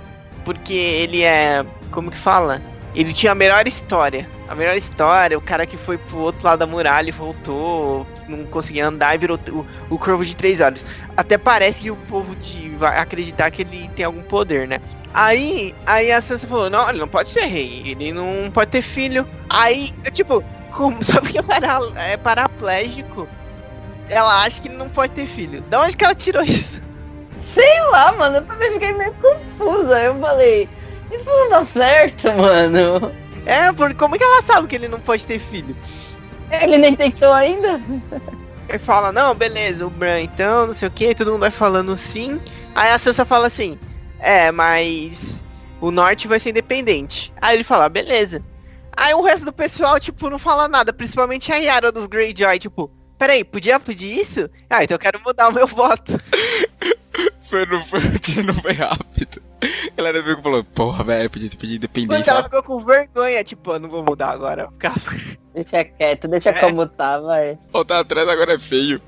[0.45, 2.61] Porque ele é, como que fala?
[2.93, 4.27] Ele tinha a melhor história.
[4.47, 8.45] A melhor história, o cara que foi pro outro lado da muralha e voltou, não
[8.45, 10.85] conseguia andar e virou o, o Corvo de Três Olhos.
[11.15, 14.79] Até parece que o povo de, vai acreditar que ele tem algum poder, né?
[15.13, 18.81] Aí, aí a Sansa falou, não, ele não pode ser rei, ele não pode ter
[18.81, 19.25] filho.
[19.49, 20.43] Aí, tipo,
[20.73, 23.27] como, só porque para, é paraplégico,
[24.09, 25.61] ela acha que ele não pode ter filho.
[25.69, 26.81] Da onde que ela tirou isso?
[27.53, 30.01] Sei lá, mano, eu também fiquei meio confusa.
[30.01, 30.67] Eu falei,
[31.11, 33.11] isso não dá certo, mano.
[33.45, 35.75] É, porque como que ela sabe que ele não pode ter filho?
[36.49, 37.81] Ele nem tentou ainda?
[38.69, 41.97] Ele fala, não, beleza, o Bran então, não sei o que, todo mundo vai falando
[41.97, 42.39] sim.
[42.73, 43.77] Aí a Sansa fala assim,
[44.19, 45.43] é, mas
[45.81, 47.33] o norte vai ser independente.
[47.41, 48.41] Aí ele fala, beleza.
[48.95, 52.91] Aí o resto do pessoal, tipo, não fala nada, principalmente a Yara dos Greyjoy, tipo,
[53.17, 54.49] peraí, podia pedir isso?
[54.69, 56.17] Ah, então eu quero mudar o meu voto.
[57.43, 57.99] Foi, não foi,
[58.47, 59.39] não foi rápido.
[59.61, 62.31] A galera veio e falou, porra, velho, podia ter pedido independência.
[62.31, 64.67] ela ficou com vergonha, tipo, eu não vou mudar agora.
[64.79, 64.97] Calma.
[65.53, 66.53] Deixa quieto, deixa É.
[66.53, 67.59] como tá, vai.
[67.71, 68.99] Voltar atrás agora é feio.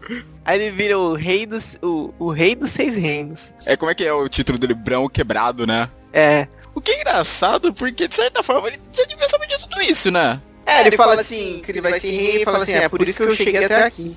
[0.46, 3.52] Aí ele vira o rei dos, o, o rei dos seis reinos.
[3.66, 4.76] É, como é que é o título dele?
[4.76, 5.90] Brão quebrado, né?
[6.14, 6.48] É.
[6.76, 10.12] O que é engraçado, porque de certa forma ele já devia saber de tudo isso,
[10.12, 10.42] né?
[10.66, 13.18] É, ele, fala assim, que ele vai ser rei, e fala assim, é por isso
[13.18, 14.16] que eu cheguei até aqui.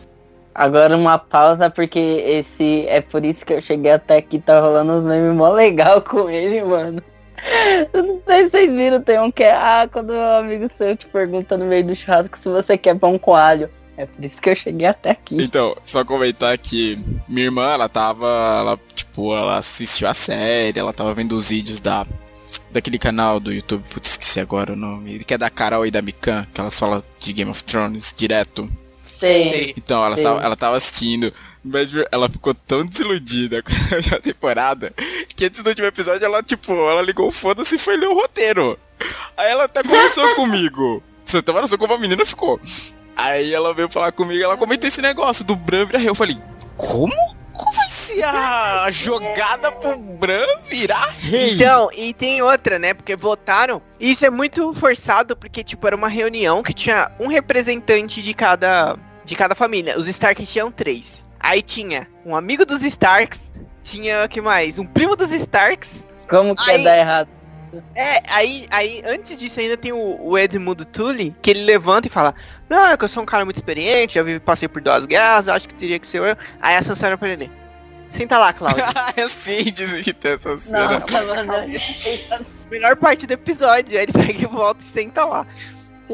[0.54, 2.84] Agora uma pausa, porque esse.
[2.88, 6.28] É por isso que eu cheguei até aqui, tá rolando uns memes mó legal com
[6.28, 7.00] ele, mano.
[7.92, 10.96] Eu não sei se vocês viram, tem um que é, ah, quando um amigo seu
[10.96, 13.70] te pergunta no meio do churrasco se você quer pão com alho.
[13.96, 15.36] É por isso que eu cheguei até aqui.
[15.40, 20.92] Então, só comentar que minha irmã, ela tava, ela, tipo, ela assistiu a série, ela
[20.92, 22.06] tava vendo os vídeos da
[22.78, 26.00] daquele canal do YouTube, putz, esqueci agora o nome, que é da Carol e da
[26.00, 28.70] Mikan, que elas falam de Game of Thrones direto.
[29.18, 29.74] Sei.
[29.76, 30.22] Então, ela Sim.
[30.22, 31.32] tava, ela tava assistindo,
[31.64, 33.72] mas ela ficou tão desiludida com
[34.14, 34.94] a temporada
[35.34, 38.14] que antes do último episódio ela, tipo, ela ligou o foda-se e foi ler o
[38.14, 38.78] roteiro.
[39.36, 41.02] Aí ela até conversou comigo.
[41.24, 42.60] Você tava noção como a menina ficou.
[43.16, 46.08] Aí ela veio falar comigo, ela comentou esse negócio do Bran virar rei.
[46.08, 46.38] Eu falei,
[46.76, 47.12] como?
[47.52, 47.90] Como vai
[48.22, 51.54] a jogada pro Bran virar rei?
[51.54, 52.94] Então, e tem outra, né?
[52.94, 53.80] Porque votaram.
[54.00, 58.34] E isso é muito forçado, porque, tipo, era uma reunião que tinha um representante de
[58.34, 58.96] cada.
[59.24, 59.98] de cada família.
[59.98, 61.24] Os Starks tinham três.
[61.40, 63.52] Aí tinha um amigo dos Starks,
[63.84, 64.78] tinha que mais?
[64.78, 66.04] Um primo dos Starks.
[66.28, 67.28] Como que Aí- ia dar errado?
[67.94, 72.10] É, aí, aí antes disso ainda tem o, o Edmundo Tully, que ele levanta e
[72.10, 72.34] fala,
[72.66, 75.48] não, é que eu sou um cara muito experiente, já vi, passei por duas guerras,
[75.48, 76.36] acho que teria que ser eu.
[76.62, 77.50] Aí a Sansa olha pra ele.
[78.10, 78.84] Senta lá, Cláudio.
[79.16, 81.04] é sim, dizem que tem essa Não, cena.
[81.10, 83.98] mano, Melhor parte do episódio.
[83.98, 85.46] Aí ele pega e volta e senta lá.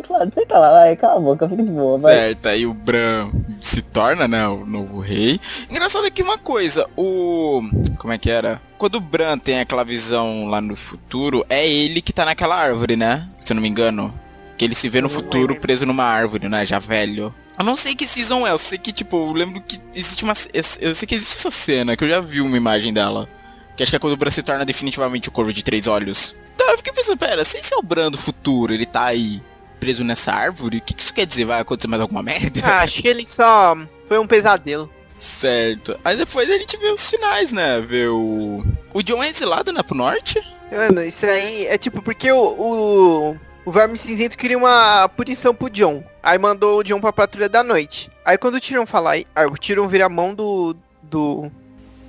[0.03, 2.15] Claro, senta lá, vai, cala a boca, fica de boa, vai.
[2.17, 3.31] Certo, aí o Bran
[3.61, 5.41] se torna, né, o novo rei.
[5.71, 7.63] Engraçado aqui uma coisa, o...
[7.97, 8.61] como é que era?
[8.77, 12.97] Quando o Bran tem aquela visão lá no futuro, é ele que tá naquela árvore,
[12.97, 13.29] né?
[13.39, 14.13] Se eu não me engano.
[14.59, 17.33] Que ele se vê no futuro preso numa árvore, né, já velho.
[17.59, 20.35] Eu não sei que season é, eu sei que, tipo, eu lembro que existe uma.
[20.81, 23.29] Eu sei que existe essa cena, que eu já vi uma imagem dela.
[23.77, 26.37] Que acho que é quando o Bran se torna definitivamente o Corvo de Três Olhos.
[26.55, 29.43] Então eu fiquei pensando, pera, se esse é o Bran do futuro, ele tá aí
[29.81, 31.45] preso nessa árvore, o que, que isso quer dizer?
[31.45, 32.61] Vai acontecer mais alguma merda?
[32.65, 33.77] Ah, acho que ele só
[34.09, 34.91] foi um pesadelo.
[35.19, 35.99] Certo.
[36.05, 37.81] Aí depois a gente vê os finais, né?
[37.81, 38.65] Vê o.
[38.93, 40.41] O John é exilado, né, pro norte?
[40.71, 45.71] Mano, isso aí é tipo, porque o, o, o Verme Cinzento queria uma punição pro
[45.71, 46.03] John.
[46.23, 48.11] Aí mandou o John pra patrulha da noite.
[48.25, 50.77] Aí quando o Tyrion fala, aí, o Tyrion vira a mão do.
[51.03, 51.51] do.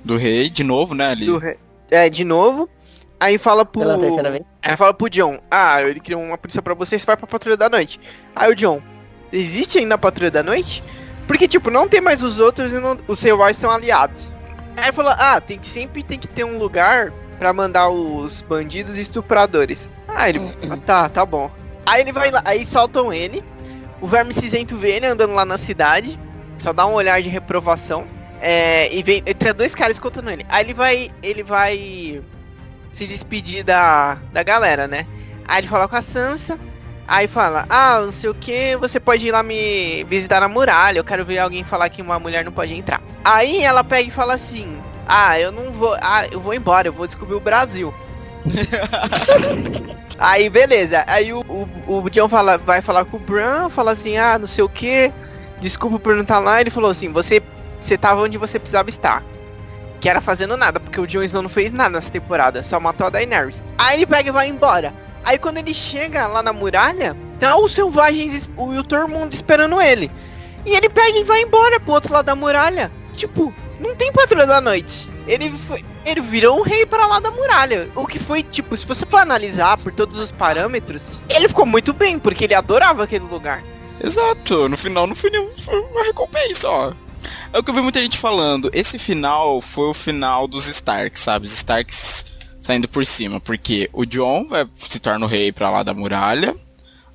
[0.04, 1.08] Do rei, de novo, né?
[1.08, 1.26] Ali.
[1.26, 1.56] do rei.
[1.90, 2.68] É, de novo.
[3.18, 3.80] Aí fala pro.
[3.80, 4.44] Pela terceira vez.
[4.62, 7.56] Aí fala pro John, ah, ele criou uma punição pra você, você vai pra patrulha
[7.56, 8.00] da noite.
[8.34, 8.82] Aí o John,
[9.32, 10.82] existe ainda a patrulha da noite?
[11.26, 14.34] Porque, tipo, não tem mais os outros e não, os rivais são aliados.
[14.76, 18.42] Aí ele falou, ah, tem que sempre tem que ter um lugar pra mandar os
[18.42, 19.90] bandidos e estupradores.
[20.16, 20.40] Ah, ele,
[20.70, 21.50] ah, tá, tá bom.
[21.84, 23.44] Aí ele vai lá, aí soltam ele.
[24.00, 26.18] O Verme Cinzento vê ele andando lá na cidade.
[26.58, 28.06] Só dá um olhar de reprovação.
[28.40, 30.46] É, e vem, tem dois caras escutando ele.
[30.48, 32.22] Aí ele vai, ele vai
[32.92, 35.06] se despedir da, da galera, né?
[35.46, 36.58] Aí ele fala com a Sansa.
[37.06, 40.98] Aí fala, ah, não sei o que, você pode ir lá me visitar na muralha,
[40.98, 43.00] eu quero ver alguém falar que uma mulher não pode entrar.
[43.24, 44.76] Aí ela pega e fala assim,
[45.06, 47.94] ah, eu não vou, ah, eu vou embora, eu vou descobrir o Brasil.
[50.18, 54.16] aí beleza, aí o, o, o John fala, vai falar com o Bran, fala assim,
[54.16, 55.12] ah, não sei o que,
[55.60, 57.42] desculpa por não estar lá, ele falou assim, você,
[57.80, 59.22] você tava onde você precisava estar.
[60.00, 63.06] Que era fazendo nada, porque o Jon Snow não fez nada nessa temporada, só matou
[63.06, 63.64] a Daenerys.
[63.78, 64.92] Aí ele pega e vai embora.
[65.24, 69.80] Aí quando ele chega lá na muralha, tá os selvagens e o todo mundo esperando
[69.80, 70.10] ele.
[70.64, 72.92] E ele pega e vai embora pro outro lado da muralha.
[73.14, 75.10] Tipo, não tem patrulha da noite.
[75.26, 77.88] Ele foi, ele virou um rei para lá da muralha.
[77.94, 81.92] O que foi, tipo, se você for analisar por todos os parâmetros, ele ficou muito
[81.92, 83.62] bem, porque ele adorava aquele lugar.
[84.02, 86.92] Exato, no final foi nenhuma foi uma recompensa, ó.
[87.52, 88.70] É o que eu vi muita gente falando.
[88.72, 91.46] Esse final foi o final dos Starks, sabe?
[91.46, 92.26] Os Starks
[92.60, 96.54] saindo por cima, porque o John vai se torna o rei pra lá da muralha.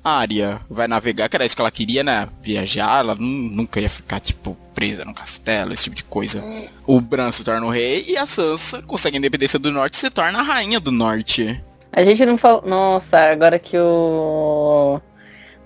[0.04, 2.28] A Arya vai navegar, que era isso que ela queria, né?
[2.42, 6.42] Viajar, ela nunca ia ficar, tipo, presa no castelo, esse tipo de coisa.
[6.86, 9.98] O Bran se torna o rei e a Sansa consegue a independência do norte e
[9.98, 11.62] se torna a rainha do norte.
[11.92, 12.62] A gente não falou.
[12.66, 15.00] Nossa, agora que o.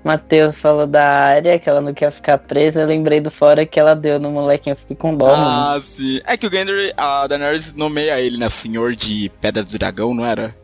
[0.04, 3.80] Matheus falou da área, que ela não quer ficar presa, eu lembrei do fora que
[3.80, 5.80] ela deu no molequinho, eu fiquei com dó, Ah, mano.
[5.80, 6.20] sim.
[6.24, 8.48] É que o Gendry, a Daenerys nomeia ele, né?
[8.48, 10.56] Senhor de Pedra do Dragão, não era?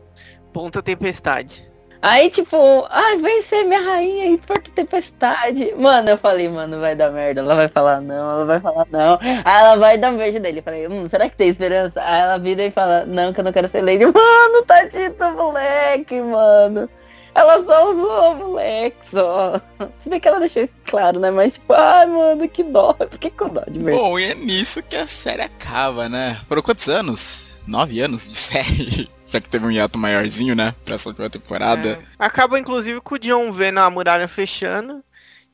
[0.53, 1.67] Ponta Tempestade.
[2.03, 5.73] Aí, tipo, ai, vem ser minha rainha em Porto Tempestade.
[5.77, 7.39] Mano, eu falei, mano, vai dar merda.
[7.39, 9.17] Ela vai falar não, ela vai falar não.
[9.21, 10.59] Aí ela vai dar um beijo dele.
[10.59, 12.01] Eu falei, hum, será que tem esperança?
[12.03, 14.03] Aí ela vira e fala, não, que eu não quero ser lady.
[14.13, 16.89] Mano, tadinho moleque, mano.
[17.33, 19.61] Ela só usou moleque, só.
[20.01, 21.31] Se bem que ela deixou isso claro, né?
[21.31, 22.93] Mas, tipo, ai, mano, que dó.
[22.99, 23.97] Eu fiquei com dó de verdade.
[23.97, 26.41] Bom, e é nisso que a série acaba, né?
[26.49, 27.61] Foram quantos anos?
[27.65, 29.09] Nove anos de série?
[29.33, 30.75] Já que teve um hiato maiorzinho, né?
[30.85, 31.89] Pra essa última temporada.
[31.89, 31.99] É.
[32.19, 35.03] Acaba inclusive com o John vendo a muralha fechando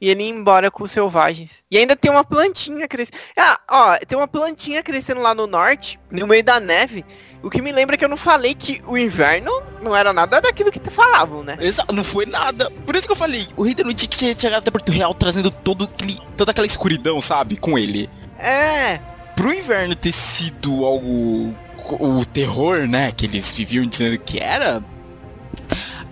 [0.02, 1.64] e ele ir embora com os selvagens.
[1.72, 3.18] E ainda tem uma plantinha crescendo.
[3.38, 7.06] Ah, ó, tem uma plantinha crescendo lá no norte, no meio da neve.
[7.42, 9.50] O que me lembra que eu não falei que o inverno
[9.82, 11.58] não era nada daquilo que falavam, né?
[11.62, 12.70] Exato, não foi nada.
[12.86, 15.14] Por isso que eu falei, o Rei não tinha que ter chegado até Porto Real
[15.14, 17.56] trazendo todo aquele, toda aquela escuridão, sabe?
[17.56, 18.10] Com ele.
[18.38, 19.00] É.
[19.38, 21.56] Pro inverno ter sido algo.
[21.96, 23.12] O terror, né?
[23.12, 24.84] Que eles viviam dizendo que era.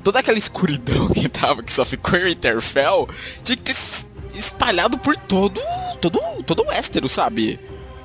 [0.04, 3.08] Toda aquela escuridão que tava, que só ficou em Winterfell,
[3.44, 3.76] tinha que ter
[4.34, 5.60] espalhado por todo.
[6.02, 6.20] todo.
[6.44, 7.60] todo o Westeros, sabe?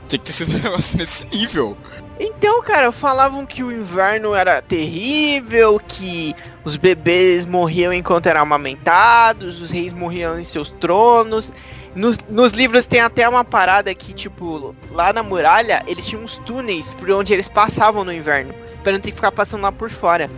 [0.09, 1.77] Tinha que ter sido um negócio nesse nível.
[2.21, 9.61] Então, cara, falavam que o inverno era terrível, que os bebês morriam enquanto eram amamentados,
[9.61, 11.53] os reis morriam em seus tronos.
[11.95, 16.39] Nos, nos livros tem até uma parada que, tipo, lá na muralha, eles tinham uns
[16.39, 19.91] túneis por onde eles passavam no inverno, pra não ter que ficar passando lá por
[19.91, 20.31] fora.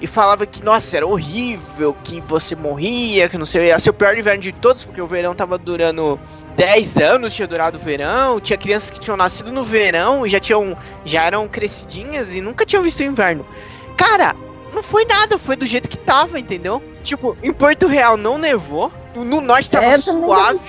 [0.00, 3.94] E falava que, nossa, era horrível, que você morria, que não sei, ia ser o
[3.94, 6.18] pior inverno de todos, porque o verão tava durando
[6.56, 10.40] 10 anos, tinha durado o verão, tinha crianças que tinham nascido no verão e já
[10.40, 13.44] tinham, já eram crescidinhas e nunca tinham visto o inverno.
[13.96, 14.34] Cara,
[14.72, 16.82] não foi nada, foi do jeito que tava, entendeu?
[17.02, 20.68] Tipo, em Porto Real não nevou, no norte tava É, suave,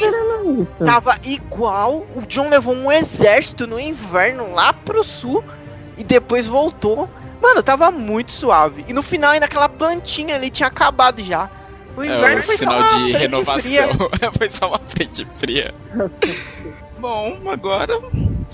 [0.83, 5.43] tava igual, o John levou um exército no inverno lá pro sul
[5.97, 7.09] e depois voltou.
[7.41, 8.85] Mano, tava muito suave.
[8.87, 11.49] E no final ainda aquela plantinha ali tinha acabado já.
[11.97, 13.59] O inverno É o foi sinal só uma de frente renovação.
[13.61, 13.89] fria.
[14.37, 15.73] foi só uma frente fria.
[16.99, 17.93] Bom, agora.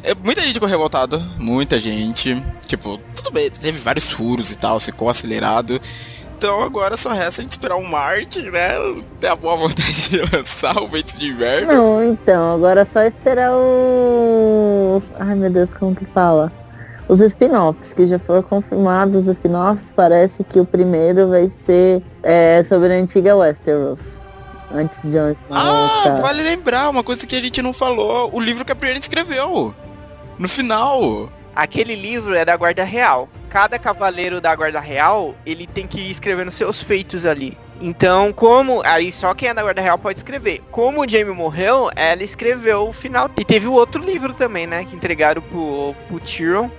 [0.04, 1.20] É, muita gente ficou revoltada.
[1.38, 2.42] Muita gente.
[2.66, 5.80] Tipo, tudo bem, teve vários furos e tal, ficou acelerado.
[6.38, 8.70] Então agora só resta a gente esperar o um Martin, né?
[9.20, 11.74] Ter a boa vontade de lançar o Ventos de Inverno.
[11.74, 15.12] Não, então, agora é só esperar os.
[15.20, 16.52] Ai meu Deus, como que fala?
[17.08, 22.62] Os spin-offs, que já foram confirmados, os spin-offs, parece que o primeiro vai ser é,
[22.62, 24.20] sobre a antiga Westeros.
[24.72, 28.64] Antes de Jon Ah, vale lembrar, uma coisa que a gente não falou, o livro
[28.64, 29.74] que a Brienne escreveu.
[30.38, 31.30] No final.
[31.58, 33.28] Aquele livro é da Guarda Real.
[33.50, 37.58] Cada cavaleiro da Guarda Real, ele tem que ir escrevendo seus feitos ali.
[37.82, 38.84] Então, como.
[38.86, 40.62] Aí só quem é da Guarda Real pode escrever.
[40.70, 43.28] Como o Jamie morreu, ela escreveu o final.
[43.36, 44.86] E teve o outro livro também, né?
[44.86, 46.70] Que entregaram pro, pro Tyrion.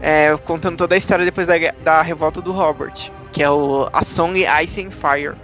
[0.00, 3.10] É, contando toda a história depois da, da revolta do Robert.
[3.32, 5.34] Que é o A Song Ice and Fire.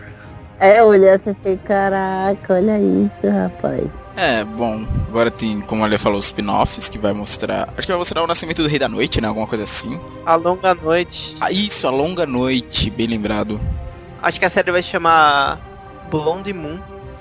[0.60, 4.01] É, assim e falei, caraca, olha isso, rapaz.
[4.16, 7.72] É, bom, agora tem, como a Lê falou, os spin-offs que vai mostrar.
[7.76, 9.28] Acho que vai mostrar o nascimento do Rei da Noite, né?
[9.28, 9.98] Alguma coisa assim.
[10.26, 11.36] A Longa Noite.
[11.40, 13.60] Ah, isso, a Longa Noite, bem lembrado.
[14.22, 15.60] Acho que a série vai se chamar
[16.10, 16.78] Blonde Moon.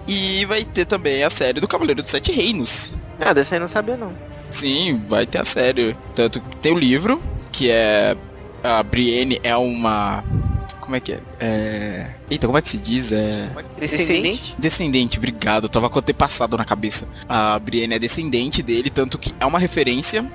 [0.08, 2.98] E vai ter também a série do Cavaleiro dos Sete Reinos.
[3.20, 4.12] Ah, dessa aí não sabia não.
[4.50, 5.96] Sim, vai ter a série.
[6.14, 8.18] Tanto que tem o livro, que é.
[8.64, 10.24] A Brienne é uma
[10.82, 11.20] como é que é?
[11.40, 12.08] é...
[12.30, 13.12] Eita, como é que se diz?
[13.12, 13.50] É...
[13.80, 14.56] Descendente?
[14.58, 15.70] Descendente, obrigado.
[15.70, 17.08] tava com ter passado na cabeça.
[17.30, 20.30] A Brienne é descendente dele, tanto que é uma referência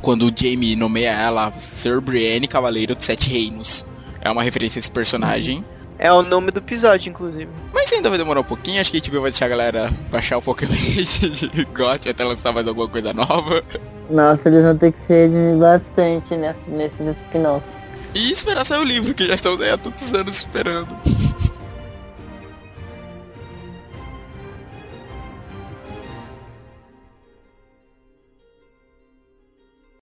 [0.00, 3.84] quando o Jaime nomeia ela Sir Brienne, Cavaleiro de Sete Reinos.
[4.20, 5.64] É uma referência a esse personagem.
[5.98, 7.48] É o nome do episódio, inclusive.
[7.72, 10.38] Mas ainda vai demorar um pouquinho, acho que a gente vai deixar a galera baixar
[10.38, 13.62] um pouco de GOT até lançar mais alguma coisa nova.
[14.10, 16.34] Nossa, eles vão ter que se redimir bastante
[16.68, 17.83] nesses spin-offs.
[18.14, 20.96] E esperar sair o livro, que já estamos aí há tantos anos esperando.